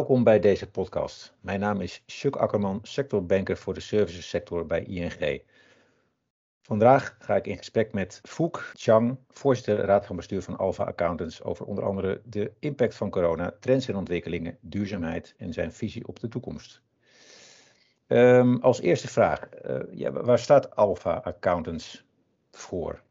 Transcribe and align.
Welkom 0.00 0.24
bij 0.24 0.40
deze 0.40 0.70
podcast. 0.70 1.34
Mijn 1.40 1.60
naam 1.60 1.80
is 1.80 2.02
Chuck 2.06 2.36
Akkerman, 2.36 2.80
sectorbanker 2.82 3.56
voor 3.56 3.74
de 3.74 3.80
servicessector 3.80 4.66
bij 4.66 4.82
ING. 4.82 5.42
Vandaag 6.62 7.16
ga 7.18 7.36
ik 7.36 7.46
in 7.46 7.56
gesprek 7.56 7.92
met 7.92 8.20
Fouk 8.22 8.72
Chang, 8.74 9.18
voorzitter 9.28 9.84
Raad 9.84 10.06
van 10.06 10.16
Bestuur 10.16 10.42
van 10.42 10.56
Alpha 10.56 10.84
Accountants, 10.84 11.42
over 11.42 11.66
onder 11.66 11.84
andere 11.84 12.20
de 12.24 12.52
impact 12.58 12.94
van 12.94 13.10
corona, 13.10 13.54
trends 13.60 13.88
en 13.88 13.96
ontwikkelingen, 13.96 14.58
duurzaamheid 14.60 15.34
en 15.36 15.52
zijn 15.52 15.72
visie 15.72 16.08
op 16.08 16.20
de 16.20 16.28
toekomst. 16.28 16.80
Um, 18.06 18.60
als 18.60 18.80
eerste 18.80 19.08
vraag, 19.08 19.48
uh, 19.66 19.78
ja, 19.90 20.12
waar 20.12 20.38
staat 20.38 20.76
Alpha 20.76 21.14
Accountants 21.14 22.04
voor? 22.50 23.02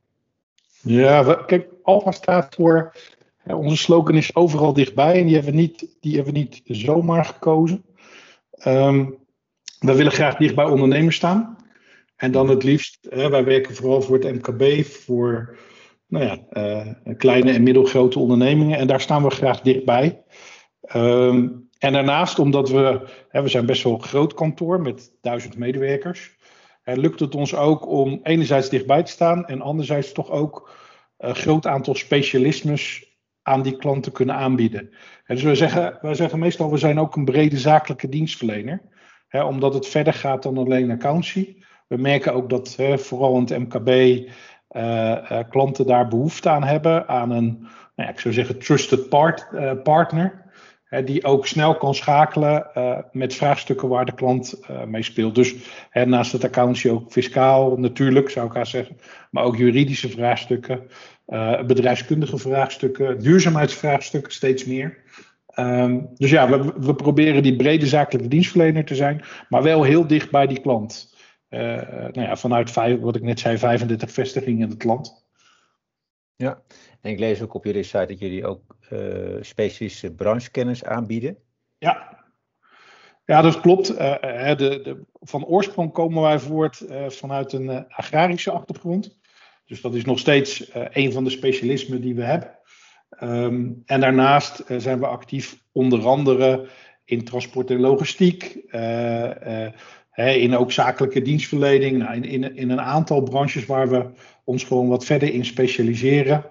Ja, 0.81 1.33
kijk, 1.33 1.67
Alpha 1.83 2.11
staat 2.11 2.55
voor 2.55 2.95
onze 3.55 3.77
slogan 3.77 4.15
is 4.15 4.35
overal 4.35 4.73
dichtbij 4.73 5.19
en 5.19 5.25
die 5.25 5.35
hebben 5.35 5.53
we 5.53 5.59
niet, 5.59 5.97
die 5.99 6.15
hebben 6.15 6.33
niet 6.33 6.61
zomaar 6.63 7.25
gekozen. 7.25 7.85
Um, 8.65 9.17
we 9.79 9.95
willen 9.95 10.11
graag 10.11 10.35
dicht 10.35 10.55
bij 10.55 10.65
ondernemers 10.65 11.15
staan. 11.15 11.57
En 12.15 12.31
dan 12.31 12.49
het 12.49 12.63
liefst, 12.63 13.07
hè, 13.09 13.29
wij 13.29 13.43
werken 13.43 13.75
vooral 13.75 14.01
voor 14.01 14.19
het 14.19 14.33
MKB, 14.33 14.85
voor 14.85 15.57
nou 16.07 16.25
ja, 16.25 16.37
uh, 16.51 17.15
kleine 17.17 17.51
en 17.51 17.63
middelgrote 17.63 18.19
ondernemingen. 18.19 18.77
En 18.77 18.87
daar 18.87 19.01
staan 19.01 19.23
we 19.23 19.29
graag 19.29 19.61
dichtbij. 19.61 20.23
Um, 20.95 21.69
en 21.77 21.93
daarnaast, 21.93 22.39
omdat 22.39 22.69
we, 22.69 23.01
hè, 23.29 23.41
we 23.41 23.47
zijn 23.47 23.65
best 23.65 23.83
wel 23.83 23.93
een 23.93 24.03
groot 24.03 24.33
kantoor 24.33 24.81
met 24.81 25.11
duizend 25.21 25.57
medewerkers. 25.57 26.37
Hè, 26.81 26.93
lukt 26.93 27.19
het 27.19 27.35
ons 27.35 27.55
ook 27.55 27.87
om 27.87 28.19
enerzijds 28.23 28.69
dichtbij 28.69 29.03
te 29.03 29.11
staan 29.11 29.45
en 29.45 29.61
anderzijds 29.61 30.11
toch 30.11 30.29
ook 30.29 30.69
een 31.17 31.35
groot 31.35 31.67
aantal 31.67 31.95
specialismes 31.95 33.08
aan 33.49 33.61
die 33.61 33.77
klanten 33.77 34.11
kunnen 34.11 34.35
aanbieden. 34.35 34.89
En 35.25 35.35
dus 35.35 35.43
wij 35.43 35.55
zeggen, 35.55 35.97
wij 36.01 36.13
zeggen 36.13 36.39
meestal, 36.39 36.71
we 36.71 36.77
zijn 36.77 36.99
ook 36.99 37.15
een 37.15 37.25
brede 37.25 37.57
zakelijke 37.57 38.09
dienstverlener. 38.09 38.81
Hè, 39.27 39.43
omdat 39.43 39.73
het 39.73 39.87
verder 39.87 40.13
gaat 40.13 40.43
dan 40.43 40.57
alleen 40.57 40.91
accountancy. 40.91 41.55
We 41.87 41.97
merken 41.97 42.33
ook 42.33 42.49
dat 42.49 42.75
hè, 42.75 42.97
vooral 42.97 43.35
in 43.35 43.41
het 43.41 43.57
MKB 43.57 43.89
uh, 43.89 44.21
uh, 44.71 45.39
klanten 45.49 45.87
daar 45.87 46.07
behoefte 46.07 46.49
aan 46.49 46.63
hebben. 46.63 47.07
Aan 47.07 47.31
een, 47.31 47.57
nou 47.95 48.07
ja, 48.07 48.09
ik 48.09 48.19
zou 48.19 48.33
zeggen, 48.33 48.59
trusted 48.59 49.09
part, 49.09 49.47
uh, 49.53 49.71
partner. 49.83 50.47
Hè, 50.83 51.03
die 51.03 51.23
ook 51.23 51.47
snel 51.47 51.75
kan 51.75 51.95
schakelen 51.95 52.65
met 53.11 53.35
vraagstukken 53.35 53.87
waar 53.87 54.05
de 54.05 54.13
klant 54.13 54.59
mee 54.87 55.03
speelt. 55.03 55.35
Dus 55.35 55.55
hè, 55.89 56.05
naast 56.05 56.31
het 56.31 56.43
accountancy 56.43 56.89
ook 56.89 57.11
fiscaal 57.11 57.77
natuurlijk, 57.77 58.29
zou 58.29 58.47
ik 58.47 58.53
haar 58.53 58.67
zeggen. 58.67 58.97
Maar 59.31 59.43
ook 59.43 59.57
juridische 59.57 60.09
vraagstukken. 60.09 60.81
Uh, 61.29 61.63
bedrijfskundige 61.63 62.37
vraagstukken, 62.37 63.19
duurzaamheidsvraagstukken 63.19 64.31
steeds 64.33 64.65
meer. 64.65 64.97
Um, 65.55 66.09
dus 66.13 66.29
ja, 66.29 66.49
we, 66.49 66.73
we, 66.79 66.95
proberen 66.95 67.43
die 67.43 67.55
brede 67.55 67.87
zakelijke 67.87 68.27
dienstverlener 68.27 68.85
te 68.85 68.95
zijn, 68.95 69.23
maar 69.49 69.63
wel 69.63 69.83
heel 69.83 70.07
dicht 70.07 70.31
bij 70.31 70.47
die 70.47 70.61
klant. 70.61 71.15
Uh, 71.49 71.59
nou 71.91 72.21
ja, 72.21 72.35
vanuit 72.35 72.71
vijf, 72.71 72.99
wat 72.99 73.15
ik 73.15 73.21
net 73.21 73.39
zei, 73.39 73.57
35 73.57 74.11
vestigingen 74.11 74.61
in 74.61 74.69
het 74.69 74.83
land. 74.83 75.27
Ja, 76.35 76.61
en 77.01 77.11
ik 77.11 77.19
lees 77.19 77.41
ook 77.41 77.53
op 77.53 77.65
jullie 77.65 77.83
site 77.83 78.05
dat 78.05 78.19
jullie 78.19 78.45
ook 78.45 78.75
uh, 78.89 79.37
specialistische 79.41 80.15
branchekennis 80.15 80.83
aanbieden. 80.83 81.37
Ja, 81.77 82.23
ja 83.25 83.41
dat 83.41 83.61
klopt. 83.61 83.87
de, 83.87 84.55
de, 84.57 85.01
van 85.19 85.45
oorsprong 85.45 85.91
komen 85.91 86.21
wij 86.21 86.39
voort 86.39 86.85
vanuit 87.07 87.53
een 87.53 87.87
agrarische 87.87 88.51
achtergrond. 88.51 89.18
Dus 89.69 89.81
dat 89.81 89.95
is 89.95 90.05
nog 90.05 90.19
steeds 90.19 90.69
uh, 90.75 90.85
een 90.91 91.11
van 91.11 91.23
de 91.23 91.29
specialismen 91.29 92.01
die 92.01 92.15
we 92.15 92.23
hebben. 92.23 92.57
Um, 93.23 93.81
en 93.85 93.99
daarnaast 93.99 94.63
uh, 94.67 94.79
zijn 94.79 94.99
we 94.99 95.07
actief 95.07 95.63
onder 95.71 96.07
andere 96.07 96.67
in 97.05 97.23
transport 97.23 97.69
en 97.69 97.79
logistiek, 97.79 98.57
uh, 98.71 99.65
in 100.15 100.57
ook 100.57 100.71
zakelijke 100.71 101.21
dienstverlening, 101.21 101.97
nou, 101.97 102.15
in, 102.15 102.23
in, 102.23 102.55
in, 102.55 102.69
een 102.69 102.81
aantal 102.81 103.21
branches 103.21 103.65
waar 103.65 103.89
we 103.89 104.05
ons 104.43 104.63
gewoon 104.63 104.87
wat 104.87 105.05
verder 105.05 105.33
in 105.33 105.45
specialiseren. 105.45 106.43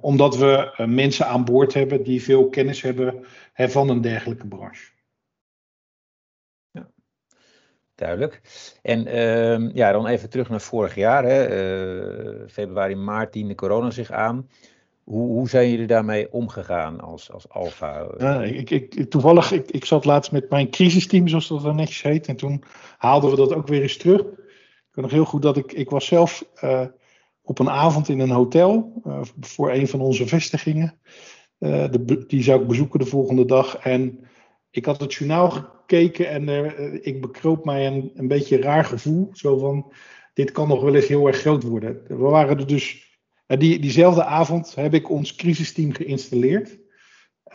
omdat 0.00 0.36
we 0.36 0.84
mensen 0.86 1.26
aan 1.26 1.44
boord 1.44 1.74
hebben 1.74 2.02
die 2.02 2.22
veel 2.22 2.48
kennis 2.48 2.82
hebben 2.82 3.24
van 3.54 3.88
een 3.88 4.00
dergelijke 4.00 4.46
branche. 4.46 4.95
Duidelijk. 7.96 8.40
En 8.82 9.06
uh, 9.06 9.74
ja, 9.74 9.92
dan 9.92 10.06
even 10.06 10.30
terug 10.30 10.48
naar 10.48 10.60
vorig 10.60 10.94
jaar. 10.94 11.24
Hè. 11.24 11.48
Uh, 11.48 12.48
februari, 12.48 12.94
maart 12.94 13.32
diende 13.32 13.54
corona 13.54 13.90
zich 13.90 14.10
aan. 14.10 14.48
Hoe, 15.04 15.28
hoe 15.28 15.48
zijn 15.48 15.70
jullie 15.70 15.86
daarmee 15.86 16.32
omgegaan 16.32 17.00
als, 17.00 17.32
als 17.32 17.48
Alfa? 17.48 18.06
Ja, 18.18 18.42
ik, 18.42 18.70
ik, 18.70 19.10
toevallig, 19.10 19.52
ik, 19.52 19.70
ik 19.70 19.84
zat 19.84 20.04
laatst 20.04 20.32
met 20.32 20.50
mijn 20.50 20.70
crisisteam, 20.70 21.28
zoals 21.28 21.48
dat 21.48 21.62
dan 21.62 21.76
netjes 21.76 22.02
heet. 22.02 22.26
En 22.26 22.36
toen 22.36 22.62
haalden 22.98 23.30
we 23.30 23.36
dat 23.36 23.54
ook 23.54 23.66
weer 23.66 23.82
eens 23.82 23.96
terug. 23.96 24.20
Ik 24.20 24.92
weet 24.92 25.04
nog 25.04 25.10
heel 25.10 25.24
goed 25.24 25.42
dat 25.42 25.56
ik, 25.56 25.72
ik 25.72 25.90
was 25.90 26.06
zelf 26.06 26.44
uh, 26.64 26.86
op 27.42 27.58
een 27.58 27.70
avond 27.70 28.08
in 28.08 28.20
een 28.20 28.30
hotel 28.30 29.02
uh, 29.06 29.20
voor 29.40 29.72
een 29.72 29.88
van 29.88 30.00
onze 30.00 30.26
vestigingen. 30.26 30.98
Die 32.26 32.42
zou 32.42 32.60
ik 32.60 32.66
bezoeken 32.66 32.98
de 32.98 33.06
volgende 33.06 33.44
dag. 33.44 33.76
En 33.76 34.26
ik 34.70 34.84
had 34.84 35.00
het 35.00 35.14
journaal 35.14 35.74
gekeken 35.86 36.28
en 36.28 36.48
uh, 36.48 36.94
ik 37.00 37.20
bekroop 37.20 37.64
mij 37.64 37.86
een, 37.86 38.10
een 38.14 38.28
beetje 38.28 38.60
raar 38.60 38.84
gevoel. 38.84 39.28
Zo 39.32 39.58
van, 39.58 39.92
dit 40.34 40.52
kan 40.52 40.68
nog 40.68 40.82
wel 40.82 40.94
eens 40.94 41.06
heel 41.06 41.26
erg 41.26 41.36
groot 41.36 41.62
worden. 41.62 42.02
We 42.08 42.16
waren 42.16 42.58
er 42.58 42.66
dus, 42.66 43.18
uh, 43.46 43.58
die, 43.58 43.78
diezelfde 43.78 44.24
avond 44.24 44.74
heb 44.74 44.94
ik 44.94 45.10
ons 45.10 45.34
crisisteam 45.34 45.92
geïnstalleerd. 45.92 46.78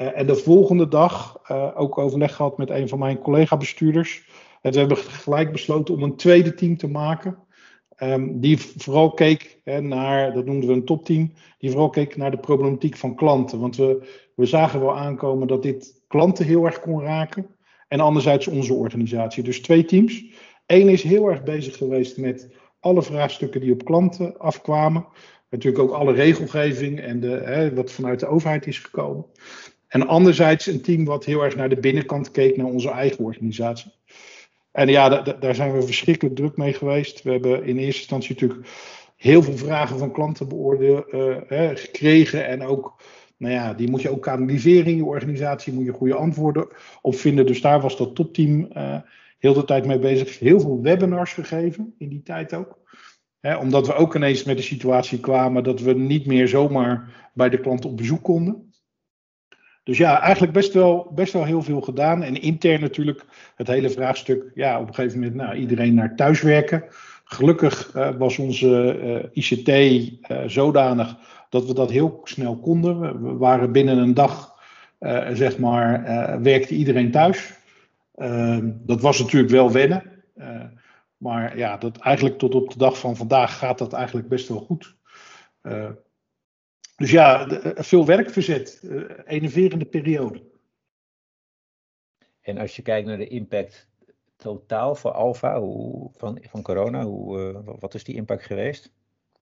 Uh, 0.01 0.17
en 0.17 0.27
de 0.27 0.35
volgende 0.35 0.87
dag 0.87 1.49
ook 1.75 1.97
overleg 1.97 2.35
gehad 2.35 2.57
met 2.57 2.69
een 2.69 2.89
van 2.89 2.99
mijn 2.99 3.19
collega-bestuurders. 3.19 4.29
En 4.61 4.71
we 4.71 4.79
hebben 4.79 4.97
gelijk 4.97 5.51
besloten 5.51 5.93
om 5.93 6.03
een 6.03 6.15
tweede 6.15 6.53
team 6.53 6.77
te 6.77 6.87
maken. 6.87 7.37
Um, 8.03 8.39
die 8.39 8.57
vooral 8.57 9.13
keek 9.13 9.59
hè, 9.63 9.81
naar, 9.81 10.33
dat 10.33 10.45
noemden 10.45 10.69
we 10.69 10.75
een 10.75 10.85
topteam, 10.85 11.33
die 11.57 11.69
vooral 11.69 11.89
keek 11.89 12.17
naar 12.17 12.31
de 12.31 12.37
problematiek 12.37 12.97
van 12.97 13.15
klanten. 13.15 13.59
Want 13.59 13.75
we, 13.75 14.07
we 14.35 14.45
zagen 14.45 14.79
wel 14.79 14.97
aankomen 14.97 15.47
dat 15.47 15.63
dit 15.63 16.01
klanten 16.07 16.45
heel 16.45 16.65
erg 16.65 16.79
kon 16.79 17.01
raken. 17.01 17.55
En 17.91 17.99
anderzijds 17.99 18.47
onze 18.47 18.73
organisatie. 18.73 19.43
Dus 19.43 19.61
twee 19.61 19.85
teams. 19.85 20.23
Eén 20.65 20.89
is 20.89 21.03
heel 21.03 21.27
erg 21.29 21.43
bezig 21.43 21.77
geweest 21.77 22.17
met 22.17 22.49
alle 22.79 23.01
vraagstukken 23.03 23.61
die 23.61 23.71
op 23.73 23.85
klanten 23.85 24.39
afkwamen. 24.39 25.05
Natuurlijk 25.49 25.83
ook 25.83 25.91
alle 25.91 26.13
regelgeving 26.13 26.99
en 26.99 27.19
de, 27.19 27.27
hè, 27.29 27.73
wat 27.73 27.91
vanuit 27.91 28.19
de 28.19 28.27
overheid 28.27 28.67
is 28.67 28.79
gekomen. 28.79 29.25
En 29.87 30.07
anderzijds 30.07 30.65
een 30.65 30.81
team 30.81 31.05
wat 31.05 31.25
heel 31.25 31.43
erg 31.43 31.55
naar 31.55 31.69
de 31.69 31.79
binnenkant 31.79 32.31
keek, 32.31 32.57
naar 32.57 32.65
onze 32.65 32.89
eigen 32.89 33.23
organisatie. 33.23 33.91
En 34.71 34.87
ja, 34.87 35.21
daar 35.21 35.55
zijn 35.55 35.73
we 35.73 35.81
verschrikkelijk 35.81 36.35
druk 36.35 36.57
mee 36.57 36.73
geweest. 36.73 37.21
We 37.21 37.31
hebben 37.31 37.63
in 37.63 37.77
eerste 37.77 37.99
instantie 37.99 38.33
natuurlijk 38.33 38.69
heel 39.15 39.43
veel 39.43 39.57
vragen 39.57 39.97
van 39.97 40.11
klanten 40.11 40.47
beoordeeld, 40.47 41.13
uh, 41.13 41.69
gekregen. 41.73 42.47
En 42.47 42.63
ook, 42.63 42.95
nou 43.41 43.53
ja, 43.53 43.73
die 43.73 43.89
moet 43.89 44.01
je 44.01 44.09
ook 44.09 44.21
kanaliseren 44.21 44.91
in 44.91 44.95
je 44.95 45.05
organisatie. 45.05 45.73
Moet 45.73 45.85
je 45.85 45.91
goede 45.91 46.15
antwoorden 46.15 46.67
op 47.01 47.15
vinden. 47.15 47.45
Dus 47.45 47.61
daar 47.61 47.81
was 47.81 47.97
dat 47.97 48.15
topteam 48.15 48.67
uh, 48.73 48.97
heel 49.39 49.53
de 49.53 49.65
tijd 49.65 49.85
mee 49.85 49.99
bezig. 49.99 50.39
Heel 50.39 50.59
veel 50.59 50.81
webinars 50.81 51.33
gegeven 51.33 51.93
in 51.97 52.09
die 52.09 52.23
tijd 52.23 52.53
ook. 52.53 52.79
Omdat 53.59 53.87
we 53.87 53.93
ook 53.93 54.15
ineens 54.15 54.43
met 54.43 54.57
de 54.57 54.63
situatie 54.63 55.19
kwamen 55.19 55.63
dat 55.63 55.81
we 55.81 55.93
niet 55.93 56.25
meer 56.25 56.47
zomaar 56.47 57.29
bij 57.33 57.49
de 57.49 57.59
klant 57.59 57.85
op 57.85 57.97
bezoek 57.97 58.23
konden. 58.23 58.73
Dus 59.83 59.97
ja, 59.97 60.21
eigenlijk 60.21 60.53
best 60.53 60.73
wel, 60.73 61.11
best 61.15 61.33
wel 61.33 61.45
heel 61.45 61.61
veel 61.61 61.81
gedaan. 61.81 62.23
En 62.23 62.41
intern 62.41 62.81
natuurlijk 62.81 63.25
het 63.55 63.67
hele 63.67 63.89
vraagstuk. 63.89 64.51
Ja, 64.53 64.79
op 64.79 64.87
een 64.87 64.93
gegeven 64.93 65.19
moment 65.19 65.35
nou, 65.35 65.55
iedereen 65.55 65.93
naar 65.93 66.15
thuiswerken. 66.15 66.83
Gelukkig 67.23 67.93
uh, 67.95 68.09
was 68.17 68.37
onze 68.37 68.99
uh, 69.33 69.43
ICT 69.51 70.11
zodanig 70.45 71.17
dat 71.51 71.65
we 71.65 71.73
dat 71.73 71.89
heel 71.89 72.21
snel 72.23 72.57
konden. 72.57 73.23
We 73.23 73.37
waren 73.37 73.71
binnen 73.71 73.97
een 73.97 74.13
dag, 74.13 74.59
zeg 75.33 75.57
maar, 75.57 76.03
werkte 76.41 76.75
iedereen 76.75 77.11
thuis. 77.11 77.53
Ehm, 78.15 78.71
dat 78.85 79.01
was 79.01 79.19
natuurlijk 79.19 79.51
wel 79.51 79.71
wennen. 79.71 80.23
maar 81.17 81.57
ja, 81.57 81.77
dat 81.77 81.97
eigenlijk 81.97 82.37
tot 82.37 82.55
op 82.55 82.69
de 82.69 82.77
dag 82.77 82.99
van 82.99 83.15
vandaag 83.15 83.57
gaat 83.57 83.77
dat 83.77 83.93
eigenlijk 83.93 84.27
best 84.27 84.47
wel 84.47 84.59
goed. 84.59 84.95
Dus 87.01 87.11
ja, 87.11 87.47
eh, 87.47 87.83
veel 87.83 88.05
werk 88.05 88.29
verzet, 88.29 88.81
enerverende 89.25 89.85
periode. 89.85 90.43
En 92.41 92.57
als 92.57 92.75
je 92.75 92.81
kijkt 92.81 93.07
naar 93.07 93.17
de 93.17 93.27
impact 93.27 93.89
totaal 94.35 94.95
voor 94.95 95.11
Alfa 95.11 95.59
van, 96.13 96.39
van 96.41 96.61
corona, 96.61 97.03
hoe, 97.03 97.61
wat 97.79 97.93
is 97.93 98.03
die 98.03 98.15
impact 98.15 98.45
geweest? 98.45 98.93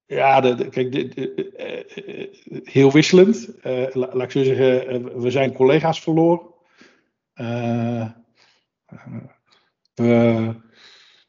Ja, 0.09 0.41
de, 0.41 0.69
kijk, 0.69 0.91
de, 0.91 2.61
heel 2.63 2.91
wisselend. 2.91 3.50
La, 3.63 3.89
laat 3.94 4.21
ik 4.21 4.31
zo 4.31 4.44
zeggen, 4.44 5.21
we 5.21 5.31
zijn 5.31 5.53
collega's 5.53 6.01
verloren. 6.01 6.41
we, 9.94 10.53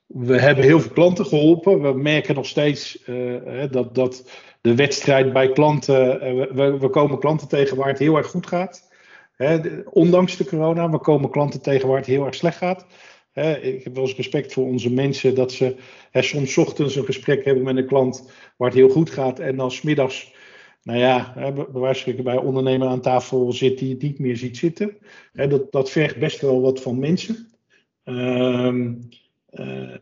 we 0.06 0.40
hebben 0.40 0.64
heel 0.64 0.80
veel 0.80 0.92
klanten 0.92 1.26
geholpen. 1.26 1.82
We 1.82 1.92
merken 1.92 2.34
nog 2.34 2.46
steeds 2.46 3.04
dat, 3.70 3.94
dat 3.94 4.24
de 4.60 4.74
wedstrijd 4.74 5.32
bij 5.32 5.52
klanten. 5.52 6.20
Eh, 6.20 6.32
we, 6.52 6.78
we, 6.78 6.88
komen 6.88 7.18
klanten 7.18 7.48
tegen 7.48 7.76
waar 7.76 7.88
het 7.88 7.98
heel 7.98 8.16
erg 8.16 8.26
goed 8.26 8.46
gaat. 8.46 8.88
ondanks 9.90 10.36
de 10.36 10.44
corona, 10.44 10.90
we 10.90 10.98
komen 10.98 11.30
klanten 11.30 11.62
tegen 11.62 11.88
waar 11.88 11.96
het 11.96 12.06
heel 12.06 12.26
erg 12.26 12.34
slecht 12.34 12.56
gaat. 12.56 12.86
Ik 13.62 13.84
heb 13.84 13.94
wel 13.94 14.04
eens 14.04 14.16
respect 14.16 14.52
voor 14.52 14.66
onze 14.66 14.92
mensen 14.92 15.34
dat 15.34 15.52
ze 15.52 15.76
soms 16.12 16.58
ochtends 16.58 16.96
een 16.96 17.04
gesprek 17.04 17.44
hebben 17.44 17.64
met 17.64 17.76
een 17.76 17.86
klant 17.86 18.30
waar 18.56 18.68
het 18.68 18.78
heel 18.78 18.88
goed 18.88 19.10
gaat. 19.10 19.38
En 19.38 19.56
dan 19.56 19.70
smiddags, 19.70 20.34
nou 20.82 20.98
ja, 20.98 21.32
bij 21.72 22.14
bij 22.22 22.34
een 22.34 22.40
ondernemer 22.40 22.88
aan 22.88 23.00
tafel 23.00 23.52
zit 23.52 23.78
die 23.78 23.90
het 23.90 24.02
niet 24.02 24.18
meer 24.18 24.36
ziet 24.36 24.56
zitten. 24.56 24.98
dat, 25.32 25.72
dat 25.72 25.90
vergt 25.90 26.18
best 26.18 26.40
wel 26.40 26.60
wat 26.60 26.82
van 26.82 26.98
mensen. 26.98 27.48
Ehm, 28.04 28.94
eh, 29.50 29.94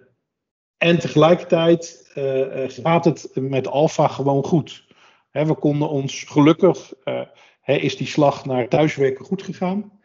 en 0.78 0.98
tegelijkertijd 0.98 2.10
uh, 2.14 2.64
gaat 2.66 3.04
het 3.04 3.30
met 3.34 3.68
Alfa 3.68 4.08
gewoon 4.08 4.44
goed. 4.44 4.86
we 5.30 5.54
konden 5.54 5.88
ons 5.88 6.24
gelukkig, 6.24 6.92
is 7.64 7.96
die 7.96 8.06
slag 8.06 8.44
naar 8.44 8.68
thuiswerken 8.68 9.24
goed 9.24 9.42
gegaan. 9.42 9.97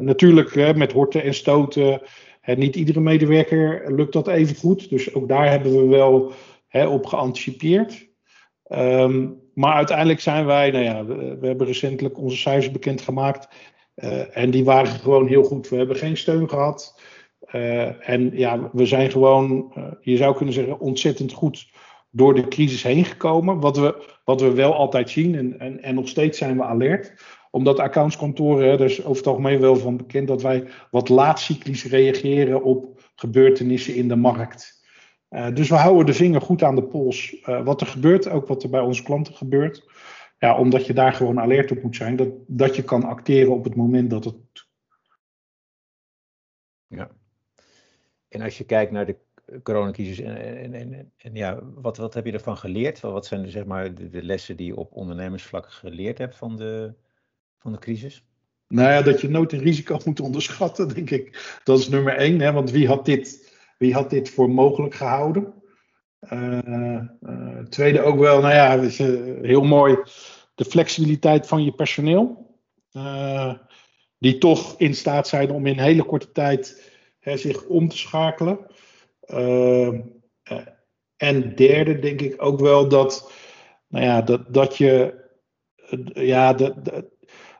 Natuurlijk 0.00 0.76
met 0.76 0.92
horten 0.92 1.22
en 1.22 1.34
stoten. 1.34 2.00
niet 2.56 2.76
iedere 2.76 3.00
medewerker 3.00 3.94
lukt 3.94 4.12
dat 4.12 4.28
even 4.28 4.56
goed. 4.56 4.90
Dus 4.90 5.14
ook 5.14 5.28
daar 5.28 5.50
hebben 5.50 5.72
we 5.72 5.86
wel 5.86 6.32
op 6.88 7.06
geanticipeerd. 7.06 8.08
Ehm, 8.64 9.28
maar 9.54 9.74
uiteindelijk 9.74 10.20
zijn 10.20 10.46
wij, 10.46 10.70
nou 10.70 10.84
ja, 10.84 11.04
we, 11.04 11.46
hebben 11.46 11.66
recentelijk 11.66 12.18
onze 12.18 12.36
cijfers 12.36 12.70
bekendgemaakt. 12.70 13.48
Uh, 13.96 14.36
en 14.36 14.50
die 14.50 14.64
waren 14.64 14.92
gewoon 14.92 15.26
heel 15.26 15.42
goed. 15.42 15.68
We 15.68 15.76
hebben 15.76 15.96
geen 15.96 16.16
steun 16.16 16.48
gehad. 16.48 17.00
En 18.00 18.30
ja, 18.32 18.70
we 18.72 18.86
zijn 18.86 19.10
gewoon, 19.10 19.72
je 20.00 20.16
zou 20.16 20.36
kunnen 20.36 20.54
zeggen, 20.54 20.80
ontzettend 20.80 21.32
goed 21.32 21.68
door 22.10 22.34
de 22.34 22.48
crisis 22.48 22.82
heen 22.82 23.04
gekomen. 23.04 23.60
Wat 23.60 23.76
we, 23.76 24.04
wat 24.24 24.40
we 24.40 24.52
wel 24.52 24.74
altijd 24.74 25.10
zien, 25.10 25.34
en, 25.34 25.58
en, 25.58 25.82
en 25.82 25.94
nog 25.94 26.08
steeds 26.08 26.38
zijn 26.38 26.56
we 26.56 26.62
alert. 26.62 27.12
Omdat 27.54 27.78
accountskantoren, 27.78 28.68
er 28.68 28.80
is 28.80 29.04
over 29.04 29.16
het 29.16 29.26
algemeen 29.26 29.60
wel 29.60 29.76
van 29.76 29.96
bekend 29.96 30.28
dat 30.28 30.42
wij 30.42 30.68
wat 30.90 31.08
laatcyclisch 31.08 31.84
reageren 31.84 32.62
op 32.62 33.10
gebeurtenissen 33.14 33.94
in 33.94 34.08
de 34.08 34.16
markt. 34.16 34.84
dus 35.28 35.68
we 35.68 35.74
houden 35.74 36.06
de 36.06 36.12
vinger 36.12 36.40
goed 36.40 36.62
aan 36.62 36.74
de 36.74 36.82
pols. 36.82 37.36
wat 37.64 37.80
er 37.80 37.86
gebeurt, 37.86 38.28
ook 38.28 38.46
wat 38.46 38.62
er 38.62 38.70
bij 38.70 38.80
onze 38.80 39.02
klanten 39.02 39.34
gebeurt. 39.34 39.86
Ja, 40.38 40.58
omdat 40.58 40.86
je 40.86 40.92
daar 40.92 41.12
gewoon 41.12 41.40
alert 41.40 41.70
op 41.70 41.82
moet 41.82 41.96
zijn. 41.96 42.16
Dat, 42.16 42.28
dat 42.46 42.76
je 42.76 42.82
kan 42.82 43.04
acteren 43.04 43.52
op 43.52 43.64
het 43.64 43.74
moment 43.74 44.10
dat 44.10 44.24
het. 44.24 44.36
Ja. 46.86 47.10
En 48.28 48.40
als 48.40 48.58
je 48.58 48.64
kijkt 48.64 48.92
naar 48.92 49.06
de 49.06 49.16
coronacrisis 49.62 50.18
en, 50.20 50.36
en, 50.36 50.74
en, 50.74 51.12
en, 51.16 51.34
ja, 51.34 51.60
wat, 51.74 51.96
wat 51.96 52.14
heb 52.14 52.24
je 52.26 52.32
ervan 52.32 52.56
geleerd? 52.56 53.00
Wat 53.00 53.26
zijn 53.26 53.42
de, 53.42 53.50
zeg 53.50 53.64
maar, 53.64 53.94
de, 53.94 54.08
de, 54.08 54.22
lessen 54.22 54.56
die 54.56 54.66
je 54.66 54.76
op 54.76 54.92
ondernemersvlak 54.92 55.70
geleerd 55.70 56.18
hebt 56.18 56.36
van 56.36 56.56
de, 56.56 56.94
van 57.64 57.72
de 57.72 57.78
crisis? 57.78 58.24
Nou 58.68 58.90
ja, 58.90 59.02
dat 59.02 59.20
je 59.20 59.28
nooit 59.28 59.52
een 59.52 59.58
risico 59.58 59.98
moet 60.04 60.20
onderschatten, 60.20 60.88
denk 60.94 61.10
ik. 61.10 61.58
Dat 61.64 61.78
is 61.78 61.88
nummer 61.88 62.16
één. 62.16 62.40
Hè? 62.40 62.52
Want 62.52 62.70
wie 62.70 62.86
had, 62.86 63.04
dit, 63.04 63.54
wie 63.78 63.94
had 63.94 64.10
dit 64.10 64.30
voor 64.30 64.50
mogelijk 64.50 64.94
gehouden? 64.94 65.54
Uh, 66.32 67.00
uh, 67.20 67.58
tweede 67.58 68.02
ook 68.02 68.18
wel, 68.18 68.40
nou 68.40 68.54
ja, 68.54 68.74
is, 68.74 69.00
uh, 69.00 69.40
heel 69.42 69.62
mooi 69.62 69.96
de 70.54 70.64
flexibiliteit 70.64 71.46
van 71.46 71.64
je 71.64 71.72
personeel. 71.72 72.42
die 74.18 74.38
toch 74.38 74.78
in 74.78 74.94
staat 74.94 75.28
zijn 75.28 75.50
om 75.50 75.66
in 75.66 75.78
hele 75.78 76.04
korte 76.04 76.32
tijd 76.32 76.92
hè, 77.20 77.36
zich 77.36 77.64
om 77.64 77.88
te 77.88 77.98
schakelen. 77.98 78.58
en 81.16 81.54
derde 81.54 81.98
denk 81.98 82.20
ik 82.20 82.42
ook 82.42 82.60
wel 82.60 82.88
dat, 82.88 83.32
nou 83.88 84.04
ja, 84.04 84.22
dat, 84.22 84.54
dat 84.54 84.76
je, 84.76 85.22
ja, 86.14 86.52
dat, 86.52 87.04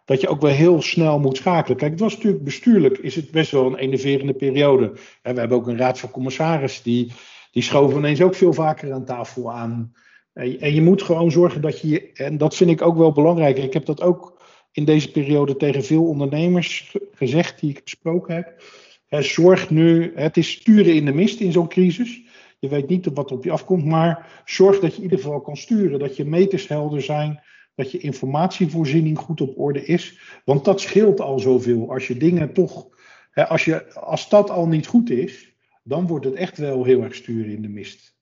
dat 0.04 0.20
je 0.20 0.28
ook 0.28 0.40
wel 0.40 0.50
heel 0.50 0.82
snel 0.82 1.18
moet 1.18 1.36
schakelen. 1.36 1.76
Kijk, 1.76 1.90
het 1.90 2.00
was 2.00 2.14
natuurlijk 2.14 2.44
bestuurlijk, 2.44 2.98
is 2.98 3.16
het 3.16 3.30
best 3.30 3.50
wel 3.50 3.66
een 3.66 3.76
enerverende 3.76 4.34
periode. 4.34 4.92
En 5.22 5.34
we 5.34 5.40
hebben 5.40 5.58
ook 5.58 5.66
een 5.66 5.78
raad 5.78 5.98
van 5.98 6.10
commissaris 6.10 6.82
die 6.82 7.12
die 7.50 7.62
schoven 7.62 7.98
ineens 7.98 8.22
ook 8.22 8.34
veel 8.34 8.52
vaker 8.52 8.92
aan 8.92 9.04
tafel 9.04 9.52
aan. 9.52 9.92
En 10.32 10.74
je 10.74 10.82
moet 10.82 11.02
gewoon 11.02 11.30
zorgen 11.30 11.60
dat 11.60 11.80
je, 11.80 12.12
en 12.12 12.38
dat 12.38 12.56
vind 12.56 12.70
ik 12.70 12.82
ook 12.82 12.96
wel 12.96 13.12
belangrijk. 13.12 13.58
Ik 13.58 13.72
heb 13.72 13.84
dat 13.84 14.02
ook 14.02 14.42
in 14.72 14.84
deze 14.84 15.10
periode 15.10 15.56
tegen 15.56 15.84
veel 15.84 16.04
ondernemers 16.04 16.96
gezegd 17.14 17.60
die 17.60 17.70
ik 17.70 17.80
gesproken 17.82 18.34
heb. 18.34 18.62
Zorg 19.22 19.70
nu, 19.70 20.12
het 20.14 20.36
is 20.36 20.50
sturen 20.50 20.94
in 20.94 21.04
de 21.04 21.12
mist 21.12 21.40
in 21.40 21.52
zo'n 21.52 21.68
crisis. 21.68 22.22
Je 22.58 22.68
weet 22.68 22.88
niet 22.88 23.08
wat 23.14 23.30
er 23.30 23.36
op 23.36 23.44
je 23.44 23.50
afkomt, 23.50 23.84
maar 23.84 24.42
zorg 24.44 24.80
dat 24.80 24.90
je 24.90 24.96
in 24.96 25.02
ieder 25.02 25.18
geval 25.18 25.40
kan 25.40 25.56
sturen. 25.56 25.98
Dat 25.98 26.16
je 26.16 26.24
meters 26.24 26.68
helder 26.68 27.02
zijn, 27.02 27.42
dat 27.74 27.90
je 27.90 27.98
informatievoorziening 27.98 29.18
goed 29.18 29.40
op 29.40 29.58
orde 29.58 29.84
is. 29.84 30.20
Want 30.44 30.64
dat 30.64 30.80
scheelt 30.80 31.20
al 31.20 31.38
zoveel. 31.38 31.92
Als 31.92 32.06
je 32.06 32.16
dingen 32.16 32.52
toch, 32.52 32.88
als, 33.34 33.64
je, 33.64 33.94
als 33.94 34.28
dat 34.28 34.50
al 34.50 34.68
niet 34.68 34.86
goed 34.86 35.10
is, 35.10 35.54
dan 35.82 36.06
wordt 36.06 36.24
het 36.24 36.34
echt 36.34 36.58
wel 36.58 36.84
heel 36.84 37.02
erg 37.02 37.14
sturen 37.14 37.52
in 37.52 37.62
de 37.62 37.68
mist. 37.68 38.16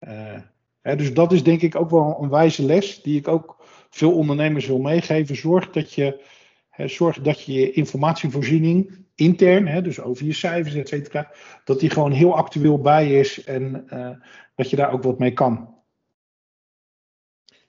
Uh, 0.00 0.38
hè, 0.80 0.96
dus 0.96 1.14
dat 1.14 1.32
is 1.32 1.42
denk 1.42 1.62
ik 1.62 1.74
ook 1.74 1.90
wel 1.90 2.18
een 2.20 2.28
wijze 2.28 2.64
les 2.64 3.02
die 3.02 3.18
ik 3.18 3.28
ook 3.28 3.64
veel 3.90 4.12
ondernemers 4.14 4.66
wil 4.66 4.78
meegeven. 4.78 5.36
Zorg 5.36 5.70
dat 5.70 5.92
je, 5.92 6.24
hè, 6.70 6.88
zorg 6.88 7.20
dat 7.20 7.42
je, 7.42 7.72
informatievoorziening 7.72 9.06
intern, 9.14 9.66
hè, 9.66 9.82
dus 9.82 10.00
over 10.00 10.26
je 10.26 10.32
cijfers, 10.32 10.74
et 10.74 10.88
cetera, 10.88 11.32
dat 11.64 11.80
die 11.80 11.90
gewoon 11.90 12.12
heel 12.12 12.36
actueel 12.36 12.80
bij 12.80 13.18
is 13.18 13.44
en 13.44 13.86
uh, 13.92 14.10
dat 14.54 14.70
je 14.70 14.76
daar 14.76 14.92
ook 14.92 15.02
wat 15.02 15.18
mee 15.18 15.32
kan. 15.32 15.74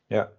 Ja, 0.06 0.32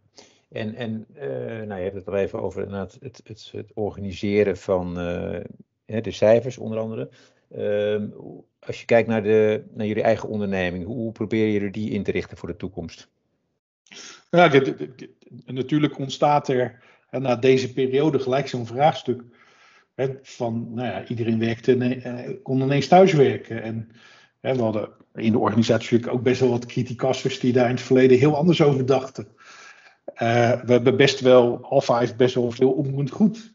en, 0.52 0.74
en 0.74 1.06
uh, 1.14 1.22
nou, 1.66 1.74
je 1.74 1.82
hebt 1.82 1.94
het 1.94 2.06
er 2.06 2.14
even 2.14 2.42
over 2.42 2.72
het, 2.72 2.98
het, 3.00 3.20
het, 3.24 3.48
het 3.52 3.70
organiseren 3.74 4.56
van 4.56 4.94
de 4.94 6.10
cijfers 6.10 6.58
onder 6.58 6.78
andere. 6.78 7.10
Ehm, 7.50 8.06
als 8.58 8.80
je 8.80 8.86
kijkt 8.86 9.08
naar, 9.08 9.22
de, 9.22 9.64
naar 9.74 9.86
jullie 9.86 10.02
eigen 10.02 10.28
onderneming, 10.28 10.84
hoe 10.84 11.12
probeer 11.12 11.46
je 11.46 11.70
die 11.70 11.90
in 11.90 12.02
te 12.02 12.10
richten 12.10 12.36
voor 12.36 12.48
de 12.48 12.56
toekomst? 12.56 13.08
Ja, 14.30 14.62
natuurlijk 15.46 15.98
ontstaat 15.98 16.48
er 16.48 16.82
na 17.10 17.36
deze 17.36 17.72
periode 17.72 18.18
gelijk 18.18 18.48
zo'n 18.48 18.66
vraagstuk. 18.66 19.22
Hè, 19.94 20.08
van, 20.22 20.74
nou 20.74 20.88
ja, 20.88 21.06
iedereen 21.06 21.38
werkte, 21.38 21.76
eh, 21.76 22.30
kon 22.42 22.60
ineens 22.60 22.88
thuiswerken. 22.88 23.62
En 23.62 23.88
hè, 24.40 24.54
we 24.54 24.62
hadden 24.62 24.88
in 25.14 25.32
de 25.32 25.38
organisatie 25.38 26.10
ook 26.10 26.22
best 26.22 26.40
wel 26.40 26.50
wat 26.50 26.66
criticasters 26.66 27.40
die 27.40 27.52
daar 27.52 27.68
in 27.68 27.74
het 27.74 27.84
verleden 27.84 28.18
heel 28.18 28.36
anders 28.36 28.62
over 28.62 28.86
dachten. 28.86 29.26
Uh, 30.22 30.52
we 30.64 30.72
hebben 30.72 30.96
best 30.96 31.20
wel, 31.20 31.58
Alpha 31.62 31.98
heeft 31.98 32.16
best 32.16 32.34
wel 32.34 32.50
veel 32.50 32.70
onroerend 32.70 33.10
goed. 33.10 33.54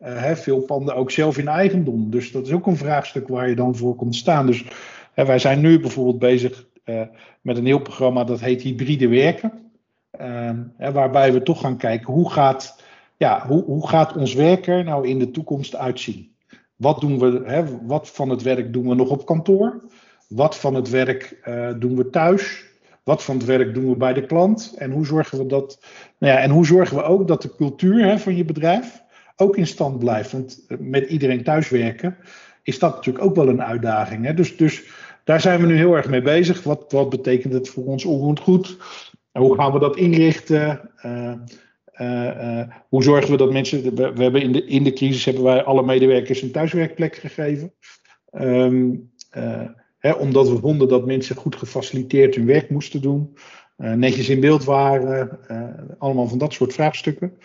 Uh, 0.00 0.32
veel 0.32 0.60
panden 0.60 0.94
ook 0.94 1.10
zelf 1.10 1.38
in 1.38 1.48
eigendom. 1.48 2.10
Dus 2.10 2.32
dat 2.32 2.46
is 2.46 2.52
ook 2.52 2.66
een 2.66 2.76
vraagstuk 2.76 3.28
waar 3.28 3.48
je 3.48 3.54
dan 3.54 3.76
voor 3.76 3.94
komt 3.94 4.14
staan. 4.14 4.46
Dus 4.46 4.64
wij 5.14 5.38
zijn 5.38 5.60
nu 5.60 5.80
bijvoorbeeld 5.80 6.18
bezig 6.18 6.66
uh, 6.84 7.00
met 7.40 7.56
een 7.56 7.66
heel 7.66 7.80
programma 7.80 8.24
dat 8.24 8.40
heet 8.40 8.62
hybride 8.62 9.08
werken. 9.08 9.52
Uh, 10.20 10.50
waarbij 10.92 11.32
we 11.32 11.42
toch 11.42 11.60
gaan 11.60 11.76
kijken 11.76 12.12
hoe 12.12 12.30
gaat, 12.30 12.82
ja, 13.16 13.46
hoe, 13.46 13.64
hoe 13.64 13.88
gaat 13.88 14.16
ons 14.16 14.34
werken 14.34 14.84
nou 14.84 15.08
in 15.08 15.18
de 15.18 15.30
toekomst 15.30 15.76
uitzien? 15.76 16.32
Wat, 16.76 17.00
doen 17.00 17.18
we, 17.18 17.42
hè, 17.44 17.86
wat 17.86 18.10
van 18.10 18.30
het 18.30 18.42
werk 18.42 18.72
doen 18.72 18.88
we 18.88 18.94
nog 18.94 19.10
op 19.10 19.26
kantoor? 19.26 19.82
Wat 20.28 20.56
van 20.56 20.74
het 20.74 20.88
werk 20.88 21.40
doen 21.78 21.96
we 21.96 22.10
thuis? 22.10 22.67
Wat 23.08 23.24
van 23.24 23.36
het 23.36 23.44
werk 23.44 23.74
doen 23.74 23.88
we 23.88 23.96
bij 23.96 24.12
de 24.12 24.26
klant? 24.26 24.74
En 24.78 24.90
hoe 24.90 25.06
zorgen 25.06 25.38
we 25.38 25.46
dat? 25.46 25.80
Nou 26.18 26.32
ja, 26.32 26.38
en 26.40 26.50
hoe 26.50 26.66
zorgen 26.66 26.96
we 26.96 27.02
ook 27.02 27.28
dat 27.28 27.42
de 27.42 27.54
cultuur 27.56 28.04
hè, 28.04 28.18
van 28.18 28.36
je 28.36 28.44
bedrijf 28.44 29.02
ook 29.36 29.56
in 29.56 29.66
stand 29.66 29.98
blijft. 29.98 30.32
Want 30.32 30.64
eh, 30.68 30.78
met 30.80 31.08
iedereen 31.08 31.42
thuiswerken 31.42 32.16
is 32.62 32.78
dat 32.78 32.94
natuurlijk 32.94 33.24
ook 33.24 33.34
wel 33.34 33.48
een 33.48 33.62
uitdaging. 33.62 34.24
Hè? 34.24 34.34
Dus, 34.34 34.56
dus 34.56 34.84
daar 35.24 35.40
zijn 35.40 35.60
we 35.60 35.66
nu 35.66 35.76
heel 35.76 35.96
erg 35.96 36.08
mee 36.08 36.22
bezig. 36.22 36.62
Wat, 36.62 36.92
wat 36.92 37.08
betekent 37.08 37.52
het 37.52 37.68
voor 37.68 37.84
ons 37.84 38.04
onroerend 38.04 38.40
goed? 38.40 38.76
Hoe 39.32 39.54
gaan 39.54 39.72
we 39.72 39.78
dat 39.78 39.96
inrichten? 39.96 40.90
Uh, 41.04 41.32
uh, 42.00 42.62
hoe 42.88 43.02
zorgen 43.02 43.30
we 43.30 43.36
dat 43.36 43.52
mensen. 43.52 43.94
We, 43.94 44.12
we, 44.12 44.22
hebben 44.22 44.42
in, 44.42 44.52
de, 44.52 44.64
in 44.64 44.84
de 44.84 44.92
crisis 44.92 45.24
hebben 45.24 45.44
wij 45.44 45.64
alle 45.64 45.82
medewerkers 45.82 46.42
een 46.42 46.52
thuiswerkplek 46.52 47.16
gegeven. 47.16 47.72
Um, 48.32 49.10
omdat 50.18 50.48
we 50.48 50.58
vonden 50.58 50.88
dat 50.88 51.06
mensen 51.06 51.36
goed 51.36 51.56
gefaciliteerd 51.56 52.34
hun 52.34 52.46
werk 52.46 52.70
moesten 52.70 53.02
doen. 53.02 53.36
netjes 53.76 54.28
in 54.28 54.40
beeld 54.40 54.64
waren. 54.64 55.38
allemaal 55.98 56.28
van 56.28 56.38
dat 56.38 56.52
soort 56.52 56.72
vraagstukken. 56.72 57.38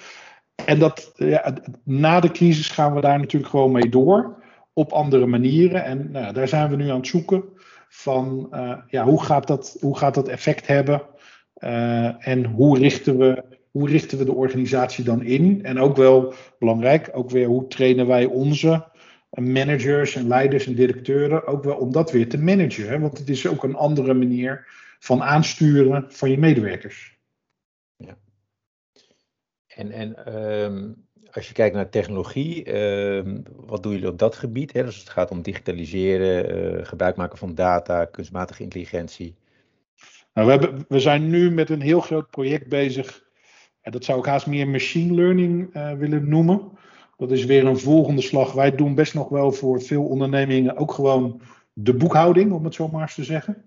En 0.65 0.79
dat, 0.79 1.11
ja, 1.15 1.53
na 1.83 2.19
de 2.19 2.31
crisis 2.31 2.69
gaan 2.69 2.93
we 2.93 3.01
daar 3.01 3.19
natuurlijk 3.19 3.51
gewoon 3.51 3.71
mee 3.71 3.89
door. 3.89 4.41
Op 4.73 4.91
andere 4.91 5.25
manieren. 5.25 5.83
En 5.83 6.11
nou, 6.11 6.33
daar 6.33 6.47
zijn 6.47 6.69
we 6.69 6.75
nu 6.75 6.89
aan 6.89 6.97
het 6.97 7.07
zoeken. 7.07 7.43
Van 7.89 8.47
ja, 8.87 9.03
hoe, 9.03 9.23
gaat 9.23 9.47
dat, 9.47 9.77
hoe 9.79 9.97
gaat 9.97 10.13
dat 10.13 10.27
effect 10.27 10.67
hebben? 10.67 11.01
En 12.19 12.45
hoe 12.45 12.77
richten, 12.77 13.17
we, 13.17 13.43
hoe 13.71 13.89
richten 13.89 14.17
we 14.17 14.25
de 14.25 14.33
organisatie 14.33 15.03
dan 15.03 15.23
in? 15.23 15.63
En 15.63 15.79
ook 15.79 15.95
wel 15.95 16.33
belangrijk, 16.59 17.09
ook 17.13 17.29
weer 17.29 17.47
hoe 17.47 17.67
trainen 17.67 18.07
wij 18.07 18.25
onze 18.25 18.85
managers 19.41 20.15
en 20.15 20.27
leiders 20.27 20.65
en 20.65 20.75
directeuren 20.75 21.47
ook 21.47 21.63
wel 21.63 21.75
om 21.75 21.91
dat 21.91 22.11
weer 22.11 22.29
te 22.29 22.37
managen. 22.37 22.87
Hè? 22.87 22.99
Want 22.99 23.17
het 23.17 23.29
is 23.29 23.47
ook 23.47 23.63
een 23.63 23.75
andere 23.75 24.13
manier 24.13 24.67
van 24.99 25.23
aansturen 25.23 26.05
van 26.07 26.29
je 26.29 26.37
medewerkers. 26.37 27.13
En, 29.75 29.91
en 29.91 30.35
um, 30.35 31.05
als 31.31 31.47
je 31.47 31.53
kijkt 31.53 31.75
naar 31.75 31.89
technologie, 31.89 32.63
ehm, 32.63 33.41
wat 33.55 33.83
doen 33.83 33.91
jullie 33.91 34.07
op 34.07 34.19
dat 34.19 34.35
gebied? 34.35 34.73
Hè? 34.73 34.83
Dus 34.83 34.97
het 34.97 35.09
gaat 35.09 35.31
om 35.31 35.41
digitaliseren, 35.41 36.55
uh, 36.77 36.85
gebruik 36.85 37.15
maken 37.15 37.37
van 37.37 37.55
data, 37.55 38.05
kunstmatige 38.05 38.63
intelligentie. 38.63 39.35
Nou, 40.33 40.47
we, 40.47 40.53
hebben, 40.53 40.85
we 40.87 40.99
zijn 40.99 41.29
nu 41.29 41.51
met 41.51 41.69
een 41.69 41.81
heel 41.81 41.99
groot 41.99 42.29
project 42.29 42.67
bezig. 42.67 43.23
En 43.81 43.91
dat 43.91 44.03
zou 44.03 44.19
ik 44.19 44.25
haast 44.25 44.47
meer 44.47 44.67
machine 44.67 45.13
learning 45.13 45.75
uh, 45.75 45.93
willen 45.93 46.29
noemen. 46.29 46.71
Dat 47.23 47.31
is 47.31 47.45
weer 47.45 47.65
een 47.65 47.79
volgende 47.79 48.21
slag. 48.21 48.53
Wij 48.53 48.75
doen 48.75 48.95
best 48.95 49.13
nog 49.13 49.29
wel 49.29 49.51
voor 49.51 49.81
veel 49.81 50.03
ondernemingen 50.03 50.77
ook 50.77 50.91
gewoon 50.91 51.41
de 51.73 51.93
boekhouding, 51.93 52.51
om 52.51 52.63
het 52.63 52.73
zo 52.73 52.87
maar 52.87 53.01
eens 53.01 53.15
te 53.15 53.23
zeggen. 53.23 53.65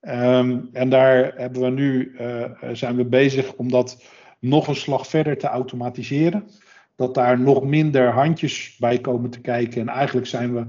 Um, 0.00 0.68
en 0.72 0.88
daar 0.88 1.32
hebben 1.36 1.62
we 1.62 1.70
nu, 1.70 2.16
uh, 2.20 2.44
zijn 2.72 2.96
we 2.96 3.04
bezig 3.04 3.54
om 3.54 3.70
dat 3.70 4.02
nog 4.38 4.68
een 4.68 4.76
slag 4.76 5.06
verder 5.06 5.38
te 5.38 5.46
automatiseren. 5.46 6.48
Dat 6.96 7.14
daar 7.14 7.40
nog 7.40 7.64
minder 7.64 8.10
handjes 8.10 8.76
bij 8.78 8.98
komen 8.98 9.30
te 9.30 9.40
kijken. 9.40 9.80
En 9.80 9.88
eigenlijk 9.88 10.26
zijn 10.26 10.54
we 10.54 10.66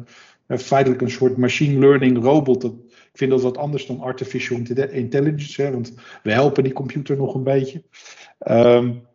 uh, 0.48 0.58
feitelijk 0.58 1.02
een 1.02 1.12
soort 1.12 1.38
machine 1.38 1.80
learning 1.80 2.24
robot. 2.24 2.62
Dat, 2.62 2.74
ik 2.88 3.18
vind 3.18 3.32
dat 3.32 3.42
wat 3.42 3.58
anders 3.58 3.86
dan 3.86 4.00
artificial 4.00 4.60
intelligence, 4.92 5.62
hè, 5.62 5.72
want 5.72 5.94
we 6.24 6.32
helpen 6.32 6.64
die 6.64 6.74
computer 6.74 7.18
nog 7.18 7.36
een 7.36 7.44
beetje. 7.44 7.84
Um, 8.48 9.08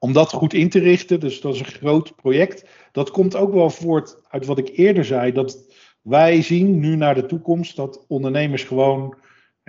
om 0.00 0.12
dat 0.12 0.32
goed 0.32 0.54
in 0.54 0.68
te 0.68 0.78
richten, 0.78 1.20
dus 1.20 1.40
dat 1.40 1.54
is 1.54 1.60
een 1.60 1.66
groot 1.66 2.16
project. 2.16 2.64
Dat 2.92 3.10
komt 3.10 3.36
ook 3.36 3.52
wel 3.52 3.70
voort 3.70 4.16
uit 4.28 4.46
wat 4.46 4.58
ik 4.58 4.70
eerder 4.74 5.04
zei, 5.04 5.32
dat 5.32 5.58
wij 6.02 6.42
zien 6.42 6.80
nu 6.80 6.96
naar 6.96 7.14
de 7.14 7.26
toekomst 7.26 7.76
dat 7.76 8.04
ondernemers 8.08 8.64
gewoon, 8.64 9.14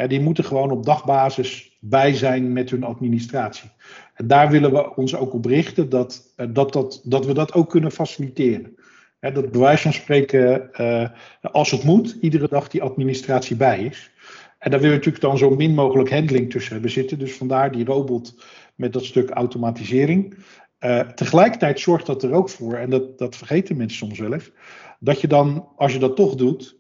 die 0.08 0.22
moeten 0.22 0.44
gewoon 0.44 0.72
op 0.72 0.86
dagbasis 0.86 1.78
bij 1.80 2.14
zijn 2.14 2.54
met 2.54 2.70
hun 2.70 2.84
administratie. 2.84 3.70
En 4.14 4.28
daar 4.28 4.50
willen 4.50 4.72
we 4.72 4.96
ons 4.96 5.16
ook 5.16 5.34
op 5.34 5.46
richten, 5.46 5.90
dat, 5.90 6.34
eh, 6.36 6.48
dat, 6.50 6.74
dat, 6.74 7.02
dat 7.04 7.26
we 7.26 7.34
dat 7.34 7.54
ook 7.54 7.70
kunnen 7.70 7.92
faciliteren. 7.92 8.76
Hè, 9.20 9.32
dat 9.32 9.52
bij 9.52 9.62
wijze 9.62 9.82
van 9.82 9.94
spreken, 9.94 10.70
uh, 10.82 11.10
als 11.42 11.72
het 11.72 11.84
moet, 11.84 12.18
iedere 12.22 12.48
dag 12.48 12.68
die 12.68 12.82
administratie 12.82 13.56
bij 13.56 13.84
is. 13.86 14.12
En 14.58 14.72
daar 14.72 14.80
willen 14.80 14.98
we 15.00 15.06
natuurlijk 15.06 15.24
dan 15.24 15.38
zo 15.38 15.56
min 15.56 15.74
mogelijk 15.74 16.12
handling 16.12 16.52
tussen 16.52 16.74
hebben 16.74 16.92
zitten. 16.92 17.20
Dus 17.20 17.34
vandaar 17.34 17.72
die 17.72 17.86
robot 17.86 18.36
met 18.82 18.94
dat 18.94 19.06
stuk 19.06 19.30
automatisering. 19.30 20.36
Uh, 20.80 21.00
tegelijkertijd 21.00 21.80
zorgt 21.80 22.06
dat 22.06 22.24
er 22.24 22.34
ook 22.34 22.50
voor, 22.50 22.74
en 22.74 22.90
dat, 22.90 23.18
dat 23.18 23.36
vergeten 23.36 23.78
mensen 23.78 23.98
soms 23.98 24.20
wel 24.20 24.34
eens, 24.34 24.52
dat 25.00 25.22
je 25.22 25.28
dan, 25.28 25.68
als 25.76 25.94
je 25.94 26.00
dat 26.00 26.16
toch 26.16 26.36
doet, 26.36 26.78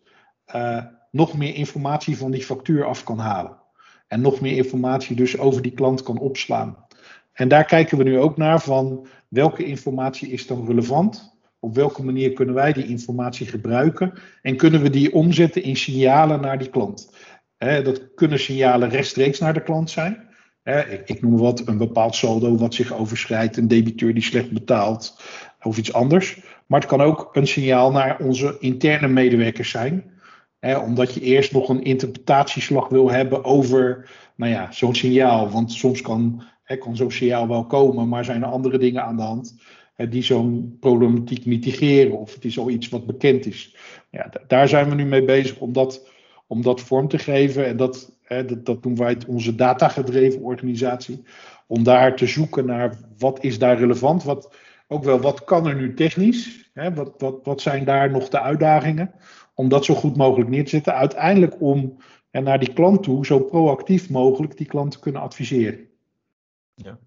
uh, 0.56 0.84
nog 1.12 1.38
meer 1.38 1.56
informatie 1.56 2.18
van 2.18 2.32
die 2.32 2.44
factuur 2.44 2.86
af 2.86 3.04
kan 3.04 3.18
halen. 3.18 3.58
En 4.08 4.22
nog 4.22 4.42
meer 4.42 4.56
informatie 4.56 5.16
dus 5.16 5.38
over 5.38 5.62
die 5.62 5.72
klant 5.72 6.04
kan 6.04 6.18
opslaan. 6.18 6.78
En 7.34 7.48
daar 7.48 7.66
kijken 7.66 7.98
we 7.98 8.04
nu 8.04 8.20
ook 8.20 8.38
naar 8.38 8.62
van 8.62 9.08
welke 9.28 9.66
informatie 9.66 10.30
is 10.30 10.48
dan 10.48 10.68
relevant? 10.68 11.40
Op 11.60 11.76
welke 11.76 12.04
manier 12.04 12.34
kunnen 12.34 12.56
wij 12.56 12.74
die 12.74 12.88
informatie 12.88 13.48
gebruiken? 13.48 14.14
En 14.42 14.56
kunnen 14.56 14.82
we 14.82 14.90
die 14.90 15.14
omzetten 15.14 15.64
in 15.64 15.76
signalen 15.76 16.42
naar 16.42 16.58
die 16.58 16.70
klant? 16.70 17.14
dat 17.58 18.14
kunnen 18.16 18.40
signalen 18.40 18.90
rechtstreeks 18.90 19.40
naar 19.40 19.54
de 19.54 19.64
klant 19.64 19.90
zijn. 19.90 20.30
Ik, 20.64 21.02
ik, 21.06 21.22
noem 21.22 21.38
wat, 21.38 21.68
een 21.68 21.78
bepaald 21.78 22.16
saldo 22.16 22.58
wat 22.58 22.74
zich 22.74 22.94
overschrijdt, 22.94 23.58
een 23.58 23.68
debiteur 23.68 24.14
die 24.14 24.24
slecht 24.24 24.52
betaalt 24.52 25.22
of 25.62 25.78
iets 25.78 25.94
anders. 25.94 26.42
Maar 26.66 26.80
het 26.80 26.90
kan 26.90 27.02
ook 27.02 27.30
een 27.32 27.48
signaal 27.48 27.92
naar 27.92 28.20
onze 28.20 28.58
interne 28.60 29.08
medewerkers 29.08 29.70
zijn. 29.70 30.12
Omdat 30.86 31.14
je 31.14 31.22
eerst 31.22 31.52
nog 31.52 31.70
een 31.70 31.84
interpretatieslag 31.84 32.88
wil 32.88 33.12
hebben 33.12 33.44
over 33.44 34.10
nou 34.36 34.52
ja, 34.52 34.72
zo'n 34.72 34.96
signaal. 34.96 35.50
Want 35.50 35.72
soms 35.72 36.02
kan, 36.02 36.44
kan 36.80 36.96
zo'n 36.96 37.12
signaal 37.12 37.48
wel 37.48 37.66
komen, 37.66 38.08
maar 38.08 38.26
zijn 38.26 38.44
er 38.44 38.50
andere 38.50 38.78
dingen 38.78 39.04
aan 39.04 39.16
de 39.16 39.22
hand 39.22 39.56
die 40.10 40.24
zo'n 40.24 40.78
problematiek 40.80 41.46
mitigeren. 41.46 42.20
Of 42.20 42.34
het 42.34 42.46
is 42.46 42.54
zoiets 42.54 42.90
wat 42.90 43.06
bekend 43.06 43.46
is. 43.46 43.76
Ja, 44.12 44.30
daar 44.48 44.68
zijn 44.68 44.90
we 44.90 44.96
nu 44.96 45.06
mee 45.06 45.26
bezig 45.26 45.60
om 45.60 45.74
dat, 45.74 46.10
om 46.52 46.62
dat 46.62 46.82
vorm 46.82 47.08
te 47.08 47.18
geven. 47.18 47.66
En 47.66 47.78
dat, 47.78 48.18
hè, 48.22 48.46
dat, 48.46 48.66
dat 48.66 48.98
wij 48.98 49.18
onze 49.28 49.56
datagedreven 49.56 50.42
organisatie. 50.42 51.24
Om 51.68 51.84
daar 51.84 52.16
te 52.16 52.28
zoeken 52.28 52.66
naar 52.66 53.00
wat 53.18 53.44
is 53.44 53.60
daar 53.60 53.78
relevant. 53.78 54.24
Wat, 54.24 54.56
ook 54.88 55.04
wel 55.04 55.20
wat 55.20 55.44
kan 55.44 55.68
er 55.68 55.76
nu 55.76 55.94
technisch? 55.94 56.70
Hè? 56.74 56.94
Wat, 56.94 57.14
wat, 57.18 57.40
wat 57.44 57.62
zijn 57.62 57.86
daar 57.86 58.12
nog 58.12 58.30
de 58.30 58.42
uitdagingen? 58.42 59.12
Om 59.54 59.70
dat 59.70 59.86
zo 59.86 59.94
goed 59.94 60.16
mogelijk 60.16 60.50
neer 60.50 60.64
te 60.64 60.70
zetten. 60.70 60.94
Uiteindelijk 60.94 61.62
om 61.62 61.98
en 62.32 62.44
naar 62.44 62.60
die 62.60 62.74
klant 62.74 63.04
toe 63.04 63.26
zo 63.26 63.40
proactief 63.40 64.10
mogelijk 64.10 64.58
die 64.58 64.68
klant 64.68 64.92
te 64.92 65.00
kunnen 65.00 65.22
adviseren. 65.22 65.88
Ja. 66.76 67.00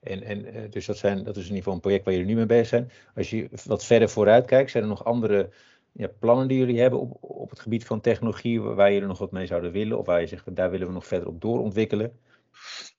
En, 0.00 0.22
en 0.22 0.44
eh, 0.44 0.70
dus 0.70 0.86
dat, 0.86 0.98
zijn, 0.98 1.24
dat 1.24 1.36
is 1.36 1.42
in 1.42 1.48
ieder 1.48 1.56
geval 1.56 1.74
een 1.74 1.80
project 1.80 2.04
waar 2.04 2.14
jullie 2.14 2.28
nu 2.28 2.34
mee 2.34 2.46
bezig 2.46 2.66
zijn. 2.66 2.90
Als 3.14 3.30
je 3.30 3.48
wat 3.64 3.84
verder 3.84 4.08
vooruit 4.08 4.46
kijkt, 4.46 4.70
zijn 4.70 4.82
er 4.82 4.88
nog 4.88 5.04
andere 5.04 5.50
ja, 5.92 6.08
plannen 6.18 6.48
die 6.48 6.58
jullie 6.58 6.80
hebben 6.80 7.00
op, 7.00 7.16
op 7.20 7.50
het 7.50 7.60
gebied 7.60 7.84
van 7.84 8.00
technologie 8.00 8.60
waar 8.60 8.92
jullie 8.92 9.08
nog 9.08 9.18
wat 9.18 9.32
mee 9.32 9.46
zouden 9.46 9.72
willen? 9.72 9.98
Of 9.98 10.06
waar 10.06 10.20
je 10.20 10.26
zegt, 10.26 10.56
daar 10.56 10.70
willen 10.70 10.86
we 10.86 10.92
nog 10.92 11.06
verder 11.06 11.28
op 11.28 11.40
doorontwikkelen? 11.40 12.12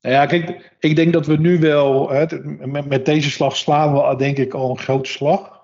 Nou 0.01 0.15
ja, 0.15 0.25
kijk, 0.25 0.75
ik 0.79 0.95
denk 0.95 1.13
dat 1.13 1.25
we 1.25 1.37
nu 1.37 1.59
wel, 1.59 2.09
hè, 2.09 2.25
met, 2.67 2.85
met, 2.85 3.05
deze 3.05 3.31
slag 3.31 3.57
slaan 3.57 3.93
we 3.93 4.15
denk 4.15 4.37
ik 4.37 4.53
al 4.53 4.69
een 4.69 4.79
grote 4.79 5.09
slag. 5.09 5.59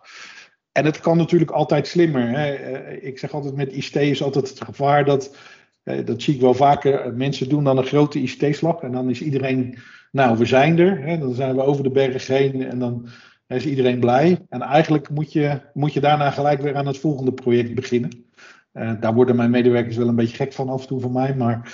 En 0.72 0.86
het 0.86 1.00
kan 1.00 1.18
natuurlijk 1.18 1.52
altijd 1.52 1.88
slimmer. 1.88 2.30
Hè. 2.30 2.54
Eh, 2.54 3.08
ik 3.08 3.20
zeg 3.20 3.34
altijd 3.34 3.56
met 3.56 3.74
ICT 3.74 3.96
is 3.96 4.24
altijd 4.24 4.50
het 4.50 4.62
gevaar 4.62 5.06
dat, 5.06 5.36
eh, 5.84 6.06
dat 6.06 6.22
zie 6.22 6.34
ik 6.34 6.42
wel 6.42 6.54
vaker, 6.54 7.14
mensen 7.14 7.50
doen 7.50 7.64
dan 7.64 7.78
een 7.78 7.86
grote 7.86 8.20
ICT-slag 8.20 8.82
en 8.82 8.92
dan 8.92 9.10
is 9.10 9.22
iedereen, 9.22 9.78
nou 10.12 10.38
we 10.38 10.46
zijn 10.46 10.80
er, 10.80 11.02
hè, 11.02 11.18
dan 11.18 11.34
zijn 11.34 11.56
we 11.56 11.62
over 11.62 11.84
de 11.84 11.90
berg 11.90 12.28
heen 12.28 12.64
en 12.64 12.80
dan 12.80 13.08
is 13.48 13.66
iedereen 13.66 14.00
blij. 14.00 14.46
En 14.50 14.62
eigenlijk 14.62 15.10
moet 15.10 15.34
je, 15.34 15.62
moet 15.74 15.94
je 15.94 16.00
daarna 16.00 16.32
gelijk 16.32 16.62
weer 16.62 16.76
aan 16.76 16.88
het 16.88 16.98
volgende 16.98 17.34
project 17.34 17.76
beginnen. 17.76 18.26
Uh, 18.74 18.92
daar 19.00 19.14
worden 19.14 19.36
mijn 19.36 19.50
medewerkers 19.50 19.96
wel 19.96 20.08
een 20.08 20.16
beetje 20.16 20.36
gek 20.36 20.54
van 20.54 20.70
af 20.70 20.82
en 20.82 20.88
toe 20.88 21.00
van 21.00 21.12
mij. 21.12 21.36
Maar 21.36 21.74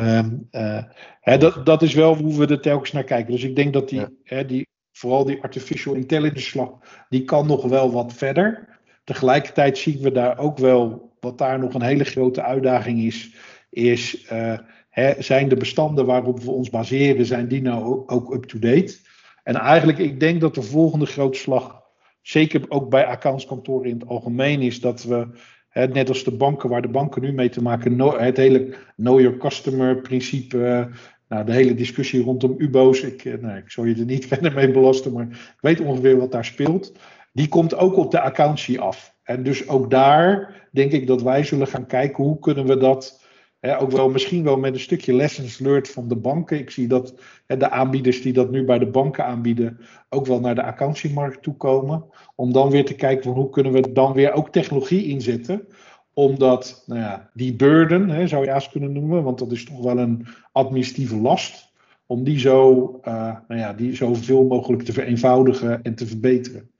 uh, 0.00 0.24
uh, 0.50 0.82
hè, 1.20 1.38
dat, 1.38 1.66
dat 1.66 1.82
is 1.82 1.94
wel 1.94 2.16
hoe 2.16 2.38
we 2.38 2.46
er 2.46 2.60
telkens 2.60 2.92
naar 2.92 3.04
kijken. 3.04 3.32
Dus 3.32 3.44
ik 3.44 3.56
denk 3.56 3.72
dat 3.72 3.88
die, 3.88 4.00
ja. 4.00 4.08
hè, 4.22 4.46
die 4.46 4.66
vooral 4.92 5.24
die 5.24 5.42
artificial 5.42 5.94
intelligence 5.94 6.48
slag, 6.48 6.70
die 7.08 7.24
kan 7.24 7.46
nog 7.46 7.64
wel 7.64 7.92
wat 7.92 8.12
verder. 8.12 8.68
Tegelijkertijd 9.04 9.78
zien 9.78 9.98
we 10.00 10.12
daar 10.12 10.38
ook 10.38 10.58
wel, 10.58 11.12
wat 11.20 11.38
daar 11.38 11.58
nog 11.58 11.74
een 11.74 11.82
hele 11.82 12.04
grote 12.04 12.42
uitdaging 12.42 13.02
is, 13.02 13.34
is 13.70 14.30
uh, 14.32 14.58
hè, 14.90 15.22
zijn 15.22 15.48
de 15.48 15.56
bestanden 15.56 16.06
waarop 16.06 16.40
we 16.40 16.50
ons 16.50 16.70
baseren, 16.70 17.26
zijn 17.26 17.48
die 17.48 17.62
nou 17.62 18.02
ook 18.06 18.34
up-to-date? 18.34 18.98
En 19.44 19.54
eigenlijk, 19.54 19.98
ik 19.98 20.20
denk 20.20 20.40
dat 20.40 20.54
de 20.54 20.62
volgende 20.62 21.06
grote 21.06 21.38
slag, 21.38 21.82
zeker 22.22 22.64
ook 22.68 22.90
bij 22.90 23.06
accountskantoren 23.06 23.90
in 23.90 23.98
het 23.98 24.08
algemeen, 24.08 24.60
is 24.60 24.80
dat 24.80 25.02
we 25.02 25.26
net 25.72 26.08
als 26.08 26.24
de 26.24 26.32
banken, 26.32 26.68
waar 26.68 26.82
de 26.82 26.88
banken 26.88 27.22
nu 27.22 27.32
mee 27.32 27.48
te 27.48 27.62
maken, 27.62 28.00
het 28.00 28.36
hele 28.36 28.74
know 28.96 29.20
your 29.20 29.36
customer 29.36 30.00
principe, 30.00 30.88
nou, 31.28 31.44
de 31.44 31.52
hele 31.52 31.74
discussie 31.74 32.22
rondom 32.22 32.54
UBO's, 32.58 33.00
ik, 33.00 33.40
nou, 33.40 33.56
ik 33.56 33.70
zal 33.70 33.84
je 33.84 33.94
er 33.94 34.04
niet 34.04 34.26
verder 34.34 34.52
mee 34.52 34.70
belasten, 34.70 35.12
maar 35.12 35.26
ik 35.30 35.58
weet 35.60 35.80
ongeveer 35.80 36.18
wat 36.18 36.32
daar 36.32 36.44
speelt. 36.44 36.92
Die 37.32 37.48
komt 37.48 37.76
ook 37.76 37.96
op 37.96 38.10
de 38.10 38.20
accountie 38.20 38.80
af. 38.80 39.14
En 39.22 39.42
dus 39.42 39.68
ook 39.68 39.90
daar 39.90 40.54
denk 40.72 40.92
ik 40.92 41.06
dat 41.06 41.22
wij 41.22 41.44
zullen 41.44 41.66
gaan 41.66 41.86
kijken 41.86 42.24
hoe 42.24 42.38
kunnen 42.38 42.66
we 42.66 42.76
dat 42.76 43.23
ook 43.72 43.90
wel 43.90 44.10
misschien 44.10 44.44
wel 44.44 44.58
met 44.58 44.74
een 44.74 44.80
stukje 44.80 45.14
lessons 45.14 45.58
learned 45.58 45.90
van 45.90 46.08
de 46.08 46.16
banken. 46.16 46.58
Ik 46.58 46.70
zie 46.70 46.86
dat 46.86 47.14
de 47.46 47.70
aanbieders 47.70 48.22
die 48.22 48.32
dat 48.32 48.50
nu 48.50 48.64
bij 48.64 48.78
de 48.78 48.90
banken 48.90 49.24
aanbieden, 49.24 49.78
ook 50.08 50.26
wel 50.26 50.40
naar 50.40 50.54
de 50.54 50.62
accountiemarkt 50.62 51.42
toe 51.42 51.56
komen. 51.56 52.04
Om 52.34 52.52
dan 52.52 52.70
weer 52.70 52.84
te 52.84 52.94
kijken 52.94 53.24
van 53.24 53.32
hoe 53.32 53.50
kunnen 53.50 53.72
we 53.72 53.92
dan 53.92 54.12
weer 54.12 54.32
ook 54.32 54.48
technologie 54.48 55.04
inzetten. 55.04 55.66
Omdat 56.14 56.84
nou 56.86 57.00
ja, 57.00 57.30
die 57.34 57.56
burden, 57.56 58.28
zou 58.28 58.44
je 58.44 58.52
eens 58.52 58.70
kunnen 58.70 58.92
noemen, 58.92 59.22
want 59.22 59.38
dat 59.38 59.52
is 59.52 59.64
toch 59.64 59.82
wel 59.82 59.98
een 59.98 60.26
administratieve 60.52 61.16
last. 61.16 61.72
Om 62.06 62.24
die 62.24 62.38
zo, 62.38 62.80
uh, 63.04 63.14
nou 63.48 63.60
ja, 63.60 63.72
die 63.72 63.96
zoveel 63.96 64.44
mogelijk 64.44 64.82
te 64.82 64.92
vereenvoudigen 64.92 65.82
en 65.82 65.94
te 65.94 66.06
verbeteren. 66.06 66.70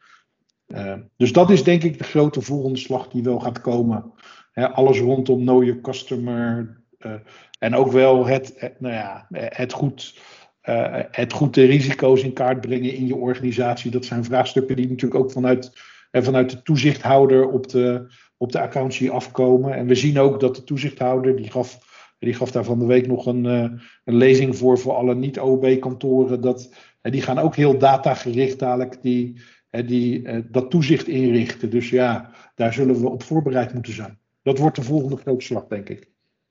Uh, 0.67 0.95
dus 1.17 1.33
dat 1.33 1.51
is 1.51 1.65
denk 1.65 1.83
ik 1.83 1.99
de 1.99 2.05
grote 2.05 2.41
volgende 2.41 2.79
slag 2.79 3.09
die 3.09 3.23
wel 3.23 3.41
gaat 3.41 3.61
komen 3.61 4.13
alles 4.55 5.01
rondom 5.01 5.39
know 5.39 5.65
your 5.65 5.81
customer. 5.81 6.77
Uh, 6.99 7.13
en 7.59 7.75
ook 7.75 7.93
wel 7.93 8.27
het, 8.27 8.75
nou 8.79 8.95
ja, 8.95 9.27
het, 9.31 9.73
goed, 9.73 10.21
uh, 10.65 11.01
het 11.11 11.33
goed 11.33 11.55
de 11.55 11.65
risico's 11.65 12.23
in 12.23 12.33
kaart 12.33 12.61
brengen 12.61 12.95
in 12.95 13.07
je 13.07 13.17
organisatie. 13.17 13.91
Dat 13.91 14.05
zijn 14.05 14.25
vraagstukken 14.25 14.77
die 14.77 14.89
natuurlijk 14.89 15.21
ook 15.21 15.33
vanuit, 15.33 15.73
vanuit 16.11 16.51
de 16.51 16.63
toezichthouder 16.63 17.49
op 17.49 17.69
de, 17.69 18.07
op 18.37 18.53
de 18.53 18.61
accountie 18.61 19.11
afkomen. 19.11 19.75
En 19.75 19.87
we 19.87 19.95
zien 19.95 20.19
ook 20.19 20.41
dat 20.41 20.57
de 20.57 20.65
toezichthouder, 20.65 21.37
die 21.37 21.51
gaf, 21.51 21.79
die 22.19 22.35
gaf 22.35 22.51
daar 22.51 22.65
van 22.65 22.79
de 22.79 22.87
week 22.87 23.07
nog 23.07 23.27
een, 23.27 23.45
een 23.45 24.17
lezing 24.17 24.57
voor 24.57 24.79
voor 24.79 24.95
alle 24.95 25.15
niet-OB-kantoren. 25.15 26.41
Dat, 26.41 26.75
die 27.03 27.23
gaan 27.23 27.39
ook 27.39 27.57
heel 27.57 27.79
datagericht 27.79 28.59
dadelijk 28.59 29.03
die, 29.03 29.41
die, 29.71 30.23
dat 30.51 30.71
toezicht 30.71 31.07
inrichten. 31.09 31.71
Dus 31.71 31.91
ja, 31.91 32.31
daar 32.55 32.73
zullen 32.73 33.01
we 33.01 33.09
op 33.09 33.23
voorbereid 33.23 33.75
moeten 33.75 33.93
zijn 33.93 34.19
dat 34.45 34.59
wordt 34.59 34.77
de 34.77 34.83
volgende 34.83 35.17
grote 35.17 35.45
slag, 35.45 35.67
denk 35.67 35.89
ik. 35.89 36.09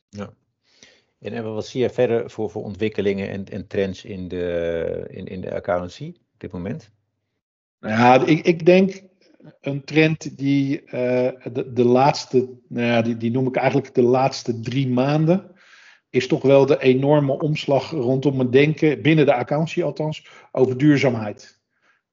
Ja. 0.09 0.33
En 1.19 1.53
wat 1.53 1.67
zie 1.67 1.81
je 1.81 1.89
verder 1.89 2.29
voor, 2.29 2.49
voor 2.49 2.63
ontwikkelingen 2.63 3.29
en, 3.29 3.45
en 3.45 3.67
trends 3.67 4.05
in 4.05 4.27
de, 4.27 5.07
in, 5.09 5.25
in 5.25 5.41
de 5.41 5.53
accountancy 5.53 6.07
op 6.07 6.39
dit 6.39 6.51
moment? 6.51 6.91
Ja, 7.79 8.25
ik, 8.25 8.45
ik 8.45 8.65
denk 8.65 9.03
een 9.61 9.83
trend 9.83 10.37
die 10.37 10.83
de, 10.85 11.71
de 11.73 11.85
laatste, 11.85 12.49
nou 12.67 12.87
ja, 12.87 13.01
die, 13.01 13.17
die 13.17 13.31
noem 13.31 13.47
ik 13.47 13.55
eigenlijk 13.55 13.93
de 13.93 14.01
laatste 14.01 14.59
drie 14.59 14.87
maanden 14.87 15.53
is 16.13 16.27
toch 16.27 16.41
wel 16.41 16.65
de 16.65 16.81
enorme 16.81 17.39
omslag 17.39 17.89
rondom 17.91 18.39
het 18.39 18.51
denken, 18.51 19.01
binnen 19.01 19.25
de 19.25 19.33
accountie 19.33 19.83
althans, 19.83 20.27
over 20.51 20.77
duurzaamheid. 20.77 21.59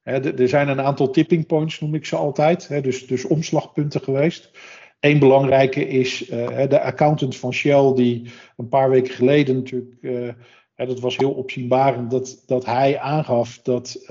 er 0.03 0.47
zijn 0.47 0.67
een 0.67 0.81
aantal 0.81 1.09
tipping 1.09 1.45
points, 1.45 1.79
noem 1.79 1.95
ik 1.95 2.05
ze 2.05 2.15
altijd, 2.15 2.83
dus, 2.83 3.07
dus 3.07 3.25
omslagpunten 3.25 4.01
geweest. 4.01 4.51
Eén 5.01 5.19
belangrijke 5.19 5.87
is 5.87 6.29
uh, 6.29 6.67
de 6.69 6.81
accountant 6.81 7.37
van 7.37 7.53
Shell, 7.53 7.93
die 7.95 8.31
een 8.57 8.67
paar 8.67 8.89
weken 8.89 9.13
geleden 9.13 9.55
natuurlijk, 9.55 9.95
uh, 10.01 10.33
dat 10.75 10.99
was 10.99 11.17
heel 11.17 11.31
opzienbarend, 11.31 12.11
dat, 12.11 12.43
dat 12.45 12.65
hij 12.65 12.99
aangaf 12.99 13.59
dat, 13.61 14.05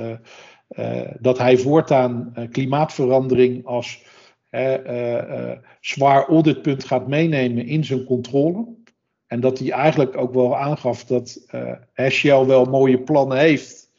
uh, 0.76 1.10
dat 1.20 1.38
hij 1.38 1.58
voortaan 1.58 2.32
klimaatverandering 2.50 3.66
als 3.66 4.04
zwaar 5.80 6.28
auditpunt 6.28 6.84
gaat 6.84 7.08
meenemen 7.08 7.66
in 7.66 7.84
zijn 7.84 8.04
controle. 8.04 8.66
En 9.26 9.40
dat 9.40 9.58
hij 9.58 9.70
eigenlijk 9.70 10.16
ook 10.16 10.34
wel 10.34 10.56
aangaf 10.56 11.04
dat 11.04 11.46
Shell 12.08 12.44
wel 12.44 12.64
mooie 12.64 13.00
plannen 13.00 13.38
heeft. 13.38 13.92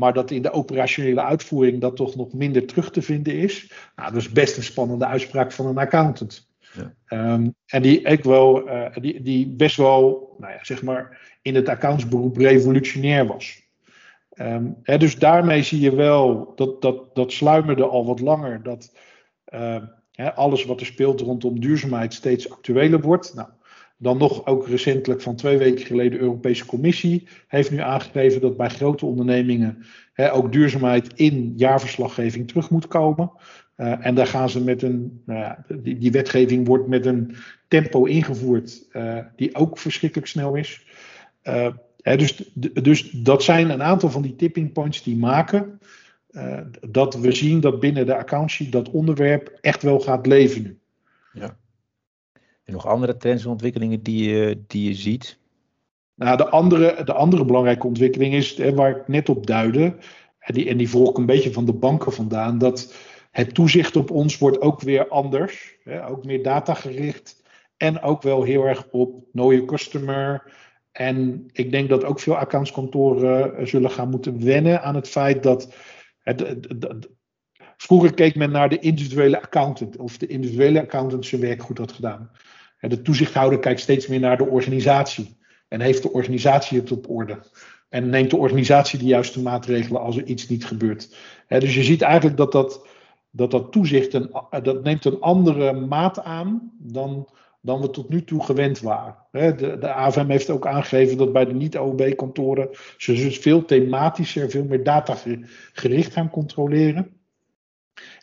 Maar 0.00 0.12
dat 0.12 0.30
in 0.30 0.42
de 0.42 0.52
operationele 0.52 1.22
uitvoering 1.22 1.80
dat 1.80 1.96
toch 1.96 2.16
nog 2.16 2.32
minder 2.32 2.66
terug 2.66 2.90
te 2.90 3.02
vinden 3.02 3.34
is. 3.34 3.72
Nou, 3.96 4.12
dat 4.12 4.20
is 4.20 4.30
best 4.30 4.56
een 4.56 4.62
spannende 4.62 5.06
uitspraak 5.06 5.52
van 5.52 5.66
een 5.66 5.78
accountant. 5.78 6.48
Ja. 6.72 7.32
Um, 7.34 7.54
en 7.66 7.82
die, 7.82 8.02
ik 8.02 8.24
wel, 8.24 8.68
uh, 8.68 8.86
die, 9.00 9.22
die 9.22 9.48
best 9.48 9.76
wel, 9.76 10.34
nou 10.38 10.52
ja, 10.52 10.58
zeg 10.62 10.82
maar, 10.82 11.20
in 11.42 11.54
het 11.54 11.68
accountsberoep 11.68 12.36
revolutionair 12.36 13.26
was. 13.26 13.68
Um, 14.34 14.76
hè, 14.82 14.98
dus 14.98 15.18
daarmee 15.18 15.62
zie 15.62 15.80
je 15.80 15.94
wel, 15.94 16.52
dat, 16.54 16.82
dat, 16.82 17.14
dat 17.14 17.32
sluimerde 17.32 17.84
al 17.84 18.06
wat 18.06 18.20
langer, 18.20 18.62
dat 18.62 18.92
hè, 20.12 20.34
alles 20.34 20.64
wat 20.64 20.80
er 20.80 20.86
speelt 20.86 21.20
rondom 21.20 21.60
duurzaamheid 21.60 22.14
steeds 22.14 22.50
actueler 22.50 23.00
wordt. 23.00 23.34
Nou, 23.34 23.48
dan 24.02 24.18
nog 24.18 24.46
ook 24.46 24.68
recentelijk 24.68 25.22
van 25.22 25.36
twee 25.36 25.58
weken 25.58 25.86
geleden, 25.86 26.12
de 26.12 26.18
Europese 26.18 26.66
Commissie 26.66 27.28
heeft 27.48 27.70
nu 27.70 27.78
aangegeven 27.78 28.40
dat 28.40 28.56
bij 28.56 28.68
grote 28.68 29.06
ondernemingen 29.06 29.84
hè, 30.12 30.32
ook 30.32 30.52
duurzaamheid 30.52 31.12
in 31.14 31.52
jaarverslaggeving 31.56 32.48
terug 32.48 32.70
moet 32.70 32.86
komen. 32.86 33.32
Uh, 33.76 34.06
en 34.06 34.14
daar 34.14 34.26
gaan 34.26 34.50
ze 34.50 34.64
met 34.64 34.82
een, 34.82 35.22
ja, 35.26 35.64
die, 35.68 35.98
die, 35.98 36.10
wetgeving 36.10 36.66
wordt 36.66 36.86
met 36.86 37.06
een 37.06 37.36
tempo 37.68 38.04
ingevoerd 38.04 38.86
uh, 38.92 39.18
die 39.36 39.54
ook 39.54 39.78
verschrikkelijk 39.78 40.28
snel 40.28 40.54
is. 40.54 40.86
Uh, 41.44 41.68
hè, 42.00 42.16
dus, 42.16 42.50
dus 42.54 43.10
dat 43.10 43.42
zijn 43.42 43.70
een 43.70 43.82
aantal 43.82 44.10
van 44.10 44.22
die 44.22 44.36
tipping 44.36 44.72
points 44.72 45.02
die 45.02 45.16
maken 45.16 45.78
dat 46.88 47.14
we 47.14 47.32
zien 47.32 47.60
dat 47.60 47.80
binnen 47.80 48.06
de 48.06 48.16
accountie 48.16 48.68
dat 48.68 48.90
onderwerp 48.90 49.58
echt 49.60 49.82
wel 49.82 50.00
gaat 50.00 50.26
leven 50.26 50.62
nu. 50.62 50.78
Ja 51.32 51.56
nog 52.72 52.86
andere 52.86 53.16
trends 53.16 53.44
en 53.44 53.50
ontwikkelingen 53.50 54.02
die 54.02 54.30
je, 54.30 54.62
die 54.66 54.88
je 54.88 54.94
ziet? 54.94 55.38
Nou, 56.14 56.36
de 56.36 56.48
andere, 56.48 57.04
de 57.04 57.12
andere 57.12 57.44
belangrijke 57.44 57.86
ontwikkeling 57.86 58.34
is, 58.34 58.56
hè, 58.56 58.74
waar 58.74 58.90
ik 58.90 59.08
net 59.08 59.28
op 59.28 59.46
duidde, 59.46 59.96
en 60.38 60.54
die, 60.54 60.68
en 60.68 60.76
die 60.76 60.88
volg 60.88 61.16
een 61.16 61.26
beetje 61.26 61.52
van 61.52 61.64
de 61.64 61.72
banken 61.72 62.12
vandaan, 62.12 62.58
dat 62.58 62.94
het 63.30 63.54
toezicht 63.54 63.96
op 63.96 64.10
ons 64.10 64.38
wordt 64.38 64.60
ook 64.60 64.80
weer 64.80 65.08
anders. 65.08 65.76
Hè, 65.84 66.06
ook 66.06 66.24
meer 66.24 66.42
datagericht 66.42 67.42
en 67.76 68.02
ook 68.02 68.22
wel 68.22 68.42
heel 68.42 68.64
erg 68.64 68.88
op 68.90 69.24
your 69.32 69.64
customer. 69.64 70.52
En 70.92 71.44
ik 71.52 71.70
denk 71.70 71.88
dat 71.88 72.04
ook 72.04 72.20
veel 72.20 72.36
accountskantoren 72.36 73.56
eh, 73.56 73.66
zullen 73.66 73.90
gaan 73.90 74.10
moeten 74.10 74.44
wennen 74.44 74.82
aan 74.82 74.94
het 74.94 75.08
feit 75.08 75.42
dat. 75.42 75.74
Vroeger 77.76 78.14
keek 78.14 78.34
men 78.34 78.50
naar 78.50 78.68
de 78.68 78.78
individuele 78.78 79.42
accountant, 79.42 79.96
of 79.96 80.18
de 80.18 80.26
individuele 80.26 80.80
accountant 80.80 81.26
zijn 81.26 81.40
werk 81.40 81.62
goed 81.62 81.78
had 81.78 81.92
gedaan. 81.92 82.30
De 82.80 83.02
toezichthouder 83.02 83.58
kijkt 83.58 83.80
steeds 83.80 84.06
meer 84.06 84.20
naar 84.20 84.36
de 84.36 84.46
organisatie. 84.46 85.38
En 85.68 85.80
heeft 85.80 86.02
de 86.02 86.12
organisatie 86.12 86.80
het 86.80 86.92
op 86.92 87.10
orde? 87.10 87.38
En 87.88 88.10
neemt 88.10 88.30
de 88.30 88.36
organisatie 88.36 88.98
de 88.98 89.04
juiste 89.04 89.42
maatregelen 89.42 90.00
als 90.00 90.16
er 90.16 90.24
iets 90.24 90.48
niet 90.48 90.64
gebeurt? 90.64 91.16
Dus 91.48 91.74
je 91.74 91.82
ziet 91.82 92.02
eigenlijk 92.02 92.36
dat 92.36 92.52
dat, 92.52 92.86
dat, 93.30 93.50
dat 93.50 93.72
toezicht 93.72 94.14
een, 94.14 94.30
dat 94.62 94.82
neemt 94.82 95.04
een 95.04 95.20
andere 95.20 95.72
maat 95.72 96.22
aan 96.22 96.72
dan, 96.78 97.28
dan 97.60 97.80
we 97.80 97.90
tot 97.90 98.08
nu 98.08 98.24
toe 98.24 98.44
gewend 98.44 98.80
waren. 98.80 99.16
De, 99.30 99.76
de 99.80 99.92
AFM 99.92 100.28
heeft 100.28 100.50
ook 100.50 100.66
aangegeven 100.66 101.16
dat 101.16 101.32
bij 101.32 101.44
de 101.44 101.54
niet-OB-kantoren 101.54 102.68
ze 102.96 103.12
dus 103.12 103.38
veel 103.38 103.64
thematischer, 103.64 104.50
veel 104.50 104.64
meer 104.64 104.84
datagericht 104.84 106.12
gaan 106.12 106.30
controleren. 106.30 107.19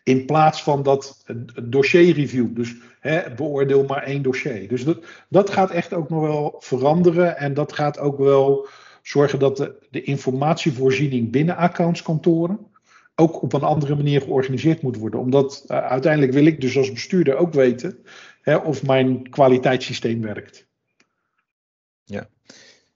In 0.08 0.26
plaats 0.26 0.63
van 0.63 0.84
dat 0.84 1.24
dossierreview. 1.63 2.56
Dus 2.56 2.76
hè, 3.00 3.34
beoordeel 3.36 3.84
maar 3.84 4.04
één 4.04 4.22
dossier. 4.22 4.67
Dus 4.67 4.84
dat, 4.84 5.06
dat 5.30 5.50
gaat 5.50 5.72
echt 5.72 5.93
ook 5.93 6.10
nog 6.10 6.22
wel 6.22 6.56
veranderen. 6.60 7.38
En 7.38 7.54
dat 7.54 7.74
gaat 7.74 8.00
ook 8.00 8.17
wel 8.17 8.67
zorgen 9.02 9.39
dat 9.39 9.58
de, 9.58 9.88
de 9.89 10.04
informatievoorziening 10.04 11.32
binnen 11.32 11.56
accountskantoren 11.56 12.60
ook 13.15 13.41
op 13.41 13.54
een 13.54 13.62
andere 13.62 13.96
manier 13.96 14.22
georganiseerd 14.22 14.82
moet 14.82 14.98
worden. 14.98 15.20
Omdat 15.20 15.65
uh, 15.67 15.78
uiteindelijk 15.78 16.34
wil 16.34 16.46
ik 16.46 16.62
dus 16.62 16.78
als 16.78 16.91
bestuurder 16.91 17.36
ook 17.36 17.54
weten 17.54 18.00
hè, 18.41 18.56
of 18.56 18.86
mijn 18.86 19.30
kwaliteitssysteem 19.30 20.22
werkt. 20.22 20.67
Ja. 22.04 22.30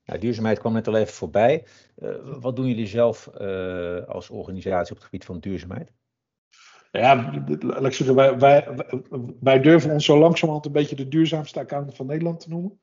Nou, 0.05 0.19
duurzaamheid 0.19 0.59
kwam 0.59 0.73
net 0.73 0.87
al 0.87 0.97
even 0.97 1.13
voorbij. 1.13 1.65
Uh, 1.97 2.09
wat 2.39 2.55
doen 2.55 2.67
jullie 2.67 2.87
zelf 2.87 3.29
uh, 3.41 4.07
als 4.07 4.29
organisatie 4.29 4.91
op 4.91 4.97
het 4.97 5.05
gebied 5.05 5.25
van 5.25 5.39
duurzaamheid? 5.39 5.91
Ja, 6.91 7.33
laat 7.59 7.93
zeggen, 7.93 8.15
wij, 8.15 8.63
wij, 9.39 9.59
durven 9.59 9.91
ons 9.91 10.05
zo 10.05 10.17
langzamerhand 10.17 10.65
een 10.65 10.71
beetje 10.71 10.95
de 10.95 11.07
duurzaamste 11.07 11.59
accountant 11.59 11.95
van 11.95 12.05
Nederland 12.05 12.39
te 12.39 12.49
noemen. 12.49 12.79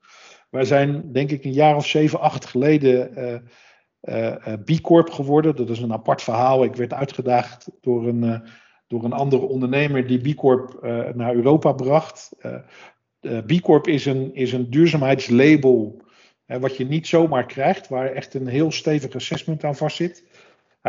Wij 0.49 0.65
zijn, 0.65 1.11
denk 1.11 1.31
ik, 1.31 1.43
een 1.43 1.53
jaar 1.53 1.75
of 1.75 1.87
zeven, 1.87 2.19
acht 2.19 2.45
geleden 2.45 3.13
uh, 4.01 4.53
B 4.65 4.81
Corp 4.81 5.09
geworden. 5.09 5.55
Dat 5.55 5.69
is 5.69 5.79
een 5.79 5.93
apart 5.93 6.21
verhaal. 6.21 6.63
Ik 6.63 6.75
werd 6.75 6.93
uitgedaagd 6.93 7.71
door 7.81 8.07
een, 8.07 8.43
door 8.87 9.03
een 9.03 9.13
andere 9.13 9.41
ondernemer 9.41 10.07
die 10.07 10.33
B 10.33 10.35
Corp 10.35 10.77
naar 11.15 11.35
Europa 11.35 11.71
bracht. 11.71 12.31
B 13.45 13.61
Corp 13.61 13.87
is 13.87 14.05
een, 14.05 14.33
is 14.33 14.53
een 14.53 14.69
duurzaamheidslabel 14.69 16.01
wat 16.45 16.77
je 16.77 16.85
niet 16.85 17.07
zomaar 17.07 17.45
krijgt, 17.45 17.87
waar 17.87 18.11
echt 18.11 18.33
een 18.33 18.47
heel 18.47 18.71
stevig 18.71 19.15
assessment 19.15 19.63
aan 19.63 19.75
vastzit. 19.75 20.23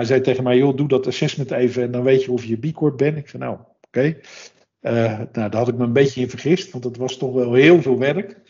Hij 0.00 0.08
zei 0.08 0.20
tegen 0.20 0.44
mij, 0.44 0.56
joh, 0.56 0.76
doe 0.76 0.88
dat 0.88 1.06
assessment 1.06 1.50
even 1.50 1.82
en 1.82 1.90
dan 1.90 2.02
weet 2.02 2.24
je 2.24 2.32
of 2.32 2.44
je 2.44 2.56
B 2.56 2.72
Corp 2.72 2.96
bent. 2.96 3.16
Ik 3.16 3.28
zei, 3.28 3.42
nou, 3.42 3.58
oké. 3.86 4.16
Uh, 4.80 5.18
nou, 5.18 5.28
daar 5.32 5.56
had 5.56 5.68
ik 5.68 5.74
me 5.74 5.84
een 5.84 5.92
beetje 5.92 6.20
in 6.20 6.30
vergist, 6.30 6.72
want 6.72 6.84
het 6.84 6.96
was 6.96 7.16
toch 7.16 7.34
wel 7.34 7.52
heel 7.52 7.82
veel 7.82 7.98
werk. 7.98 8.40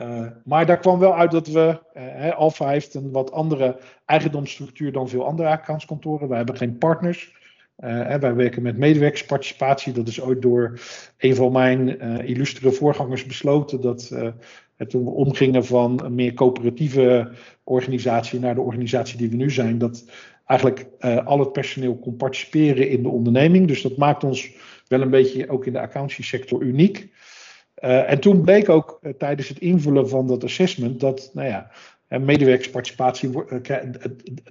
Uh, 0.00 0.26
maar 0.44 0.66
daar 0.66 0.78
kwam 0.78 0.98
wel 0.98 1.14
uit 1.14 1.30
dat 1.30 1.46
we, 1.46 1.78
uh, 1.96 2.36
Alpha 2.36 2.68
heeft 2.68 2.94
een 2.94 3.10
wat 3.10 3.32
andere 3.32 3.78
eigendomsstructuur 4.04 4.92
dan 4.92 5.08
veel 5.08 5.26
andere 5.26 5.48
accountskantoren. 5.48 6.28
Wij 6.28 6.36
hebben 6.36 6.56
geen 6.56 6.78
partners. 6.78 7.32
Uh, 7.78 8.14
wij 8.14 8.34
werken 8.34 8.62
met 8.62 8.76
medewerkersparticipatie. 8.76 9.92
Dat 9.92 10.08
is 10.08 10.20
ooit 10.20 10.42
door 10.42 10.80
een 11.18 11.34
van 11.34 11.52
mijn 11.52 12.00
illustere 12.26 12.72
voorgangers 12.72 13.26
besloten. 13.26 13.80
Dat 13.80 14.14
toen 14.88 15.04
we 15.04 15.10
omgingen 15.10 15.64
van 15.64 16.04
een 16.04 16.14
meer 16.14 16.34
coöperatieve 16.34 17.30
organisatie 17.64 18.40
naar 18.40 18.54
de 18.54 18.60
organisatie 18.60 19.18
die 19.18 19.30
we 19.30 19.36
nu 19.36 19.50
zijn. 19.50 19.78
Dat 19.78 20.04
eigenlijk 20.50 20.86
uh, 21.00 21.26
al 21.26 21.38
het 21.38 21.52
personeel 21.52 21.96
kon 21.96 22.16
participeren 22.16 22.88
in 22.88 23.02
de 23.02 23.08
onderneming. 23.08 23.66
Dus 23.66 23.82
dat 23.82 23.96
maakt 23.96 24.24
ons 24.24 24.50
wel 24.86 25.00
een 25.00 25.10
beetje 25.10 25.48
ook 25.48 25.66
in 25.66 25.72
de 25.72 25.80
accountancy 25.80 26.22
sector 26.22 26.62
uniek. 26.62 27.12
Uh, 27.84 28.10
en 28.10 28.20
toen 28.20 28.42
bleek 28.42 28.68
ook 28.68 28.98
uh, 29.02 29.12
tijdens 29.12 29.48
het 29.48 29.58
invullen 29.58 30.08
van 30.08 30.26
dat 30.26 30.44
assessment 30.44 31.00
dat, 31.00 31.30
nou 31.34 31.48
ja, 31.48 31.70
medewerkersparticipatie, 32.18 33.30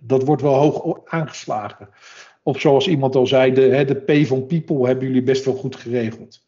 dat 0.01 0.23
wordt 0.23 0.41
wel 0.41 0.53
hoog 0.53 1.01
aangeslagen. 1.05 1.89
Of 2.43 2.59
zoals 2.59 2.87
iemand 2.87 3.15
al 3.15 3.27
zei, 3.27 3.53
de, 3.53 3.85
de 3.85 4.21
P 4.21 4.27
van 4.27 4.45
People 4.45 4.85
hebben 4.87 5.07
jullie 5.07 5.23
best 5.23 5.45
wel 5.45 5.55
goed 5.55 5.75
geregeld. 5.75 6.43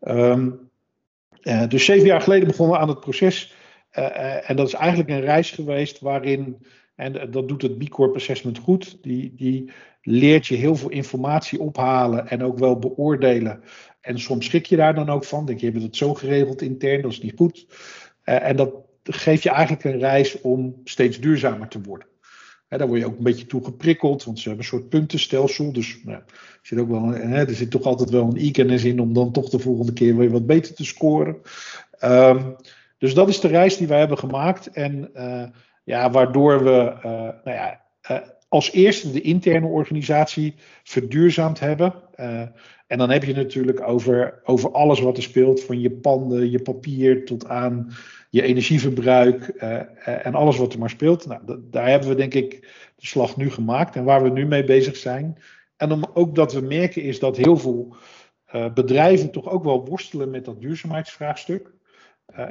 Um, 0.00 0.70
dus 1.68 1.84
zeven 1.84 2.06
jaar 2.06 2.20
geleden 2.20 2.48
begonnen 2.48 2.76
we 2.76 2.82
aan 2.82 2.88
het 2.88 3.00
proces. 3.00 3.54
en 3.90 4.56
dat 4.56 4.66
is 4.66 4.74
eigenlijk 4.74 5.10
een 5.10 5.20
reis 5.20 5.50
geweest 5.50 6.00
waarin 6.00 6.56
en 6.94 7.30
dat 7.30 7.48
doet 7.48 7.62
het 7.62 7.78
B 7.78 7.88
Corp 7.88 8.14
Assessment 8.14 8.58
goed. 8.58 8.98
Die, 9.02 9.34
die 9.36 9.70
leert 10.02 10.46
je 10.46 10.54
heel 10.54 10.76
veel 10.76 10.90
informatie 10.90 11.60
ophalen 11.60 12.28
en 12.28 12.42
ook 12.42 12.58
wel 12.58 12.78
beoordelen. 12.78 13.62
En 14.00 14.18
soms 14.18 14.46
schrik 14.46 14.66
je 14.66 14.76
daar 14.76 14.94
dan 14.94 15.08
ook 15.08 15.24
van. 15.24 15.46
Denk 15.46 15.60
je, 15.60 15.70
hebt 15.70 15.82
het 15.82 15.96
zo 15.96 16.14
geregeld 16.14 16.62
intern, 16.62 17.02
dat 17.02 17.10
is 17.10 17.22
niet 17.22 17.36
goed. 17.36 17.66
Uh, 18.24 18.48
en 18.48 18.56
dat 18.56 18.74
geeft 19.02 19.42
je 19.42 19.50
eigenlijk 19.50 19.84
een 19.84 19.98
reis 19.98 20.40
om 20.40 20.80
steeds 20.84 21.20
duurzamer 21.20 21.68
te 21.68 21.80
worden. 21.80 22.06
Daar 22.68 22.86
word 22.86 23.00
je 23.00 23.06
ook 23.06 23.16
een 23.16 23.24
beetje 23.24 23.46
toe 23.46 23.64
geprikkeld, 23.64 24.24
want 24.24 24.38
ze 24.38 24.48
hebben 24.48 24.64
een 24.64 24.70
soort 24.70 24.88
puntenstelsel. 24.88 25.72
Dus 25.72 26.00
nou, 26.04 26.22
zit 26.62 26.78
ook 26.78 26.88
wel, 26.88 27.14
er 27.14 27.54
zit 27.54 27.70
toch 27.70 27.82
altijd 27.82 28.10
wel 28.10 28.24
een 28.24 28.46
e-kennis 28.46 28.84
in 28.84 29.00
om 29.00 29.12
dan 29.12 29.32
toch 29.32 29.48
de 29.48 29.58
volgende 29.58 29.92
keer 29.92 30.16
weer 30.16 30.30
wat 30.30 30.46
beter 30.46 30.74
te 30.74 30.84
scoren. 30.84 31.36
Um, 32.04 32.56
dus 32.98 33.14
dat 33.14 33.28
is 33.28 33.40
de 33.40 33.48
reis 33.48 33.76
die 33.76 33.86
wij 33.86 33.98
hebben 33.98 34.18
gemaakt. 34.18 34.66
En 34.66 35.10
uh, 35.14 35.44
ja, 35.84 36.10
waardoor 36.10 36.64
we, 36.64 36.92
uh, 36.96 37.02
nou 37.02 37.40
ja, 37.44 37.80
uh, 38.10 38.18
als 38.48 38.72
eerste 38.72 39.12
de 39.12 39.20
interne 39.20 39.66
organisatie 39.66 40.54
verduurzaamd 40.82 41.60
hebben. 41.60 41.94
Uh, 42.16 42.40
en 42.86 42.98
dan 42.98 43.10
heb 43.10 43.24
je 43.24 43.34
natuurlijk 43.34 43.88
over, 43.88 44.40
over 44.44 44.72
alles 44.72 45.00
wat 45.00 45.16
er 45.16 45.22
speelt, 45.22 45.62
van 45.62 45.80
je 45.80 45.90
panden, 45.90 46.50
je 46.50 46.62
papier 46.62 47.24
tot 47.24 47.48
aan 47.48 47.92
je 48.30 48.42
energieverbruik 48.42 49.46
en 50.04 50.34
alles 50.34 50.56
wat 50.56 50.72
er 50.72 50.78
maar 50.78 50.90
speelt. 50.90 51.26
Nou, 51.26 51.60
daar 51.70 51.88
hebben 51.88 52.08
we 52.08 52.14
denk 52.14 52.34
ik 52.34 52.60
de 52.96 53.06
slag 53.06 53.36
nu 53.36 53.50
gemaakt 53.50 53.96
en 53.96 54.04
waar 54.04 54.22
we 54.22 54.28
nu 54.28 54.46
mee 54.46 54.64
bezig 54.64 54.96
zijn. 54.96 55.38
En 55.76 55.92
om, 55.92 56.04
ook 56.14 56.34
dat 56.34 56.52
we 56.52 56.60
merken 56.60 57.02
is 57.02 57.18
dat 57.18 57.36
heel 57.36 57.56
veel 57.56 57.96
bedrijven 58.74 59.30
toch 59.30 59.48
ook 59.48 59.64
wel 59.64 59.86
worstelen 59.86 60.30
met 60.30 60.44
dat 60.44 60.60
duurzaamheidsvraagstuk. 60.60 61.72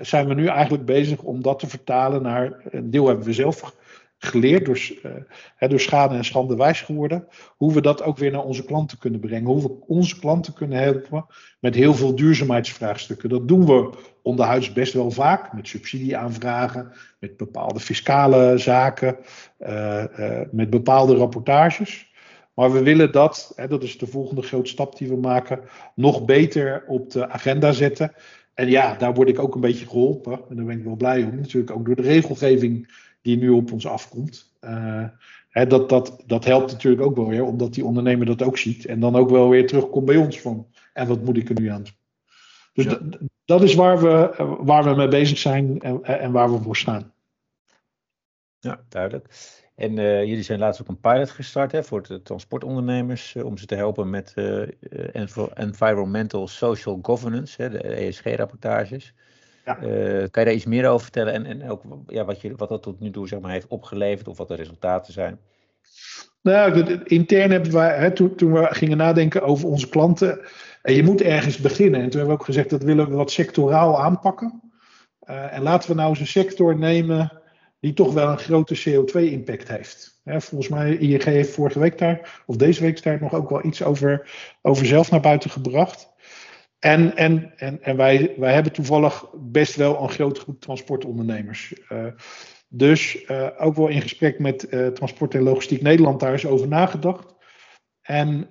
Zijn 0.02 0.28
we 0.28 0.34
nu 0.34 0.48
eigenlijk 0.48 0.86
bezig 0.86 1.22
om 1.22 1.42
dat 1.42 1.60
te 1.60 1.68
vertalen 1.68 2.22
naar, 2.22 2.62
een 2.70 2.90
deel 2.90 3.08
hebben 3.08 3.26
we 3.26 3.34
zelf 3.34 3.74
geleerd, 4.18 4.66
door, 4.66 4.90
uh, 5.04 5.70
door 5.70 5.80
schade 5.80 6.16
en 6.16 6.26
schande 6.26 6.56
wijs 6.56 6.82
geworden, 6.82 7.28
hoe 7.58 7.74
we 7.74 7.82
dat 7.82 8.04
ook 8.04 8.18
weer 8.18 8.32
naar 8.32 8.44
onze 8.44 8.66
klanten 8.66 8.98
kunnen 8.98 9.20
brengen. 9.20 9.46
Hoe 9.46 9.62
we 9.62 9.86
onze 9.88 10.20
klanten 10.20 10.54
kunnen 10.54 10.78
helpen 10.78 11.26
met 11.60 11.76
heel 11.76 11.94
veel 11.94 12.16
duurzaamheidsvraagstukken. 12.16 13.30
Dat 13.30 13.48
doen 13.48 13.66
we 13.66 13.90
onderhuids 14.22 14.74
best 14.74 14.94
wel 14.94 15.12
vaak, 15.12 15.54
met 15.54 15.68
subsidieaanvragen, 15.68 16.92
met 17.20 17.38
bepaalde 17.38 17.80
fiscale 17.80 18.58
zaken, 18.58 19.18
uh, 19.60 20.04
met 20.52 20.70
bepaalde 20.70 21.16
rapportages. 21.16 22.12
Maar 22.54 22.72
we 22.72 22.84
willen 22.84 23.12
dat, 23.12 23.54
hè, 23.56 23.68
dat 23.68 23.84
is 23.84 23.98
de 23.98 24.08
volgende 24.08 24.42
grote 24.42 24.70
stap 24.70 24.98
die 24.98 25.08
we 25.08 25.16
maken, 25.16 25.60
nog 25.96 26.26
beter 26.26 26.84
op 26.88 27.12
de 27.12 27.30
agenda 27.30 27.72
zetten. 27.72 28.14
En 28.54 28.70
ja, 28.70 28.96
daar 28.96 29.14
word 29.14 29.30
ik 29.30 29.40
ook 29.40 29.56
een 29.56 29.62
beetje 29.62 29.88
geholpen. 29.88 30.40
En 30.50 30.56
daar 30.56 30.66
ben 30.66 30.78
ik 30.78 30.84
wel 30.84 30.96
blij 30.96 31.24
om. 31.24 31.36
Natuurlijk 31.36 31.72
ook 31.72 31.86
door 31.86 31.96
de 31.96 32.02
regelgeving 32.02 33.02
die 33.22 33.38
nu 33.38 33.50
op 33.50 33.72
ons 33.72 33.88
afkomt. 33.88 34.54
Uh, 34.62 35.08
hè, 35.50 35.68
dat, 35.68 35.90
dat, 35.90 36.24
dat 36.26 36.46
helpt 36.46 36.72
natuurlijk 36.72 37.02
ook 37.02 37.16
wel 37.16 37.28
weer, 37.28 37.44
omdat 37.44 37.74
die 37.74 37.86
ondernemer 37.86 38.26
dat 38.26 38.42
ook 38.42 38.58
ziet. 38.58 38.86
En 38.86 39.00
dan 39.00 39.16
ook 39.16 39.30
wel 39.30 39.50
weer 39.50 39.68
terugkomt 39.68 40.06
bij 40.06 40.18
ons 40.18 40.42
van, 40.42 40.68
en 40.94 41.08
wat 41.08 41.24
moet 41.24 41.38
ik 41.38 41.50
er 41.50 41.62
nu 41.62 41.68
aan 41.68 41.84
doen? 41.84 41.94
Dus 42.74 42.86
ja. 42.86 43.00
dat 43.46 43.64
is 43.64 43.74
waar 43.74 44.02
we, 44.02 44.34
waar 44.60 44.84
we 44.84 44.96
mee 44.96 45.08
bezig 45.08 45.38
zijn 45.38 45.82
en, 45.82 46.04
en 46.04 46.32
waar 46.32 46.52
we 46.52 46.62
voor 46.62 46.78
staan. 46.78 47.14
Ja, 48.60 48.84
duidelijk. 48.90 49.28
En 49.76 49.98
uh, 49.98 50.24
jullie 50.24 50.44
zijn 50.44 50.60
laatst 50.60 50.82
ook 50.82 50.88
een 50.88 51.00
pilot 51.00 51.30
gestart 51.30 51.72
hè, 51.72 51.84
voor 51.84 52.08
de 52.08 52.22
transportondernemers 52.22 53.36
uh, 53.36 53.46
om 53.46 53.58
ze 53.58 53.66
te 53.66 53.76
helpen 53.76 54.10
met 54.10 54.34
uh, 54.36 54.68
environmental 55.54 56.48
social 56.48 57.00
governance, 57.02 57.62
hè, 57.62 57.70
de 57.70 57.80
ESG-rapportages. 57.80 59.14
Ja. 59.66 59.74
Kan 59.74 59.90
je 59.90 60.30
daar 60.32 60.54
iets 60.54 60.66
meer 60.66 60.88
over 60.88 61.02
vertellen 61.02 61.34
en, 61.34 61.46
en 61.46 61.70
ook 61.70 61.84
ja, 62.08 62.26
wat, 62.26 62.42
je, 62.42 62.56
wat 62.56 62.70
dat 62.70 62.84
tot 62.84 63.00
nu 63.00 63.12
toe 63.12 63.28
zeg 63.28 63.40
maar, 63.40 63.52
heeft 63.52 63.68
opgeleverd 63.68 64.28
of 64.28 64.38
wat 64.38 64.48
de 64.48 64.56
resultaten 64.56 65.14
zijn? 65.14 65.40
Nou, 66.42 67.00
intern 67.04 67.52
hebben 67.52 67.72
wij, 67.72 67.98
hè, 67.98 68.12
toen, 68.12 68.36
toen 68.36 68.54
we 68.54 68.68
gingen 68.70 68.98
nadenken 68.98 69.42
over 69.42 69.70
onze 69.70 69.90
klanten, 69.90 70.40
en 70.82 70.94
je 70.94 71.04
moet 71.04 71.22
ergens 71.22 71.58
beginnen. 71.58 72.02
En 72.02 72.10
toen 72.10 72.20
hebben 72.20 72.36
we 72.36 72.42
ook 72.42 72.46
gezegd 72.46 72.70
dat 72.70 72.84
willen 72.84 73.10
we 73.10 73.16
wat 73.16 73.32
sectoraal 73.32 74.02
aanpakken. 74.02 74.62
En 75.26 75.62
laten 75.62 75.90
we 75.90 75.96
nou 75.96 76.10
eens 76.10 76.20
een 76.20 76.28
sector 76.28 76.78
nemen 76.78 77.43
die 77.84 77.94
toch 77.94 78.14
wel 78.14 78.30
een 78.30 78.38
grote 78.38 78.80
CO2-impact 78.80 79.68
heeft. 79.68 80.22
Volgens 80.26 80.68
mij, 80.68 80.98
ING 80.98 81.24
heeft 81.24 81.54
vorige 81.54 81.80
week 81.80 81.98
daar, 81.98 82.44
of 82.46 82.56
deze 82.56 82.82
week 82.82 83.04
daar 83.04 83.22
nog 83.22 83.34
ook 83.34 83.50
wel 83.50 83.66
iets 83.66 83.84
over, 83.84 84.30
over 84.62 84.86
zelf 84.86 85.12
naar 85.12 85.20
buiten 85.20 85.50
gebracht. 85.50 86.10
En, 86.80 87.16
en, 87.16 87.54
en, 87.58 87.84
en 87.84 87.96
wij, 87.96 88.34
wij 88.38 88.54
hebben 88.54 88.72
toevallig 88.72 89.26
best 89.34 89.76
wel 89.76 90.02
een 90.02 90.10
grote 90.10 90.40
groep 90.40 90.62
transportondernemers. 90.62 91.74
Uh, 91.90 92.06
dus 92.68 93.30
uh, 93.30 93.50
ook 93.58 93.76
wel 93.76 93.88
in 93.88 94.02
gesprek 94.02 94.40
met 94.40 94.68
uh, 94.70 94.88
Transport 94.88 95.36
en 95.36 95.44
Logistiek 95.44 95.82
Nederland 95.82 96.20
daar 96.20 96.34
is 96.34 96.46
over 96.46 96.68
nagedacht. 96.68 97.36
En 98.02 98.50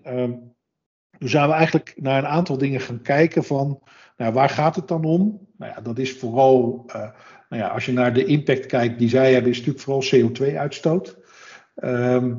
toen 1.18 1.29
zijn 1.29 1.48
we 1.48 1.55
eigenlijk 1.55 1.92
naar 1.96 2.18
een 2.18 2.31
aantal 2.31 2.59
dingen 2.59 2.81
gaan 2.81 3.03
kijken 3.03 3.44
van, 3.44 3.83
nou, 4.16 4.33
waar 4.33 4.48
gaat 4.48 4.77
het 4.77 4.88
dan 4.88 5.05
om? 5.05 5.48
Nou 5.57 5.72
ja, 5.75 5.81
dat 5.81 5.98
is 5.98 6.12
vooral, 6.12 6.85
nou 7.48 7.62
ja, 7.62 7.68
als 7.68 7.87
je 7.87 7.92
naar 7.92 8.14
de 8.14 8.25
impact 8.25 8.66
kijkt 8.66 8.98
die 8.98 9.09
zij 9.09 9.33
hebben, 9.33 9.51
is 9.51 9.64
natuurlijk 9.64 9.85
vooral 9.85 10.31
CO2-uitstoot. 10.31 11.20
Um, 11.85 12.38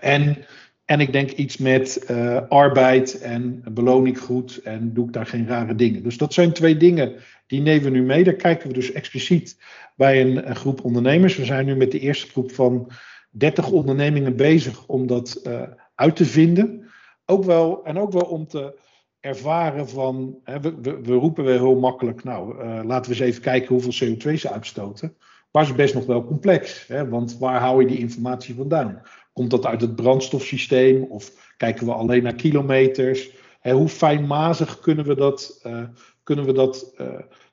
en 0.00 0.46
en 0.90 1.00
ik 1.00 1.12
denk 1.12 1.30
iets 1.30 1.56
met 1.56 2.04
uh, 2.10 2.40
arbeid 2.48 3.20
en 3.20 3.62
beloning 3.70 4.18
goed 4.18 4.60
en 4.62 4.92
doe 4.92 5.06
ik 5.06 5.12
daar 5.12 5.26
geen 5.26 5.46
rare 5.46 5.74
dingen. 5.74 6.02
Dus 6.02 6.16
dat 6.16 6.34
zijn 6.34 6.52
twee 6.52 6.76
dingen 6.76 7.14
die 7.46 7.60
nemen 7.60 7.84
we 7.84 7.90
nu 7.90 8.02
mee. 8.02 8.24
Daar 8.24 8.34
kijken 8.34 8.68
we 8.68 8.74
dus 8.74 8.92
expliciet 8.92 9.56
bij 9.96 10.20
een, 10.20 10.56
groep 10.56 10.84
ondernemers. 10.84 11.36
We 11.36 11.44
zijn 11.44 11.66
nu 11.66 11.76
met 11.76 11.90
de 11.90 11.98
eerste 11.98 12.26
groep 12.26 12.52
van 12.52 12.90
30 13.30 13.70
ondernemingen 13.70 14.36
bezig 14.36 14.86
om 14.86 15.06
dat 15.06 15.40
uh, 15.46 15.62
uit 15.94 16.16
te 16.16 16.24
vinden. 16.24 16.89
Ook 17.30 17.44
wel, 17.44 17.84
en 17.84 17.98
ook 17.98 18.12
wel 18.12 18.22
om 18.22 18.46
te 18.46 18.78
ervaren 19.20 19.88
van, 19.88 20.38
hè, 20.44 20.60
we, 20.60 20.74
we, 20.82 21.00
we, 21.02 21.12
roepen 21.12 21.44
wel 21.44 21.58
heel 21.58 21.78
makkelijk, 21.78 22.24
nou 22.24 22.64
uh, 22.64 22.80
laten 22.84 23.12
we 23.12 23.18
eens 23.18 23.28
even 23.28 23.42
kijken 23.42 23.74
hoeveel 23.74 24.08
CO2 24.08 24.34
ze 24.34 24.50
uitstoten. 24.50 25.16
Maar 25.50 25.62
het 25.62 25.70
is 25.70 25.76
best 25.76 25.94
nog 25.94 26.06
wel 26.06 26.24
complex, 26.24 26.86
hè, 26.86 27.08
want 27.08 27.38
waar 27.38 27.60
hou 27.60 27.80
je 27.80 27.88
die 27.88 27.98
informatie 27.98 28.54
vandaan? 28.54 29.02
Komt 29.32 29.50
dat 29.50 29.66
uit 29.66 29.80
het 29.80 29.96
brandstofsysteem 29.96 31.02
of 31.02 31.54
kijken 31.56 31.86
we 31.86 31.92
alleen 31.92 32.22
naar 32.22 32.34
kilometers? 32.34 33.30
Hè, 33.60 33.72
hoe 33.72 33.88
fijnmazig 33.88 34.80
kunnen 34.80 35.04
we 35.04 35.14
dat, 35.14 35.60
uh, 35.66 35.82
kunnen 36.22 36.44
we 36.44 36.52
dat, 36.52 36.94
uh, 37.00 37.06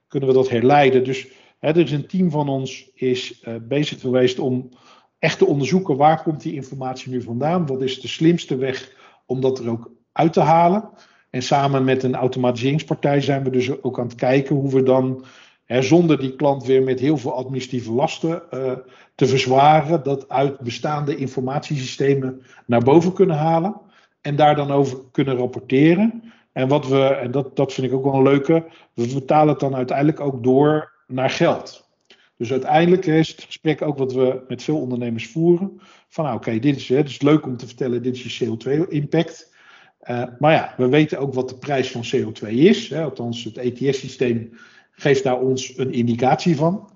kunnen 0.08 0.30
we 0.30 0.36
dat 0.36 0.50
herleiden? 0.50 1.04
Dus, 1.04 1.28
hè, 1.60 1.74
dus 1.74 1.92
een 1.92 2.08
team 2.08 2.32
van 2.32 2.50
ons 2.50 2.92
is 2.94 3.46
bezig 3.62 4.00
geweest 4.00 4.40
om 4.40 4.70
echt 5.20 5.38
te 5.38 5.46
onderzoeken 5.46 5.98
waar 5.98 6.24
komt 6.24 6.42
die 6.42 6.54
informatie 6.54 7.12
nu 7.12 7.22
vandaan? 7.22 7.66
Wat 7.66 7.82
is 7.82 8.02
de 8.02 8.08
slimste 8.08 8.56
weg 8.56 8.96
om 9.28 9.42
dat 9.42 9.60
er 9.60 9.70
ook 9.70 9.92
uit 10.12 10.34
te 10.34 10.42
halen? 10.42 10.90
En 11.30 11.42
samen 11.42 11.84
met 11.84 12.04
een 12.04 12.16
automatiseringspartij 12.16 13.22
zijn 13.22 13.44
we 13.44 13.50
dus 13.50 13.84
ook 13.84 14.00
aan 14.00 14.08
het 14.08 14.16
kijken 14.16 14.56
hoe 14.56 14.72
we 14.72 14.84
dan 14.84 15.26
Hè, 15.68 15.82
zonder 15.82 16.20
die 16.20 16.36
klant 16.36 16.66
weer 16.66 16.84
met 16.84 17.00
heel 17.00 17.18
veel 17.18 17.34
administratieve 17.34 17.92
lasten 17.92 18.44
uh, 18.54 18.72
te 19.16 19.28
verzwaren, 19.28 20.04
dat 20.04 20.30
uit 20.30 20.60
bestaande 20.60 21.16
informatiesystemen 21.16 22.42
naar 22.66 22.84
boven 22.84 23.14
kunnen 23.14 23.36
halen 23.36 23.82
en 24.22 24.36
daar 24.36 24.56
dan 24.56 24.72
over 24.72 24.98
kunnen 25.12 25.36
rapporteren. 25.36 26.24
En 26.52 26.68
wat 26.68 26.88
we, 26.88 27.04
en 27.04 27.32
dat, 27.32 27.56
dat 27.56 27.74
vind 27.74 27.88
ik 27.88 27.94
ook 27.94 28.04
wel 28.04 28.14
een 28.14 28.24
leuke, 28.24 28.66
we 28.94 29.10
vertalen 29.10 29.48
het 29.48 29.60
dan 29.60 29.76
uiteindelijk 29.76 30.20
ook 30.20 30.44
door 30.44 30.92
naar 31.08 31.30
geld. 31.30 31.87
Dus 32.38 32.52
uiteindelijk 32.52 33.06
is 33.06 33.28
het 33.28 33.44
gesprek 33.44 33.82
ook 33.82 33.98
wat 33.98 34.14
we 34.14 34.44
met 34.48 34.64
veel 34.64 34.80
ondernemers 34.80 35.28
voeren. 35.28 35.82
Van 36.08 36.26
nou, 36.26 36.38
oké, 36.38 36.60
dit 36.60 36.76
is 36.76 36.90
het 36.90 37.10
is 37.10 37.22
leuk 37.22 37.46
om 37.46 37.58
te 37.58 37.68
vertellen, 37.68 38.04
dit 38.04 38.16
is 38.16 38.38
je 38.38 38.46
CO2-impact. 38.46 39.56
Uh, 40.10 40.24
maar 40.40 40.54
ja, 40.54 40.74
we 40.78 40.88
weten 40.88 41.20
ook 41.20 41.34
wat 41.34 41.50
de 41.50 41.58
prijs 41.58 41.92
van 41.92 42.04
CO2 42.16 42.48
is. 42.48 42.90
Hè, 42.90 43.04
althans, 43.04 43.44
het 43.44 43.58
ETS-systeem 43.58 44.50
geeft 44.92 45.24
daar 45.24 45.40
ons 45.40 45.78
een 45.78 45.92
indicatie 45.92 46.56
van. 46.56 46.90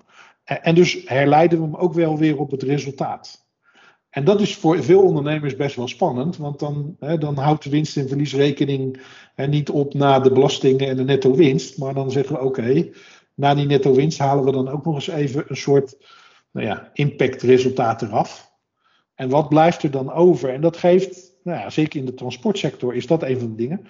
En 0.44 0.74
dus 0.74 1.02
herleiden 1.04 1.58
we 1.58 1.64
hem 1.64 1.74
ook 1.74 1.94
wel 1.94 2.18
weer 2.18 2.38
op 2.38 2.50
het 2.50 2.62
resultaat. 2.62 3.46
En 4.10 4.24
dat 4.24 4.40
is 4.40 4.56
voor 4.56 4.82
veel 4.82 5.02
ondernemers 5.02 5.56
best 5.56 5.76
wel 5.76 5.88
spannend, 5.88 6.36
want 6.36 6.58
dan, 6.58 6.96
hè, 6.98 7.18
dan 7.18 7.36
houdt 7.36 7.64
de 7.64 7.70
winst- 7.70 7.96
en 7.96 8.08
verliesrekening 8.08 9.00
hè, 9.34 9.46
niet 9.46 9.70
op 9.70 9.94
na 9.94 10.20
de 10.20 10.32
belastingen 10.32 10.88
en 10.88 10.96
de 10.96 11.04
netto 11.04 11.34
winst. 11.34 11.78
Maar 11.78 11.94
dan 11.94 12.10
zeggen 12.10 12.36
we: 12.36 12.42
oké, 12.42 12.90
na 13.34 13.54
die 13.54 13.66
netto 13.66 13.94
winst 13.94 14.18
halen 14.18 14.44
we 14.44 14.52
dan 14.52 14.68
ook 14.68 14.84
nog 14.84 14.94
eens 14.94 15.08
even 15.08 15.44
een 15.48 15.56
soort 15.56 15.96
nou 16.50 16.66
ja, 16.66 16.90
impactresultaat 16.92 18.02
eraf. 18.02 18.52
En 19.14 19.28
wat 19.28 19.48
blijft 19.48 19.82
er 19.82 19.90
dan 19.90 20.12
over? 20.12 20.52
En 20.52 20.60
dat 20.60 20.76
geeft, 20.76 21.34
nou 21.42 21.58
ja, 21.58 21.70
zeker 21.70 22.00
in 22.00 22.06
de 22.06 22.14
transportsector, 22.14 22.94
is 22.94 23.06
dat 23.06 23.22
een 23.22 23.38
van 23.38 23.48
de 23.48 23.54
dingen 23.54 23.86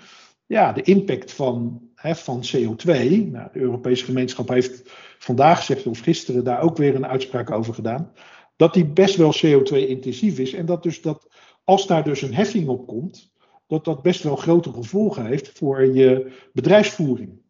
ja, 0.52 0.72
de 0.72 0.82
impact 0.82 1.32
van, 1.32 1.80
hè, 1.94 2.14
van 2.14 2.44
CO2. 2.44 2.86
Nou, 3.30 3.48
de 3.52 3.58
Europese 3.58 4.04
gemeenschap 4.04 4.48
heeft 4.48 4.82
vandaag 5.18 5.58
gezegd, 5.58 5.86
of 5.86 5.98
gisteren 5.98 6.44
daar 6.44 6.60
ook 6.62 6.76
weer 6.76 6.94
een 6.94 7.06
uitspraak 7.06 7.50
over 7.50 7.74
gedaan, 7.74 8.12
dat 8.56 8.74
die 8.74 8.86
best 8.86 9.16
wel 9.16 9.34
CO2-intensief 9.34 10.38
is. 10.38 10.52
En 10.52 10.66
dat 10.66 10.82
dus 10.82 11.00
dat 11.00 11.28
als 11.64 11.86
daar 11.86 12.04
dus 12.04 12.22
een 12.22 12.34
heffing 12.34 12.68
op 12.68 12.86
komt, 12.86 13.32
dat 13.66 13.84
dat 13.84 14.02
best 14.02 14.22
wel 14.22 14.36
grote 14.36 14.72
gevolgen 14.72 15.26
heeft 15.26 15.58
voor 15.58 15.86
je 15.86 16.32
bedrijfsvoering. 16.52 17.41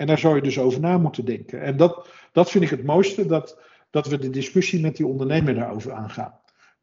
En 0.00 0.06
daar 0.06 0.18
zou 0.18 0.34
je 0.34 0.42
dus 0.42 0.58
over 0.58 0.80
na 0.80 0.98
moeten 0.98 1.24
denken. 1.24 1.62
En 1.62 1.76
dat, 1.76 2.08
dat 2.32 2.50
vind 2.50 2.64
ik 2.64 2.70
het 2.70 2.84
mooiste, 2.84 3.26
dat, 3.26 3.58
dat 3.90 4.06
we 4.06 4.18
de 4.18 4.30
discussie 4.30 4.80
met 4.80 4.96
die 4.96 5.06
ondernemer 5.06 5.54
daarover 5.54 5.92
aangaan. 5.92 6.34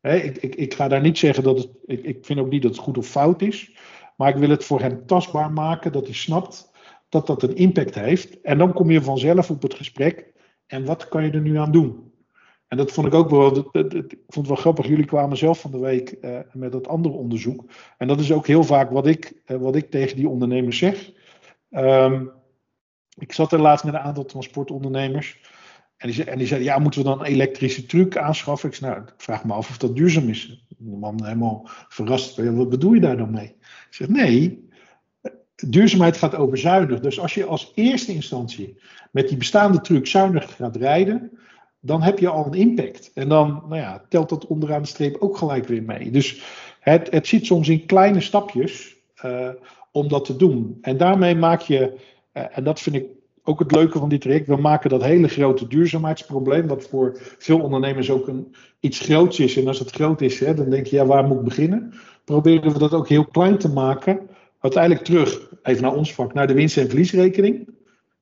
ik, 0.01 0.37
ik, 0.37 0.55
ik 0.55 0.73
ga 0.73 0.87
daar 0.87 1.01
niet 1.01 1.17
zeggen 1.17 1.43
dat 1.43 1.57
het. 1.57 1.69
Ik, 1.85 2.03
ik 2.03 2.25
vind 2.25 2.39
ook 2.39 2.49
niet 2.49 2.61
dat 2.61 2.71
het 2.71 2.79
goed 2.79 2.97
of 2.97 3.07
fout 3.07 3.41
is. 3.41 3.77
Maar 4.15 4.29
ik 4.29 4.35
wil 4.35 4.49
het 4.49 4.63
voor 4.63 4.81
hem 4.81 5.05
tastbaar 5.05 5.51
maken, 5.51 5.91
dat 5.91 6.05
hij 6.05 6.13
snapt 6.13 6.71
dat 7.09 7.27
dat 7.27 7.43
een 7.43 7.55
impact 7.55 7.95
heeft. 7.95 8.41
En 8.41 8.57
dan 8.57 8.73
kom 8.73 8.91
je 8.91 9.01
vanzelf 9.01 9.49
op 9.49 9.61
het 9.61 9.73
gesprek. 9.73 10.33
En 10.67 10.85
wat 10.85 11.07
kan 11.07 11.23
je 11.23 11.31
er 11.31 11.41
nu 11.41 11.57
aan 11.57 11.71
doen? 11.71 12.11
En 12.67 12.77
dat 12.77 12.91
vond 12.91 13.07
ik 13.07 13.13
ook 13.13 13.29
wel, 13.29 13.53
dat, 13.53 14.15
vond 14.27 14.47
wel 14.47 14.55
grappig. 14.55 14.87
Jullie 14.87 15.05
kwamen 15.05 15.37
zelf 15.37 15.59
van 15.59 15.71
de 15.71 15.79
week 15.79 16.17
uh, 16.21 16.39
met 16.53 16.71
dat 16.71 16.87
andere 16.87 17.15
onderzoek. 17.15 17.63
En 17.97 18.07
dat 18.07 18.19
is 18.19 18.31
ook 18.31 18.47
heel 18.47 18.63
vaak 18.63 18.91
wat 18.91 19.07
ik, 19.07 19.41
uh, 19.45 19.57
wat 19.57 19.75
ik 19.75 19.91
tegen 19.91 20.15
die 20.15 20.29
ondernemers 20.29 20.77
zeg. 20.77 21.11
Um, 21.71 22.35
ik 23.17 23.33
zat 23.33 23.51
er 23.51 23.61
laatst 23.61 23.85
met 23.85 23.93
een 23.93 23.99
aantal 23.99 24.25
transportondernemers. 24.25 25.39
En 25.97 26.09
die, 26.09 26.23
en 26.23 26.37
die 26.37 26.47
zei, 26.47 26.63
ja, 26.63 26.79
moeten 26.79 27.01
we 27.01 27.07
dan 27.07 27.19
een 27.19 27.25
elektrische 27.25 27.85
truc 27.85 28.17
aanschaffen? 28.17 28.69
Ik 28.69 28.75
zei, 28.75 28.91
nou, 28.91 29.03
ik 29.03 29.13
vraag 29.17 29.45
me 29.45 29.53
af 29.53 29.69
of 29.69 29.77
dat 29.77 29.95
duurzaam 29.95 30.29
is. 30.29 30.65
De 30.77 30.97
man 30.97 31.23
helemaal 31.23 31.61
verrast. 31.67 32.37
Wat 32.37 32.69
bedoel 32.69 32.93
je 32.93 32.99
daar 32.99 33.17
dan 33.17 33.31
mee? 33.31 33.55
Ik 33.61 33.87
zeg, 33.89 34.07
nee, 34.07 34.67
duurzaamheid 35.55 36.17
gaat 36.17 36.35
over 36.35 36.57
zuinig. 36.57 36.99
Dus 36.99 37.19
als 37.19 37.33
je 37.33 37.45
als 37.45 37.71
eerste 37.75 38.13
instantie 38.13 38.77
met 39.11 39.27
die 39.27 39.37
bestaande 39.37 39.81
truc 39.81 40.07
zuinig 40.07 40.55
gaat 40.55 40.75
rijden, 40.75 41.31
dan 41.79 42.01
heb 42.01 42.19
je 42.19 42.29
al 42.29 42.45
een 42.45 42.53
impact. 42.53 43.11
En 43.13 43.29
dan 43.29 43.63
nou 43.67 43.81
ja, 43.81 44.05
telt 44.09 44.29
dat 44.29 44.47
onderaan 44.47 44.81
de 44.81 44.87
streep 44.87 45.17
ook 45.19 45.37
gelijk 45.37 45.67
weer 45.67 45.83
mee. 45.83 46.11
Dus 46.11 46.43
het, 46.79 47.11
het 47.11 47.27
zit 47.27 47.45
soms 47.45 47.67
in 47.67 47.85
kleine 47.85 48.21
stapjes 48.21 48.95
uh, 49.25 49.49
om 49.91 50.07
dat 50.07 50.25
te 50.25 50.35
doen. 50.35 50.77
En 50.81 50.97
daarmee 50.97 51.35
maak 51.35 51.61
je, 51.61 51.99
en 52.37 52.63
dat 52.63 52.79
vind 52.79 52.95
ik 52.95 53.05
ook 53.43 53.59
het 53.59 53.71
leuke 53.71 53.99
van 53.99 54.09
dit 54.09 54.21
traject, 54.21 54.47
we 54.47 54.55
maken 54.55 54.89
dat 54.89 55.03
hele 55.03 55.27
grote 55.27 55.67
duurzaamheidsprobleem, 55.67 56.67
wat 56.67 56.83
voor 56.83 57.17
veel 57.37 57.59
ondernemers 57.61 58.11
ook 58.11 58.27
een, 58.27 58.55
iets 58.79 58.99
groots 58.99 59.39
is. 59.39 59.57
En 59.57 59.67
als 59.67 59.79
het 59.79 59.91
groot 59.91 60.21
is, 60.21 60.39
hè, 60.39 60.53
dan 60.53 60.69
denk 60.69 60.85
je, 60.85 60.95
ja, 60.95 61.05
waar 61.05 61.23
moet 61.23 61.37
ik 61.37 61.43
beginnen? 61.43 61.93
Proberen 62.25 62.73
we 62.73 62.79
dat 62.79 62.93
ook 62.93 63.07
heel 63.07 63.25
klein 63.25 63.57
te 63.57 63.69
maken. 63.69 64.29
Uiteindelijk 64.59 65.03
terug, 65.03 65.53
even 65.63 65.83
naar 65.83 65.93
ons 65.93 66.13
vak, 66.13 66.33
naar 66.33 66.47
de 66.47 66.53
winst- 66.53 66.77
en 66.77 66.87
verliesrekening. 66.87 67.69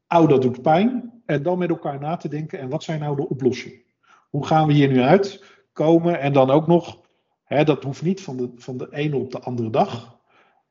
Oud, 0.07 0.29
dat 0.29 0.41
doet 0.41 0.61
pijn. 0.61 1.11
En 1.25 1.43
dan 1.43 1.57
met 1.57 1.69
elkaar 1.69 1.99
na 1.99 2.15
te 2.15 2.27
denken, 2.27 2.59
en 2.59 2.69
wat 2.69 2.83
zijn 2.83 2.99
nou 2.99 3.15
de 3.15 3.29
oplossingen? 3.29 3.81
Hoe 4.29 4.45
gaan 4.45 4.67
we 4.67 4.73
hier 4.73 4.87
nu 4.87 5.01
uitkomen? 5.01 6.19
En 6.19 6.33
dan 6.33 6.49
ook 6.49 6.67
nog, 6.67 6.99
hè, 7.43 7.63
dat 7.63 7.83
hoeft 7.83 8.01
niet 8.01 8.21
van 8.21 8.37
de, 8.37 8.51
van 8.55 8.77
de 8.77 8.87
ene 8.91 9.15
op 9.15 9.31
de 9.31 9.39
andere 9.39 9.69
dag. 9.69 10.14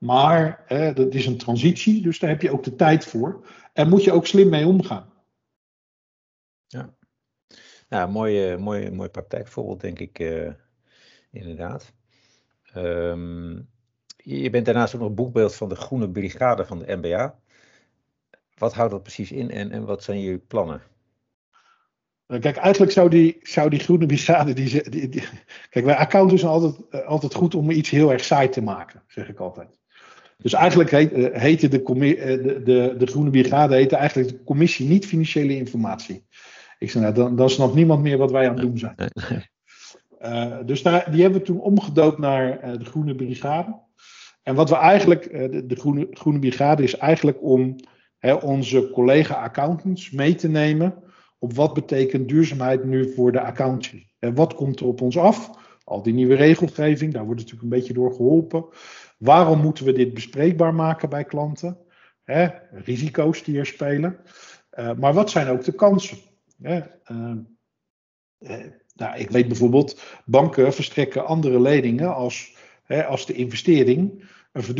Maar 0.04 0.62
hè, 0.66 0.92
dat 0.92 1.14
is 1.14 1.26
een 1.26 1.38
transitie, 1.38 2.02
dus 2.02 2.18
daar 2.18 2.30
heb 2.30 2.42
je 2.42 2.52
ook 2.52 2.64
de 2.64 2.74
tijd 2.74 3.04
voor. 3.04 3.46
En 3.72 3.88
moet 3.88 4.04
je 4.04 4.12
ook 4.12 4.26
slim 4.26 4.48
mee 4.48 4.66
omgaan. 4.66 5.12
Ja, 6.66 6.94
nou, 7.88 8.10
mooi, 8.10 8.56
mooi, 8.56 8.90
mooi 8.90 9.08
praktijkvoorbeeld, 9.08 9.80
denk 9.80 9.98
ik, 9.98 10.18
uh, 10.18 10.52
inderdaad. 11.30 11.92
Um, 12.76 13.68
je 14.16 14.50
bent 14.50 14.64
daarnaast 14.64 14.94
ook 14.94 15.00
nog 15.00 15.14
boekbeeld 15.14 15.54
van 15.54 15.68
de 15.68 15.74
Groene 15.74 16.10
Brigade 16.10 16.64
van 16.64 16.78
de 16.78 16.96
MBA. 16.96 17.38
Wat 18.54 18.74
houdt 18.74 18.92
dat 18.92 19.02
precies 19.02 19.32
in 19.32 19.50
en, 19.50 19.70
en 19.70 19.84
wat 19.84 20.02
zijn 20.02 20.20
jullie 20.20 20.38
plannen? 20.38 20.82
Nou, 22.26 22.40
kijk, 22.40 22.56
eigenlijk 22.56 22.92
zou 22.92 23.08
die, 23.08 23.38
zou 23.42 23.70
die 23.70 23.80
groene 23.80 24.06
brigade. 24.06 24.52
Die, 24.52 24.90
die, 24.90 25.08
die, 25.08 25.28
kijk, 25.70 25.84
wij 25.84 25.96
accountants 25.96 26.42
zijn 26.42 26.52
altijd, 26.52 26.88
eh, 26.88 27.06
altijd 27.06 27.34
goed 27.34 27.54
om 27.54 27.70
iets 27.70 27.90
heel 27.90 28.12
erg 28.12 28.24
saai 28.24 28.48
te 28.48 28.62
maken, 28.62 29.02
zeg 29.06 29.28
ik 29.28 29.38
altijd. 29.38 29.82
Dus 30.44 30.52
eigenlijk 30.52 30.90
heet, 30.90 31.12
uh, 31.12 31.26
heette 31.32 31.68
de, 31.68 31.82
uh, 31.88 32.24
de, 32.24 32.62
de, 32.64 32.94
de 32.98 33.06
groene 33.06 33.30
brigade 33.30 33.74
heette 33.74 33.96
eigenlijk 33.96 34.28
de 34.28 34.44
commissie 34.44 34.88
niet-financiële 34.88 35.56
informatie. 35.56 36.26
Ik 36.78 36.90
zei, 36.90 37.04
nou, 37.04 37.16
dan, 37.16 37.36
dan 37.36 37.50
snapt 37.50 37.74
niemand 37.74 38.02
meer 38.02 38.18
wat 38.18 38.30
wij 38.30 38.48
aan 38.48 38.54
het 38.54 38.62
doen 38.62 38.78
zijn. 38.78 38.94
Uh, 40.20 40.56
dus 40.66 40.82
daar, 40.82 41.10
die 41.10 41.22
hebben 41.22 41.40
we 41.40 41.46
toen 41.46 41.60
omgedoopt 41.60 42.18
naar 42.18 42.78
de 42.78 42.84
groene 42.84 43.14
brigade. 43.14 43.80
En 44.42 44.54
wat 44.54 44.70
we 44.70 44.76
eigenlijk, 44.76 45.30
de, 45.30 45.66
de 45.66 45.76
groene, 45.76 46.06
groene 46.10 46.38
brigade 46.38 46.82
is 46.82 46.96
eigenlijk 46.96 47.42
om 47.42 47.76
hè, 48.18 48.32
onze 48.32 48.90
collega-accountants 48.92 50.10
mee 50.10 50.34
te 50.34 50.48
nemen 50.48 50.94
op 51.38 51.52
wat 51.52 51.74
betekent 51.74 52.28
duurzaamheid 52.28 52.84
nu 52.84 53.12
voor 53.12 53.32
de 53.32 53.40
accountancy. 53.40 54.06
En 54.18 54.34
wat 54.34 54.54
komt 54.54 54.80
er 54.80 54.86
op 54.86 55.00
ons 55.00 55.18
af? 55.18 55.50
Al 55.84 56.02
die 56.02 56.14
nieuwe 56.14 56.34
regelgeving, 56.34 57.12
daar 57.12 57.24
wordt 57.24 57.40
natuurlijk 57.40 57.62
een 57.62 57.78
beetje 57.78 57.92
door 57.92 58.14
geholpen. 58.14 58.64
Waarom 59.18 59.60
moeten 59.60 59.84
we 59.84 59.92
dit 59.92 60.14
bespreekbaar 60.14 60.74
maken 60.74 61.08
bij 61.08 61.24
klanten? 61.24 61.78
Hè, 62.22 62.48
risico's 62.70 63.42
die 63.42 63.58
er 63.58 63.66
spelen. 63.66 64.16
Uh, 64.78 64.92
maar 64.94 65.12
wat 65.12 65.30
zijn 65.30 65.48
ook 65.48 65.64
de 65.64 65.74
kansen? 65.74 66.18
Hè, 66.62 66.80
uh, 67.10 67.32
uh, 68.38 68.56
nou, 68.94 69.18
ik 69.18 69.30
weet 69.30 69.48
bijvoorbeeld, 69.48 70.02
banken 70.24 70.72
verstrekken 70.72 71.26
andere 71.26 71.60
leningen 71.60 72.14
als, 72.14 72.56
hè, 72.84 73.04
als 73.04 73.26
de 73.26 73.32
investering 73.32 74.24
een, 74.52 74.78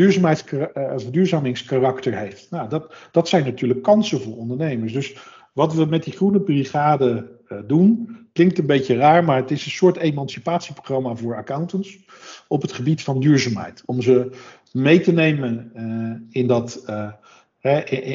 een 0.74 1.00
verduurzamingskarakter 1.00 2.18
heeft. 2.18 2.50
Nou, 2.50 2.68
dat, 2.68 2.94
dat 3.10 3.28
zijn 3.28 3.44
natuurlijk 3.44 3.82
kansen 3.82 4.20
voor 4.20 4.36
ondernemers. 4.36 4.92
Dus 4.92 5.16
wat 5.52 5.74
we 5.74 5.84
met 5.84 6.04
die 6.04 6.12
groene 6.12 6.40
brigade 6.40 7.40
doen, 7.66 8.18
klinkt 8.32 8.58
een 8.58 8.66
beetje 8.66 8.96
raar, 8.96 9.24
maar 9.24 9.36
het 9.36 9.50
is 9.50 9.64
een 9.64 9.70
soort 9.70 9.96
emancipatieprogramma 9.96 11.14
voor 11.14 11.36
accountants 11.36 11.98
op 12.48 12.62
het 12.62 12.72
gebied 12.72 13.02
van 13.02 13.20
duurzaamheid. 13.20 13.82
Om 13.86 14.02
ze 14.02 14.30
mee 14.72 15.00
te 15.00 15.12
nemen 15.12 15.72
uh, 15.76 16.42
in, 16.42 16.46
dat, 16.46 16.84
uh, 16.86 17.12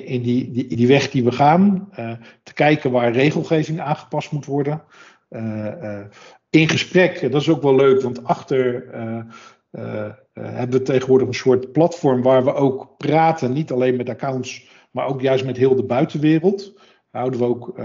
in 0.05 0.21
die, 0.21 0.51
die, 0.51 0.75
die, 0.75 0.87
weg 0.87 1.09
die 1.09 1.23
we 1.23 1.31
gaan. 1.31 1.89
Te 2.43 2.53
kijken 2.53 2.91
waar 2.91 3.11
regelgeving 3.11 3.79
aangepast 3.79 4.31
moet 4.31 4.45
worden. 4.45 4.83
in 6.49 6.69
gesprek, 6.69 7.31
dat 7.31 7.41
is 7.41 7.49
ook 7.49 7.61
wel 7.61 7.75
leuk, 7.75 8.01
want 8.01 8.23
achter 8.23 8.85
hebben 10.33 10.77
we 10.77 10.81
tegenwoordig 10.81 11.27
een 11.27 11.33
soort 11.33 11.71
platform 11.71 12.21
waar 12.21 12.43
we 12.43 12.53
ook 12.53 12.97
praten, 12.97 13.53
niet 13.53 13.71
alleen 13.71 13.95
met 13.95 14.09
accounts, 14.09 14.69
maar 14.91 15.07
ook 15.07 15.21
juist 15.21 15.45
met 15.45 15.57
heel 15.57 15.75
de 15.75 15.85
buitenwereld. 15.85 16.73
Houden 17.11 17.39
we 17.39 17.45
ook, 17.45 17.79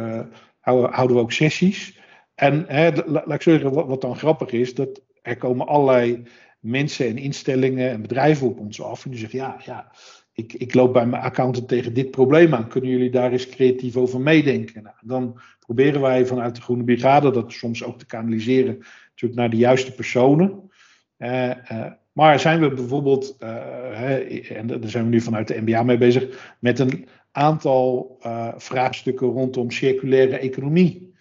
houden, 0.64 1.16
we 1.16 1.22
ook 1.22 1.33
sessies. 1.33 2.00
En 2.35 2.64
hè, 2.68 2.90
laat 3.07 3.33
ik 3.33 3.42
zeggen, 3.42 3.72
wat, 3.72 4.00
dan 4.00 4.16
grappig 4.16 4.50
is, 4.50 4.74
dat 4.74 5.03
er 5.22 5.37
komen 5.37 5.66
allerlei 5.66 6.22
mensen 6.61 7.07
en 7.07 7.18
instellingen 7.18 7.90
en 7.90 8.03
bedrijven 8.03 8.46
op 8.46 8.59
ons 8.59 8.83
af. 8.83 9.05
En 9.05 9.11
die 9.11 9.18
zeggen, 9.18 9.38
ja, 9.38 9.57
ja 9.64 9.92
ik, 10.33 10.53
ik 10.53 10.74
loop 10.74 10.92
bij 10.92 11.07
mijn 11.07 11.22
accountant 11.22 11.68
tegen 11.68 11.94
dit 11.94 12.11
probleem 12.11 12.55
aan. 12.55 12.68
Kunnen 12.68 12.90
jullie 12.90 13.11
daar 13.11 13.33
eens 13.33 13.48
creatief 13.48 13.96
over 13.96 14.20
meedenken? 14.20 14.83
Nou, 14.83 14.96
dan 15.00 15.40
proberen 15.59 16.00
wij 16.00 16.27
vanuit 16.27 16.55
de 16.55 16.61
Groene 16.61 16.85
Brigade 16.85 17.31
dat 17.31 17.53
soms 17.53 17.85
ook 17.85 17.98
te 17.98 18.07
kanaliseren 18.07 18.79
natuurlijk 19.09 19.40
naar 19.40 19.50
de 19.50 19.57
juiste 19.57 19.92
personen. 19.92 20.70
Uh, 21.18 21.48
uh, 21.72 21.87
maar 22.12 22.40
zijn 22.40 22.61
we 22.61 22.68
bijvoorbeeld, 22.68 23.37
uh, 23.40 23.48
hè, 23.92 24.16
en 24.55 24.66
daar 24.66 24.79
zijn 24.85 25.05
we 25.05 25.11
nu 25.11 25.20
vanuit 25.20 25.48
de 25.48 25.61
MBA 25.61 25.83
mee 25.83 25.98
bezig, 25.98 26.55
met 26.59 26.79
een 26.79 27.07
aantal 27.35 28.18
vraagstukken 28.57 29.29
rondom 29.29 29.70
circulaire 29.70 30.38
economie. 30.38 31.14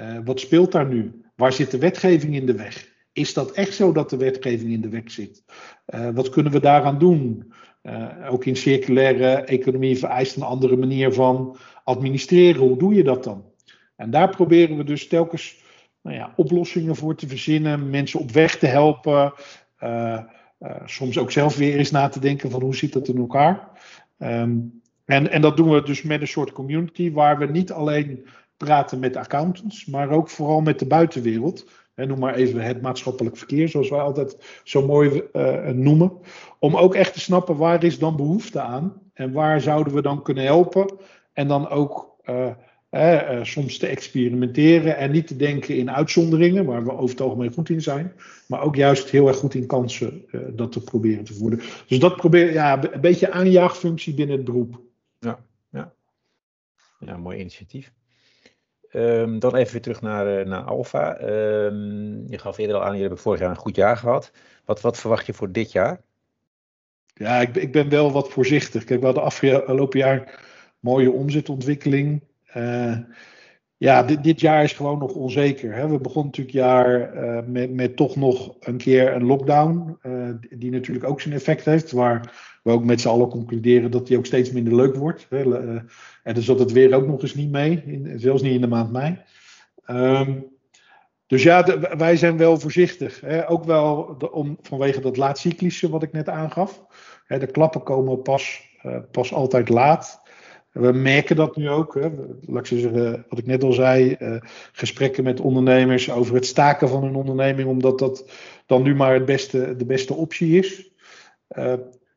Uh, 0.00 0.18
wat 0.24 0.40
speelt 0.40 0.72
daar 0.72 0.88
nu? 0.88 1.22
Waar 1.36 1.52
zit 1.52 1.70
de 1.70 1.78
wetgeving 1.78 2.34
in 2.34 2.46
de 2.46 2.54
weg? 2.54 2.92
Is 3.12 3.34
dat 3.34 3.50
echt 3.50 3.74
zo 3.74 3.92
dat 3.92 4.10
de 4.10 4.16
wetgeving 4.16 4.72
in 4.72 4.80
de 4.80 4.88
weg 4.88 5.10
zit? 5.10 5.44
Uh, 5.86 6.08
wat 6.14 6.28
kunnen 6.28 6.52
we 6.52 6.60
daaraan 6.60 6.98
doen? 6.98 7.52
Ook 8.28 8.44
in 8.44 8.56
circulaire 8.56 9.34
economie 9.34 9.98
vereist 9.98 10.36
een 10.36 10.42
andere 10.42 10.76
manier 10.76 11.12
van 11.12 11.56
administreren. 11.84 12.60
Hoe 12.60 12.78
doe 12.78 12.94
je 12.94 13.04
dat 13.04 13.24
dan? 13.24 13.44
En 13.96 14.10
daar 14.10 14.30
proberen 14.30 14.76
we 14.76 14.84
dus 14.84 15.08
telkens 15.08 15.62
nou 16.02 16.16
ja, 16.16 16.32
oplossingen 16.36 16.96
voor 16.96 17.14
te 17.14 17.28
verzinnen, 17.28 17.90
mensen 17.90 18.20
op 18.20 18.30
weg 18.30 18.58
te 18.58 18.66
helpen. 18.66 19.32
soms 20.84 21.18
ook 21.18 21.30
zelf 21.30 21.56
weer 21.56 21.78
eens 21.78 21.90
na 21.90 22.08
te 22.08 22.20
denken 22.20 22.50
van 22.50 22.62
hoe 22.62 22.76
zit 22.76 22.92
dat 22.92 23.08
in 23.08 23.18
elkaar? 23.18 23.68
Um, 24.18 24.82
en, 25.04 25.30
en 25.30 25.40
dat 25.40 25.56
doen 25.56 25.70
we 25.70 25.82
dus 25.82 26.02
met 26.02 26.20
een 26.20 26.28
soort 26.28 26.52
community 26.52 27.12
waar 27.12 27.38
we 27.38 27.46
niet 27.46 27.72
alleen 27.72 28.26
praten 28.56 28.98
met 28.98 29.16
accountants, 29.16 29.86
maar 29.86 30.10
ook 30.10 30.28
vooral 30.28 30.60
met 30.60 30.78
de 30.78 30.86
buitenwereld. 30.86 31.66
En 31.94 32.08
noem 32.08 32.18
maar 32.18 32.34
even 32.34 32.60
het 32.60 32.82
maatschappelijk 32.82 33.36
verkeer, 33.36 33.68
zoals 33.68 33.90
wij 33.90 34.00
altijd 34.00 34.60
zo 34.64 34.86
mooi 34.86 35.22
uh, 35.32 35.68
noemen. 35.68 36.12
Om 36.58 36.76
ook 36.76 36.94
echt 36.94 37.12
te 37.12 37.20
snappen 37.20 37.56
waar 37.56 37.84
is 37.84 37.98
dan 37.98 38.16
behoefte 38.16 38.60
aan 38.60 38.92
en 39.12 39.32
waar 39.32 39.60
zouden 39.60 39.94
we 39.94 40.02
dan 40.02 40.22
kunnen 40.22 40.44
helpen. 40.44 40.96
En 41.32 41.48
dan 41.48 41.68
ook 41.68 42.16
uh, 42.24 42.50
uh, 42.90 43.42
soms 43.42 43.78
te 43.78 43.86
experimenteren 43.86 44.96
en 44.96 45.10
niet 45.10 45.26
te 45.26 45.36
denken 45.36 45.76
in 45.76 45.90
uitzonderingen, 45.90 46.64
waar 46.64 46.84
we 46.84 46.92
over 46.92 47.10
het 47.10 47.20
algemeen 47.20 47.52
goed 47.52 47.68
in 47.68 47.82
zijn. 47.82 48.12
Maar 48.46 48.62
ook 48.62 48.76
juist 48.76 49.10
heel 49.10 49.28
erg 49.28 49.36
goed 49.36 49.54
in 49.54 49.66
kansen 49.66 50.24
dat 50.52 50.72
te 50.72 50.84
proberen 50.84 51.24
te 51.24 51.34
voeren. 51.34 51.60
Dus 51.86 51.98
dat 51.98 52.16
probeer 52.16 52.52
ja, 52.52 52.92
een 52.92 53.00
beetje 53.00 53.30
aanjaagfunctie 53.30 54.14
binnen 54.14 54.36
het 54.36 54.44
beroep. 54.44 54.80
Ja, 56.98 57.16
mooi 57.16 57.38
initiatief. 57.38 57.92
Um, 58.92 59.38
dan 59.38 59.54
even 59.54 59.72
weer 59.72 59.82
terug 59.82 60.00
naar, 60.00 60.38
uh, 60.38 60.46
naar 60.46 60.62
Alfa. 60.62 61.20
Um, 61.20 62.24
je 62.28 62.38
gaf 62.38 62.58
eerder 62.58 62.76
al 62.76 62.80
aan, 62.80 62.86
jullie 62.86 63.00
hebben 63.00 63.18
vorig 63.18 63.40
jaar 63.40 63.50
een 63.50 63.56
goed 63.56 63.76
jaar 63.76 63.96
gehad. 63.96 64.32
Wat, 64.64 64.80
wat 64.80 64.98
verwacht 64.98 65.26
je 65.26 65.32
voor 65.32 65.52
dit 65.52 65.72
jaar? 65.72 66.00
Ja, 67.14 67.40
ik, 67.40 67.56
ik 67.56 67.72
ben 67.72 67.88
wel 67.88 68.12
wat 68.12 68.28
voorzichtig. 68.28 68.84
Kijk, 68.84 69.00
we 69.00 69.06
hadden 69.06 69.24
afgelopen 69.24 69.98
jaar 69.98 70.40
mooie 70.80 71.10
omzetontwikkeling. 71.10 72.22
Uh, 72.56 72.98
ja, 73.76 74.02
dit, 74.02 74.24
dit, 74.24 74.40
jaar 74.40 74.62
is 74.62 74.72
gewoon 74.72 74.98
nog 74.98 75.14
onzeker. 75.14 75.74
Hè. 75.74 75.88
We 75.88 75.98
begonnen 75.98 76.24
natuurlijk 76.24 76.56
jaar 76.56 77.14
uh, 77.14 77.40
met, 77.46 77.72
met 77.72 77.96
toch 77.96 78.16
nog 78.16 78.56
een 78.60 78.76
keer 78.76 79.14
een 79.14 79.24
lockdown. 79.24 79.98
die 80.50 80.70
natuurlijk 80.70 81.06
ook 81.06 81.20
zijn 81.20 81.34
effect 81.34 81.64
heeft. 81.64 81.90
Waar 81.90 82.53
we 82.64 82.70
ook 82.70 82.84
met 82.84 83.00
z'n 83.00 83.08
allen 83.08 83.28
concluderen 83.28 83.90
dat 83.90 84.06
die 84.06 84.18
ook 84.18 84.26
steeds 84.26 84.52
minder 84.52 84.74
leuk 84.74 84.94
wordt. 84.94 85.26
Hè. 85.28 85.42
En 86.22 86.34
dan 86.34 86.42
zat 86.42 86.58
het 86.58 86.72
weer 86.72 86.94
ook 86.94 87.06
nog 87.06 87.22
eens 87.22 87.34
niet 87.34 87.50
mee, 87.50 87.82
in, 87.86 88.12
zelfs 88.16 88.42
niet 88.42 88.54
in 88.54 88.60
de 88.60 88.66
maand 88.66 88.92
mei. 88.92 89.18
Um, 89.86 90.46
dus 91.26 91.42
ja, 91.42 91.80
wij 91.96 92.16
zijn 92.16 92.36
wel 92.36 92.60
voorzichtig. 92.60 93.20
Hè. 93.20 93.48
Ook 93.48 93.64
wel 93.64 94.16
om, 94.30 94.58
vanwege 94.60 95.00
dat 95.00 95.16
laatcyclische 95.16 95.90
wat 95.90 96.02
ik 96.02 96.12
net 96.12 96.28
aangaf. 96.28 96.84
Hè, 97.24 97.38
de 97.38 97.46
klappen 97.46 97.82
komen 97.82 98.22
pas, 98.22 98.62
uh, 98.86 98.96
pas 99.10 99.32
altijd 99.32 99.68
laat. 99.68 100.22
We 100.72 100.92
merken 100.92 101.36
dat 101.36 101.56
nu 101.56 101.68
ook. 101.68 101.94
Hè. 101.94 102.10
Laat 102.40 102.70
ik 102.70 102.78
zeggen, 102.78 103.24
wat 103.28 103.38
ik 103.38 103.46
net 103.46 103.64
al 103.64 103.72
zei, 103.72 104.16
uh, 104.18 104.36
gesprekken 104.72 105.24
met 105.24 105.40
ondernemers 105.40 106.10
over 106.10 106.34
het 106.34 106.46
staken 106.46 106.88
van 106.88 107.04
een 107.04 107.14
onderneming, 107.14 107.68
omdat 107.68 107.98
dat 107.98 108.30
dan 108.66 108.82
nu 108.82 108.94
maar 108.94 109.14
het 109.14 109.24
beste, 109.24 109.76
de 109.76 109.86
beste 109.86 110.14
optie 110.14 110.58
is. 110.58 110.90
Uh, 111.58 111.72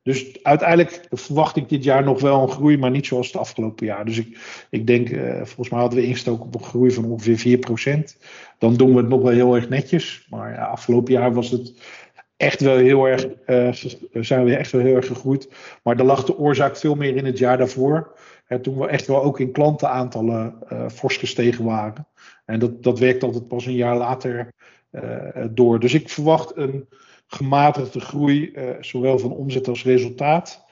dus 0.08 0.44
uiteindelijk 0.44 1.08
verwacht 1.10 1.56
ik 1.56 1.70
dit 1.70 1.84
jaar 1.84 2.04
nog 2.04 2.22
wel 2.22 2.42
een 2.42 2.50
groei, 2.50 2.78
maar 2.78 2.92
niet 2.92 3.06
zoals 3.06 3.28
het 3.28 3.36
afgelopen 3.36 3.86
jaar. 3.86 4.06
Dus 4.06 4.18
ik, 4.18 4.38
ik 4.70 4.88
denk, 4.88 5.10
uh, 5.10 5.36
volgens 5.36 5.70
mij 5.70 5.80
hadden 5.80 6.00
we 6.00 6.06
ingestoken 6.06 6.46
op 6.46 6.56
een 6.56 6.64
groei 6.64 6.92
van 6.92 7.06
ongeveer 7.06 7.60
4%. 8.18 8.18
Dan 8.58 8.76
doen 8.76 8.92
we 8.92 8.98
het 8.98 9.10
nog 9.10 9.22
wel 9.22 9.32
heel 9.32 9.56
erg 9.56 9.70
netjes. 9.70 10.28
Maar 10.30 10.54
ja, 10.54 10.66
afgelopen 10.66 11.14
jaar 11.14 11.34
was 11.34 11.50
het 11.50 11.74
echt 12.38 12.62
wel 12.62 12.78
heel 12.78 13.06
erg, 13.06 13.28
uh, 13.48 13.72
zijn 14.24 14.46
we 14.46 14.56
echt 14.56 14.72
wel 14.72 14.82
heel 14.82 14.96
erg 14.96 15.08
gegroeid. 15.08 15.50
Maar 15.84 15.98
daar 15.98 16.06
lag 16.06 16.24
de 16.24 16.38
oorzaak 16.38 16.78
veel 16.78 16.96
meer 16.96 17.16
in 17.16 17.26
het 17.26 17.38
jaar 17.38 17.58
daarvoor. 17.58 18.18
Hè, 18.46 18.60
toen 18.60 18.78
we 18.78 18.88
echt 18.88 19.08
wel 19.08 19.24
ook 19.24 19.40
in 19.40 19.52
klantenaantallen 19.52 20.56
uh, 20.72 20.90
fors 20.90 21.18
gestegen 21.18 21.66
waren. 21.66 22.08
En 22.46 22.60
dat, 22.60 22.84
dat 22.84 23.00
werkt 23.00 23.24
altijd 23.24 23.48
pas 23.48 23.66
een 23.66 23.76
jaar 23.76 23.98
later 23.98 24.54
door. 25.50 25.80
Dus 25.80 25.94
ik 25.94 26.10
verwacht 26.10 26.56
een 26.56 26.88
gematigde 27.28 28.00
groei, 28.00 28.52
uh, 28.54 28.70
zowel 28.80 29.20
van 29.20 29.32
omzet 29.32 29.68
als 29.68 29.84
resultaat. 29.84 30.66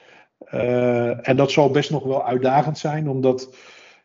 Uh, 0.53 1.27
en 1.27 1.35
dat 1.35 1.51
zal 1.51 1.69
best 1.69 1.91
nog 1.91 2.03
wel 2.03 2.25
uitdagend 2.25 2.77
zijn, 2.77 3.09
omdat, 3.09 3.55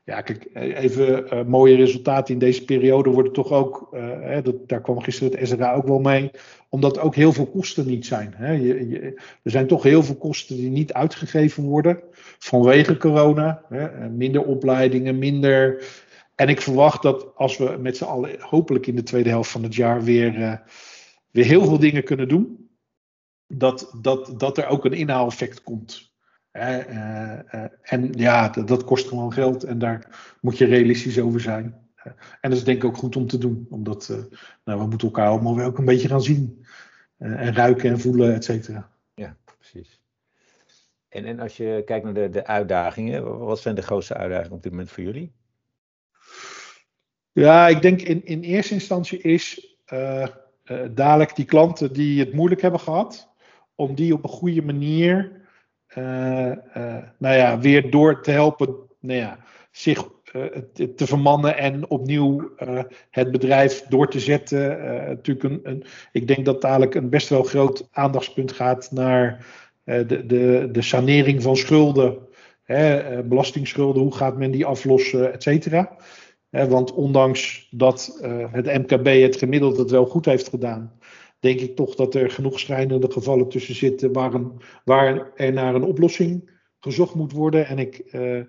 ja, 0.05 0.21
kijk, 0.21 0.49
even 0.55 1.35
uh, 1.35 1.45
mooie 1.45 1.77
resultaten 1.77 2.35
in 2.35 2.41
deze 2.41 2.65
periode 2.65 3.11
worden 3.11 3.33
toch 3.33 3.53
ook, 3.53 3.89
hè, 4.21 4.43
dat, 4.43 4.69
daar 4.69 4.81
kwam 4.81 5.01
gisteren 5.01 5.39
het 5.39 5.49
SRA 5.49 5.75
ook 5.75 5.87
wel 5.87 5.99
mee, 5.99 6.31
omdat 6.69 6.99
ook 6.99 7.15
heel 7.15 7.33
veel 7.33 7.47
kosten 7.47 7.87
niet 7.87 8.07
zijn. 8.07 8.33
Hè. 8.37 8.53
Je, 8.53 9.15
er 9.43 9.51
zijn 9.51 9.67
toch 9.67 9.83
heel 9.83 10.03
veel 10.03 10.17
kosten 10.17 10.57
die 10.57 10.71
niet 10.71 10.93
uitgegeven 10.93 11.65
worden 11.65 12.01
vanwege 12.39 12.97
corona. 12.97 13.63
Hè. 13.69 14.09
Minder 14.09 14.45
opleidingen, 14.45 15.19
minder. 15.19 15.85
En 16.35 16.49
ik 16.49 16.61
verwacht 16.61 17.03
dat 17.03 17.27
als 17.35 17.57
we 17.57 17.77
met 17.81 17.97
z'n 17.97 18.05
allen 18.05 18.31
hopelijk 18.39 18.87
in 18.87 18.97
de 18.97 19.03
tweede 19.03 19.29
helft 19.29 19.51
van 19.51 19.63
het 19.63 19.75
jaar 19.75 20.03
weer 20.03 20.63
weer 21.31 21.45
heel 21.45 21.65
veel 21.65 21.79
dingen 21.79 22.05
kunnen 22.05 22.29
doen, 22.29 22.71
dat, 23.47 23.95
dat, 24.01 24.35
dat 24.37 24.59
er 24.59 24.67
ook 24.67 24.85
een 24.85 24.93
inhaaleffect 24.93 25.63
komt. 25.63 26.13
Uh, 26.53 26.89
uh, 26.89 27.65
en 27.83 28.13
ja, 28.13 28.49
dat, 28.49 28.69
dat, 28.69 28.85
kost 28.85 29.09
gewoon 29.09 29.33
geld 29.33 29.65
en 29.65 29.79
daar 29.79 30.37
moet 30.41 30.59
je 30.59 30.65
realistisch 30.65 31.21
over 31.21 31.41
zijn. 31.41 31.89
en 32.41 32.51
dat 32.51 32.53
is 32.53 32.65
denk 32.65 32.83
ik 32.83 32.85
ook 32.85 32.97
goed 32.97 33.17
om 33.17 33.27
te 33.27 33.39
doen, 33.39 33.67
omdat 33.71 34.09
nou, 34.65 34.81
we 34.81 34.87
moeten 34.87 35.09
elkaar 35.09 35.29
allemaal 35.29 35.57
wel 35.57 35.67
ook 35.67 35.79
een 35.79 35.85
beetje 35.85 36.09
gaan 36.09 36.23
zien. 36.23 36.67
en 37.19 37.55
ruiken 37.55 37.91
en 37.91 38.01
voelen, 38.01 38.35
et 38.35 38.45
cetera. 38.45 38.91
Ja, 39.15 39.37
precies. 39.59 40.01
En, 41.09 41.25
en 41.25 41.41
als 41.41 41.57
je 41.57 41.83
kijkt 41.85 42.05
naar 42.05 42.15
de, 42.15 42.29
de 42.29 42.47
uitdagingen, 42.47 43.39
wat 43.39 43.61
zijn 43.61 43.75
de 43.75 43.83
grootste 43.83 44.15
uitdagingen 44.15 44.57
op 44.57 44.63
dit 44.63 44.73
moment 44.73 44.91
voor 44.91 45.03
jullie? 45.03 45.33
Ja, 47.33 47.69
ik 47.69 47.83
denk 47.83 48.01
in, 48.01 48.25
in 48.25 48.43
eerste 48.43 48.75
instantie 48.75 49.19
is 49.19 49.77
uh, 49.93 50.27
dadelijk 50.91 51.37
die 51.37 51.45
klanten 51.45 51.93
die 51.93 52.21
het 52.21 52.33
moeilijk 52.33 52.63
hebben 52.63 52.81
gehad, 52.81 53.29
om 53.75 53.95
die 53.95 54.15
op 54.15 54.23
een 54.25 54.31
goede 54.31 54.63
manier 54.63 55.41
uh, 55.99 56.53
uh, 56.77 56.97
nou 57.19 57.37
ja, 57.37 57.59
weer 57.59 57.91
door 57.91 58.23
te 58.23 58.31
helpen 58.31 58.77
nou 59.01 59.19
ja, 59.19 59.39
zich 59.71 60.09
te, 60.73 61.07
vermannen 61.07 61.57
en 61.57 61.91
opnieuw 61.91 62.51
het 63.11 63.31
bedrijf 63.31 63.83
door 63.89 64.09
te 64.11 64.21
zetten. 64.21 64.69
natuurlijk 65.09 65.45
een, 65.45 65.61
een, 65.63 65.85
ik 66.13 66.27
denk 66.27 66.45
dat 66.45 66.61
dadelijk 66.61 66.95
een 66.95 67.09
best 67.09 67.29
wel 67.29 67.43
groot 67.43 67.89
aandachtspunt 67.93 68.53
gaat 68.53 68.91
naar 68.93 69.47
de, 69.85 70.27
de, 70.27 70.69
de 70.73 70.83
sanering 70.83 71.43
van 71.43 71.57
schulden. 71.57 72.19
Hè, 72.63 73.23
belastingschulden, 73.23 74.03
hoe 74.03 74.15
gaat 74.15 74.37
men 74.37 74.51
die 74.51 74.67
aflossen, 74.67 75.33
et 75.33 75.43
cetera 75.43 75.97
want 76.51 76.93
ondanks 76.93 77.69
dat 77.71 78.21
uh, 78.23 78.53
het 78.53 78.67
MKB 78.67 79.07
het 79.07 79.37
gemiddeld 79.37 79.77
het 79.77 79.91
wel 79.91 80.07
goed 80.07 80.25
heeft 80.25 80.49
gedaan, 80.49 80.99
denk 81.41 81.61
ik 81.61 81.77
toch 81.77 81.95
dat 81.95 82.15
er 82.15 82.31
genoeg 82.31 82.61
schrijnende 82.61 83.11
gevallen 83.11 83.49
tussen 83.49 83.75
zitten 83.75 84.13
waar, 84.13 84.35
een, 84.35 84.53
waar 84.85 85.33
er 85.35 85.53
naar 85.53 85.75
een 85.75 85.85
oplossing 85.85 86.51
gezocht 86.81 87.15
moet 87.15 87.33
worden. 87.33 87.67
En 87.67 87.79
ik, 87.79 88.03
uh, 88.13 88.43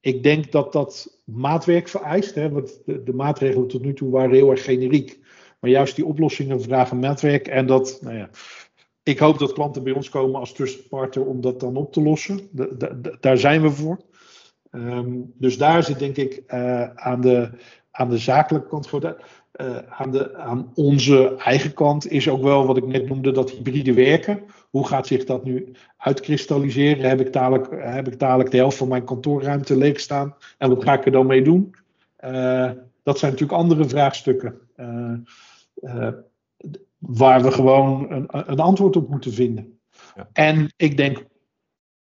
ik 0.00 0.22
denk 0.22 0.52
dat 0.52 0.72
dat 0.72 1.22
maatwerk 1.24 1.88
vereist. 1.88 2.34
Hè, 2.34 2.50
want 2.50 2.82
de, 2.84 3.02
de, 3.02 3.12
maatregelen 3.12 3.68
tot 3.68 3.82
nu 3.82 3.94
toe 3.94 4.10
waren 4.10 4.34
heel 4.34 4.50
erg 4.50 4.64
generiek. 4.64 5.18
Maar 5.60 5.70
juist 5.70 5.96
die 5.96 6.06
oplossingen 6.06 6.62
vragen 6.62 6.98
maatwerk. 6.98 7.48
En 7.48 7.66
dat, 7.66 7.98
nou 8.02 8.16
ja, 8.16 8.30
ik 9.02 9.18
hoop 9.18 9.38
dat 9.38 9.52
klanten 9.52 9.82
bij 9.82 9.92
ons 9.92 10.08
komen 10.08 10.40
als 10.40 10.52
trusted 10.52 10.88
partner 10.88 11.26
om 11.26 11.40
dat 11.40 11.60
dan 11.60 11.76
op 11.76 11.92
te 11.92 12.02
lossen. 12.02 12.48
Daar 13.20 13.38
zijn 13.38 13.62
we 13.62 13.70
voor. 13.70 13.98
Um, 14.70 15.32
dus 15.36 15.58
daar 15.58 15.82
zit 15.82 15.98
denk 15.98 16.16
ik 16.16 16.42
uh, 16.48 16.90
aan, 16.94 17.20
de, 17.20 17.50
aan 17.90 18.08
de 18.10 18.18
zakelijke 18.18 18.68
kant. 18.68 18.92
Uh, 18.92 19.76
aan, 19.88 20.10
de, 20.10 20.36
aan 20.36 20.70
onze 20.74 21.36
eigen 21.36 21.74
kant 21.74 22.10
is 22.10 22.28
ook 22.28 22.42
wel 22.42 22.66
wat 22.66 22.76
ik 22.76 22.86
net 22.86 23.08
noemde, 23.08 23.32
dat 23.32 23.50
hybride 23.50 23.94
werken. 23.94 24.42
Hoe 24.70 24.86
gaat 24.86 25.06
zich 25.06 25.24
dat 25.24 25.44
nu 25.44 25.72
uitkristalliseren? 25.96 27.08
Heb 27.08 27.20
ik 27.20 27.32
dadelijk, 27.32 27.68
heb 27.70 28.08
ik 28.08 28.18
dadelijk 28.18 28.50
de 28.50 28.56
helft 28.56 28.76
van 28.76 28.88
mijn 28.88 29.04
kantoorruimte 29.04 29.76
leeg 29.76 30.00
staan? 30.00 30.34
En 30.58 30.68
wat 30.68 30.84
ga 30.84 30.92
ik 30.92 31.04
er 31.04 31.12
dan 31.12 31.26
mee 31.26 31.42
doen? 31.42 31.74
Uh, 32.24 32.70
dat 33.02 33.18
zijn 33.18 33.32
natuurlijk 33.32 33.58
andere 33.58 33.88
vraagstukken. 33.88 34.60
waar 36.98 37.42
we 37.42 37.50
gewoon 37.50 38.10
een, 38.10 38.26
een, 38.28 38.60
antwoord 38.60 38.96
op 38.96 39.08
moeten 39.08 39.32
vinden. 39.32 39.78
Ja. 40.16 40.28
En 40.32 40.72
ik 40.76 40.96
denk 40.96 41.24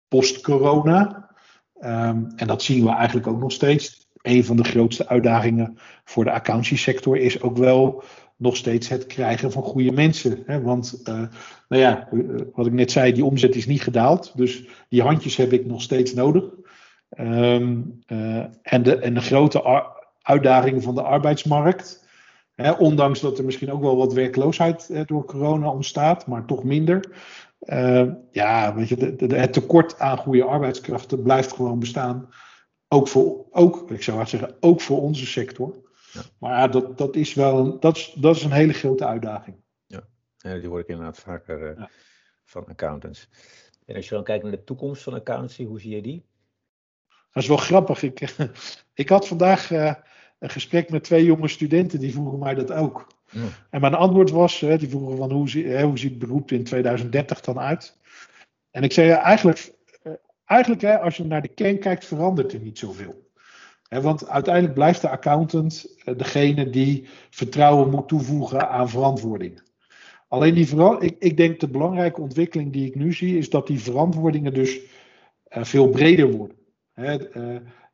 post-corona 0.09 1.31
Um, 1.85 2.33
en 2.37 2.47
dat 2.47 2.63
zien 2.63 2.85
we 2.85 2.91
eigenlijk 2.91 3.27
ook 3.27 3.41
nog 3.41 3.53
steeds. 3.53 4.09
Een 4.23 4.45
van 4.45 4.57
de 4.57 4.65
grootste 4.65 5.09
uitdagingen 5.09 5.79
voor 6.05 6.25
de 6.25 6.33
accountiesector 6.33 7.17
is 7.17 7.43
ook 7.43 7.57
wel 7.57 8.03
nog 8.37 8.57
steeds 8.57 8.89
het 8.89 9.07
krijgen 9.07 9.53
van 9.53 9.63
goede 9.63 9.93
mensen. 9.93 10.43
Hè? 10.47 10.61
Want, 10.61 11.01
uh, 11.05 11.15
nou 11.69 11.83
ja, 11.83 12.09
wat 12.53 12.67
ik 12.67 12.73
net 12.73 12.91
zei, 12.91 13.13
die 13.13 13.25
omzet 13.25 13.55
is 13.55 13.67
niet 13.67 13.83
gedaald. 13.83 14.33
Dus 14.37 14.65
die 14.89 15.03
handjes 15.03 15.37
heb 15.37 15.53
ik 15.53 15.67
nog 15.67 15.83
steeds 15.83 16.15
nodig. 16.15 16.45
Um, 17.19 18.03
uh, 18.07 18.45
en, 18.63 18.83
de, 18.83 18.97
en 18.97 19.15
de 19.15 19.21
grote 19.21 19.85
uitdagingen 20.23 20.83
van 20.83 20.95
de 20.95 21.03
arbeidsmarkt. 21.03 22.07
Hè, 22.55 22.71
ondanks 22.71 23.21
dat 23.21 23.39
er 23.39 23.45
misschien 23.45 23.73
ook 23.73 23.83
wel 23.83 23.97
wat 23.97 24.13
werkloosheid 24.13 24.89
hè, 24.93 25.05
door 25.05 25.25
corona 25.25 25.71
ontstaat, 25.71 26.27
maar 26.27 26.45
toch 26.45 26.65
minder. 26.65 27.11
Uh, 27.65 28.13
ja, 28.31 28.75
weet 28.75 28.89
je, 28.89 28.97
de, 28.97 29.27
de, 29.27 29.37
het 29.37 29.53
tekort 29.53 29.99
aan 29.99 30.19
goede 30.19 30.45
arbeidskrachten 30.45 31.23
blijft 31.23 31.53
gewoon 31.53 31.79
bestaan. 31.79 32.29
Ook 32.89 33.09
voor, 33.09 33.47
ook, 33.51 33.91
ik 33.91 34.03
zou 34.03 34.27
zeggen, 34.27 34.57
ook 34.61 34.81
voor 34.81 35.03
onze 35.03 35.27
sector. 35.27 35.91
Ja. 36.13 36.23
Maar 36.39 36.51
ja, 36.51 36.69
dat, 36.69 36.99
dat 36.99 37.17
is 37.17 37.35
wel 37.35 37.59
een, 37.59 37.81
dat 37.81 37.97
is, 37.97 38.13
dat 38.19 38.37
is 38.37 38.45
een 38.45 38.53
hele 38.53 38.73
grote 38.73 39.07
uitdaging. 39.07 39.57
Ja, 39.87 40.03
ja 40.37 40.59
die 40.59 40.69
hoor 40.69 40.81
ik 40.81 40.89
inderdaad 40.89 41.19
vaker 41.19 41.71
uh, 41.71 41.77
ja. 41.79 41.91
van 42.45 42.67
accountants. 42.67 43.29
En 43.87 43.97
als 43.97 44.09
je 44.09 44.15
dan 44.15 44.25
kijkt 44.25 44.43
naar 44.43 44.53
de 44.53 44.65
toekomst 44.65 45.03
van 45.03 45.15
accountancy, 45.15 45.65
hoe 45.65 45.81
zie 45.81 45.95
je 45.95 46.03
die? 46.03 46.27
Dat 47.33 47.43
is 47.43 47.49
wel 47.49 47.57
grappig. 47.57 48.03
Ik, 48.03 48.37
ik 48.95 49.09
had 49.09 49.29
vandaag 49.29 49.71
uh, 49.71 49.95
een 50.39 50.51
gesprek 50.51 50.91
met 50.91 51.05
twee 51.05 51.25
jonge 51.25 51.49
studenten, 51.49 51.99
die 51.99 52.13
vroegen 52.13 52.39
mij 52.39 52.55
dat 52.55 52.73
ook. 52.73 53.07
En 53.71 53.81
mijn 53.81 53.95
antwoord 53.95 54.31
was, 54.31 54.59
die 54.59 54.89
vroegen 54.89 55.17
van 55.17 55.33
hoe, 55.33 55.81
hoe 55.83 55.99
ziet 55.99 56.19
beroep 56.19 56.51
in 56.53 56.65
2030 56.65 57.41
dan 57.41 57.59
uit? 57.59 57.97
En 58.71 58.83
ik 58.83 58.93
zei 58.93 59.11
eigenlijk, 59.11 59.73
eh, 60.03 60.13
eigenlijk 60.45 60.85
als 60.85 61.17
je 61.17 61.25
naar 61.25 61.43
de 61.43 61.49
kern 61.49 61.79
kijkt, 61.79 62.05
verandert 62.05 62.53
er 62.53 62.61
niet 62.61 62.79
zoveel. 62.79 63.31
Want 63.89 64.29
uiteindelijk 64.29 64.75
blijft 64.75 65.01
de 65.01 65.09
accountant 65.09 65.97
eh, 66.05 66.17
degene 66.17 66.71
die 66.71 67.09
vertrouwen 67.31 67.91
moet 67.91 68.09
toevoegen 68.09 68.69
aan 68.69 68.89
verantwoordingen. 68.89 69.63
Alleen 70.29 70.55
die 70.55 70.99
ik, 70.99 71.17
ik 71.19 71.37
denk 71.37 71.61
de 71.61 71.69
belangrijke 71.69 72.21
ontwikkeling 72.21 72.73
die 72.73 72.87
ik 72.87 72.95
nu 72.95 73.13
zie, 73.13 73.39
is 73.39 73.51
dat 73.51 73.67
die 73.67 73.81
verantwoordingen 73.81 74.55
dus 74.55 74.79
uh, 75.57 75.65
veel 75.65 75.89
breder 75.89 76.31
worden. 76.31 76.57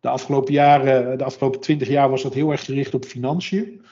De 0.01 0.09
afgelopen 0.09 0.53
jaren, 0.53 1.18
de 1.18 1.24
afgelopen 1.24 1.61
twintig 1.61 1.89
jaar 1.89 2.11
was 2.11 2.22
dat 2.22 2.34
heel 2.34 2.51
erg 2.51 2.64
gericht 2.64 2.95
op 2.95 3.05
financiën. 3.05 3.84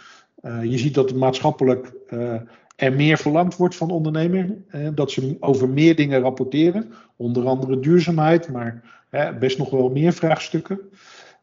Uh, 0.43 0.65
je 0.65 0.79
ziet 0.79 0.95
dat 0.95 1.15
maatschappelijk 1.15 1.93
uh, 2.11 2.41
er 2.77 2.93
meer 2.93 3.19
verlangd 3.19 3.57
wordt 3.57 3.75
van 3.75 3.91
ondernemers. 3.91 4.51
Uh, 4.75 4.89
dat 4.95 5.11
ze 5.11 5.37
over 5.41 5.69
meer 5.69 5.97
dingen 5.97 6.21
rapporteren. 6.21 6.93
Onder 7.17 7.47
andere 7.47 7.81
duurzaamheid, 7.81 8.49
maar 8.49 8.95
best 9.39 9.59
nog 9.59 9.71
wel 9.71 9.89
meer 9.89 10.13
vraagstukken. 10.13 10.81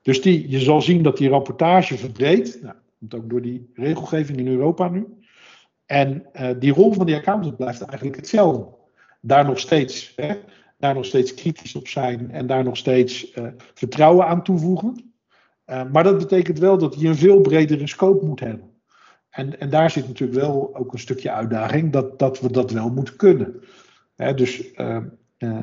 Dus 0.01 0.21
die, 0.21 0.49
je 0.49 0.59
zal 0.59 0.81
zien 0.81 1.03
dat 1.03 1.17
die 1.17 1.29
rapportage 1.29 1.97
verbreedt. 1.97 2.61
Nou, 2.61 2.75
komt 2.99 3.13
ook 3.15 3.29
door 3.29 3.41
die 3.41 3.71
regelgeving 3.73 4.37
in 4.37 4.47
Europa 4.47 4.87
nu. 4.87 5.05
En 5.85 6.25
die 6.59 6.73
rol 6.73 6.93
van 6.93 7.05
die 7.05 7.15
accountant 7.15 7.57
blijft 7.57 7.81
eigenlijk 7.81 8.15
hetzelfde. 8.15 8.65
Daar 9.21 9.45
nog 9.45 9.59
steeds, 9.59 10.13
hè, 10.15 10.35
daar 10.77 10.93
nog 10.93 11.05
steeds 11.05 11.33
kritisch 11.33 11.75
op 11.75 11.87
zijn 11.87 12.31
en 12.31 12.47
daar 12.47 12.63
nog 12.63 12.77
steeds 12.77 13.33
vertrouwen 13.73 14.27
aan 14.27 14.43
toevoegen. 14.43 15.13
maar 15.65 16.03
dat 16.03 16.17
betekent 16.17 16.59
wel 16.59 16.77
dat 16.77 16.99
je 16.99 17.07
een 17.07 17.15
veel 17.15 17.41
bredere 17.41 17.87
scope 17.87 18.25
moet 18.25 18.39
hebben. 18.39 18.72
En, 19.33 19.59
en 19.59 19.69
daar 19.69 19.91
zit 19.91 20.07
natuurlijk 20.07 20.39
wel 20.39 20.75
ook 20.75 20.93
een 20.93 20.99
stukje 20.99 21.31
uitdaging 21.31 21.91
dat, 21.91 22.19
dat 22.19 22.39
we 22.39 22.51
dat 22.51 22.71
wel 22.71 22.89
moeten 22.89 23.15
kunnen. 23.15 23.61
dus 24.35 24.73
uh, 24.75 24.97
uh, 25.37 25.61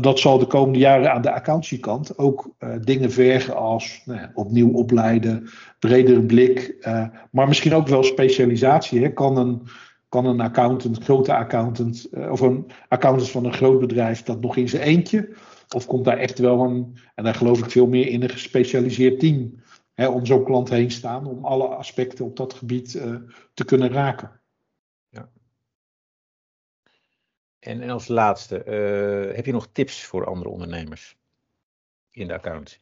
dat 0.00 0.18
zal 0.18 0.38
de 0.38 0.46
komende 0.46 0.78
jaren 0.78 1.12
aan 1.12 1.22
de 1.22 1.32
accountiekant 1.32 2.18
ook 2.18 2.54
uh, 2.58 2.74
dingen 2.80 3.12
vergen 3.12 3.56
als 3.56 4.02
nou 4.04 4.28
opnieuw 4.34 4.72
opleiden, 4.72 5.48
bredere 5.78 6.22
blik, 6.22 6.76
uh, 6.80 7.06
maar 7.30 7.48
misschien 7.48 7.74
ook 7.74 7.88
wel 7.88 8.02
specialisatie. 8.02 9.12
Kan, 9.12 9.36
een, 9.36 9.62
kan 10.08 10.26
een 10.26 10.40
accountant, 10.40 11.04
grote 11.04 11.34
accountant, 11.34 12.08
of 12.30 12.40
een 12.40 12.70
accountant 12.88 13.30
van 13.30 13.44
een 13.44 13.52
groot 13.52 13.80
bedrijf 13.80 14.22
dat 14.22 14.40
nog 14.40 14.56
in 14.56 14.68
zijn 14.68 14.82
eentje? 14.82 15.28
Of 15.74 15.86
komt 15.86 16.04
daar 16.04 16.18
echt 16.18 16.38
wel 16.38 16.60
een, 16.60 16.96
en 17.14 17.24
daar 17.24 17.34
geloof 17.34 17.58
ik 17.58 17.70
veel 17.70 17.86
meer 17.86 18.08
in, 18.08 18.22
een 18.22 18.30
gespecialiseerd 18.30 19.20
team 19.20 19.60
hè, 19.94 20.08
om 20.08 20.26
zo'n 20.26 20.44
klant 20.44 20.68
heen 20.68 20.90
staan, 20.90 21.26
om 21.26 21.44
alle 21.44 21.66
aspecten 21.66 22.24
op 22.24 22.36
dat 22.36 22.54
gebied 22.54 22.90
te 23.54 23.64
kunnen 23.64 23.92
raken? 23.92 24.40
En, 27.62 27.80
en 27.80 27.90
als 27.90 28.08
laatste, 28.08 28.64
uh, 28.66 29.36
heb 29.36 29.46
je 29.46 29.52
nog 29.52 29.68
tips 29.72 30.04
voor 30.04 30.26
andere 30.26 30.50
ondernemers 30.50 31.16
in 32.10 32.26
de 32.26 32.34
accountancy? 32.34 32.76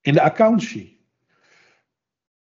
In 0.00 0.12
de 0.12 0.22
accountancy? 0.22 0.96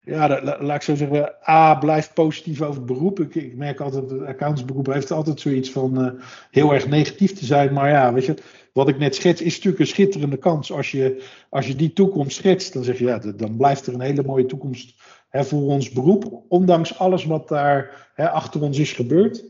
Ja, 0.01 0.27
dat, 0.27 0.61
laat 0.61 0.77
ik 0.77 0.83
zo 0.83 0.95
zeggen. 0.95 1.49
A, 1.49 1.75
blijf 1.75 2.13
positief 2.13 2.63
over 2.63 2.75
het 2.75 2.87
beroep. 2.87 3.21
Ik, 3.21 3.35
ik 3.35 3.57
merk 3.57 3.81
altijd, 3.81 4.11
het 4.11 4.21
accountantsberoep 4.21 4.87
heeft 4.87 5.11
altijd 5.11 5.41
zoiets 5.41 5.71
van 5.71 6.05
uh, 6.05 6.23
heel 6.51 6.73
erg 6.73 6.87
negatief 6.87 7.33
te 7.33 7.45
zijn. 7.45 7.73
Maar 7.73 7.91
ja, 7.91 8.13
weet 8.13 8.25
je, 8.25 8.35
wat 8.75 8.89
ik 8.89 8.99
net 8.99 9.15
schets 9.15 9.43
is 9.43 9.55
natuurlijk 9.55 9.81
een 9.81 9.87
schitterende 9.87 10.37
kans. 10.37 10.73
Als 10.73 10.91
je, 10.91 11.25
als 11.49 11.67
je 11.67 11.77
die 11.77 11.93
toekomst 11.93 12.37
schetst, 12.37 12.73
dan 12.73 12.85
zeg 12.85 12.99
je, 12.99 13.05
ja, 13.05 13.19
dan 13.19 13.57
blijft 13.57 13.87
er 13.87 13.95
een 13.95 14.01
hele 14.01 14.23
mooie 14.23 14.47
toekomst 14.47 14.95
hè, 15.29 15.45
voor 15.45 15.63
ons 15.63 15.91
beroep. 15.91 16.43
Ondanks 16.49 16.99
alles 16.99 17.25
wat 17.25 17.49
daar 17.49 18.11
hè, 18.15 18.31
achter 18.31 18.63
ons 18.63 18.79
is 18.79 18.93
gebeurd. 18.93 19.45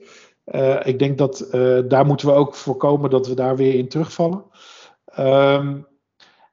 Uh, 0.46 0.80
ik 0.84 0.98
denk 0.98 1.18
dat 1.18 1.48
uh, 1.52 1.78
daar 1.88 2.06
moeten 2.06 2.26
we 2.26 2.32
ook 2.32 2.54
voorkomen 2.54 3.10
dat 3.10 3.26
we 3.26 3.34
daar 3.34 3.56
weer 3.56 3.74
in 3.74 3.88
terugvallen. 3.88 4.44
Um, 5.18 5.86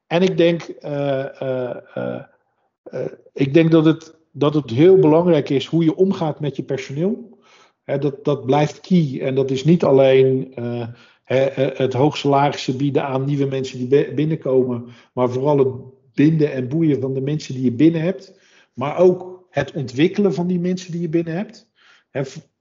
en 0.07 0.21
ik 0.21 0.37
denk, 0.37 0.73
uh, 0.81 1.25
ik 3.33 3.53
denk 3.53 3.71
dat, 3.71 3.85
het, 3.85 4.15
dat 4.31 4.53
het 4.53 4.69
heel 4.69 4.97
belangrijk 4.97 5.49
is 5.49 5.65
hoe 5.65 5.83
je 5.83 5.95
omgaat 5.95 6.39
met 6.39 6.55
je 6.55 6.63
personeel. 6.63 7.39
Dat, 7.85 8.25
dat 8.25 8.45
blijft 8.45 8.79
key. 8.79 9.19
En 9.21 9.35
dat 9.35 9.51
is 9.51 9.63
niet 9.63 9.83
alleen 9.83 10.53
het 11.23 11.93
hoogsalarissen 11.93 12.77
bieden 12.77 13.03
aan 13.03 13.25
nieuwe 13.25 13.45
mensen 13.45 13.89
die 13.89 14.13
binnenkomen, 14.13 14.85
maar 15.13 15.29
vooral 15.29 15.57
het 15.57 15.73
binden 16.13 16.51
en 16.51 16.67
boeien 16.67 17.01
van 17.01 17.13
de 17.13 17.21
mensen 17.21 17.53
die 17.53 17.63
je 17.63 17.71
binnen 17.71 18.01
hebt. 18.01 18.39
Maar 18.73 18.97
ook 18.97 19.47
het 19.49 19.71
ontwikkelen 19.71 20.33
van 20.33 20.47
die 20.47 20.59
mensen 20.59 20.91
die 20.91 21.01
je 21.01 21.09
binnen 21.09 21.35
hebt 21.35 21.69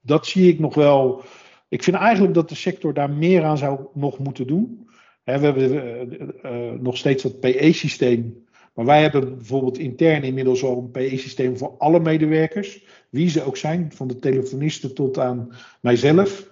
dat 0.01 0.27
zie 0.27 0.47
ik 0.47 0.59
nog 0.59 0.75
wel. 0.75 1.23
Ik 1.69 1.83
vind 1.83 1.97
eigenlijk 1.97 2.33
dat 2.33 2.49
de 2.49 2.55
sector 2.55 2.93
daar 2.93 3.09
meer 3.09 3.43
aan 3.43 3.57
zou 3.57 3.79
nog 3.93 4.19
moeten 4.19 4.47
doen. 4.47 4.89
we 5.23 5.31
hebben 5.31 5.73
uh, 5.73 6.71
uh, 6.71 6.79
nog 6.79 6.97
steeds 6.97 7.23
dat 7.23 7.39
PE-systeem. 7.39 8.45
Maar 8.73 8.85
wij 8.85 9.01
hebben 9.01 9.37
bijvoorbeeld 9.37 9.77
intern 9.77 10.23
inmiddels 10.23 10.63
al 10.63 10.77
een 10.77 10.91
PE-systeem 10.91 11.57
voor 11.57 11.75
alle 11.77 11.99
medewerkers. 11.99 12.85
Wie 13.09 13.29
ze 13.29 13.43
ook 13.43 13.57
zijn, 13.57 13.91
van 13.93 14.07
de 14.07 14.19
telefonisten 14.19 14.93
tot 14.93 15.19
aan 15.19 15.55
mijzelf. 15.81 16.50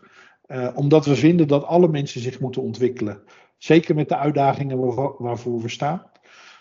Uh, 0.51 0.69
omdat 0.75 1.05
we 1.05 1.15
vinden 1.15 1.47
dat 1.47 1.63
alle 1.63 1.87
mensen 1.87 2.21
zich 2.21 2.39
moeten 2.39 2.61
ontwikkelen. 2.61 3.21
Zeker 3.57 3.95
met 3.95 4.09
de 4.09 4.17
uitdagingen 4.17 4.95
waar, 4.95 5.11
waarvoor 5.17 5.61
we 5.61 5.69
staan. 5.69 6.03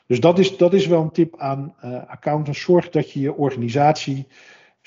Dus 0.06 0.20
dat 0.20 0.38
is, 0.38 0.56
dat 0.56 0.74
is 0.74 0.86
wel 0.86 1.02
een 1.02 1.12
tip 1.12 1.38
aan 1.38 1.74
accountants. 2.06 2.60
Zorg 2.60 2.90
dat 2.90 3.12
je 3.12 3.20
je 3.20 3.34
organisatie 3.34 4.26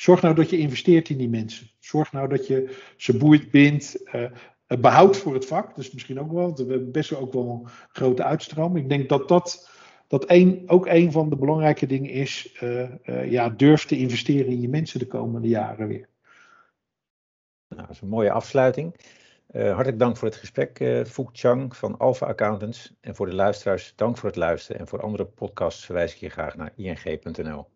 Zorg 0.01 0.21
nou 0.21 0.35
dat 0.35 0.49
je 0.49 0.57
investeert 0.57 1.09
in 1.09 1.17
die 1.17 1.29
mensen. 1.29 1.69
Zorg 1.79 2.11
nou 2.11 2.27
dat 2.27 2.47
je 2.47 2.77
ze 2.97 3.17
boeit 3.17 3.51
bindt. 3.51 4.13
Uh, 4.15 4.79
behoudt 4.79 5.17
voor 5.17 5.33
het 5.33 5.45
vak. 5.45 5.75
Dus 5.75 5.91
misschien 5.91 6.19
ook 6.19 6.31
wel. 6.31 6.55
We 6.55 6.65
hebben 6.65 6.91
best 6.91 7.09
wel 7.09 7.19
ook 7.19 7.33
wel 7.33 7.49
een 7.49 7.71
grote 7.91 8.23
uitstroom. 8.23 8.75
Ik 8.75 8.89
denk 8.89 9.09
dat 9.09 9.27
dat, 9.27 9.69
dat 10.07 10.29
een, 10.29 10.63
ook 10.65 10.85
een 10.87 11.11
van 11.11 11.29
de 11.29 11.35
belangrijke 11.35 11.85
dingen 11.85 12.09
is. 12.09 12.59
Ja, 13.25 13.49
durf 13.49 13.85
te 13.85 13.97
investeren 13.97 14.51
in 14.51 14.61
je 14.61 14.69
mensen 14.69 14.99
de 14.99 15.07
komende 15.07 15.47
jaren 15.47 15.87
weer. 15.87 16.07
Nou, 17.76 17.88
dat 17.88 17.95
is 17.95 18.01
een 18.01 18.07
mooie 18.07 18.32
afsluiting. 18.32 18.95
Uh, 19.51 19.74
hartelijk 19.74 19.99
dank 19.99 20.17
voor 20.17 20.28
het 20.28 20.38
gesprek, 20.38 20.80
uh, 20.80 21.05
Chang 21.32 21.76
van 21.76 21.97
Alpha 21.97 22.26
Accountants. 22.26 22.93
En 23.01 23.15
voor 23.15 23.26
de 23.26 23.36
luisteraars, 23.36 23.93
dank 23.95 24.17
voor 24.17 24.30
het 24.30 24.38
luisteren. 24.38 24.82
En 24.82 24.88
voor 24.88 25.01
andere 25.01 25.26
podcasts 25.26 25.86
verwijs 25.86 26.13
ik 26.13 26.19
je 26.19 26.30
graag 26.30 26.55
naar 26.55 26.72
ing.nl. 26.76 27.67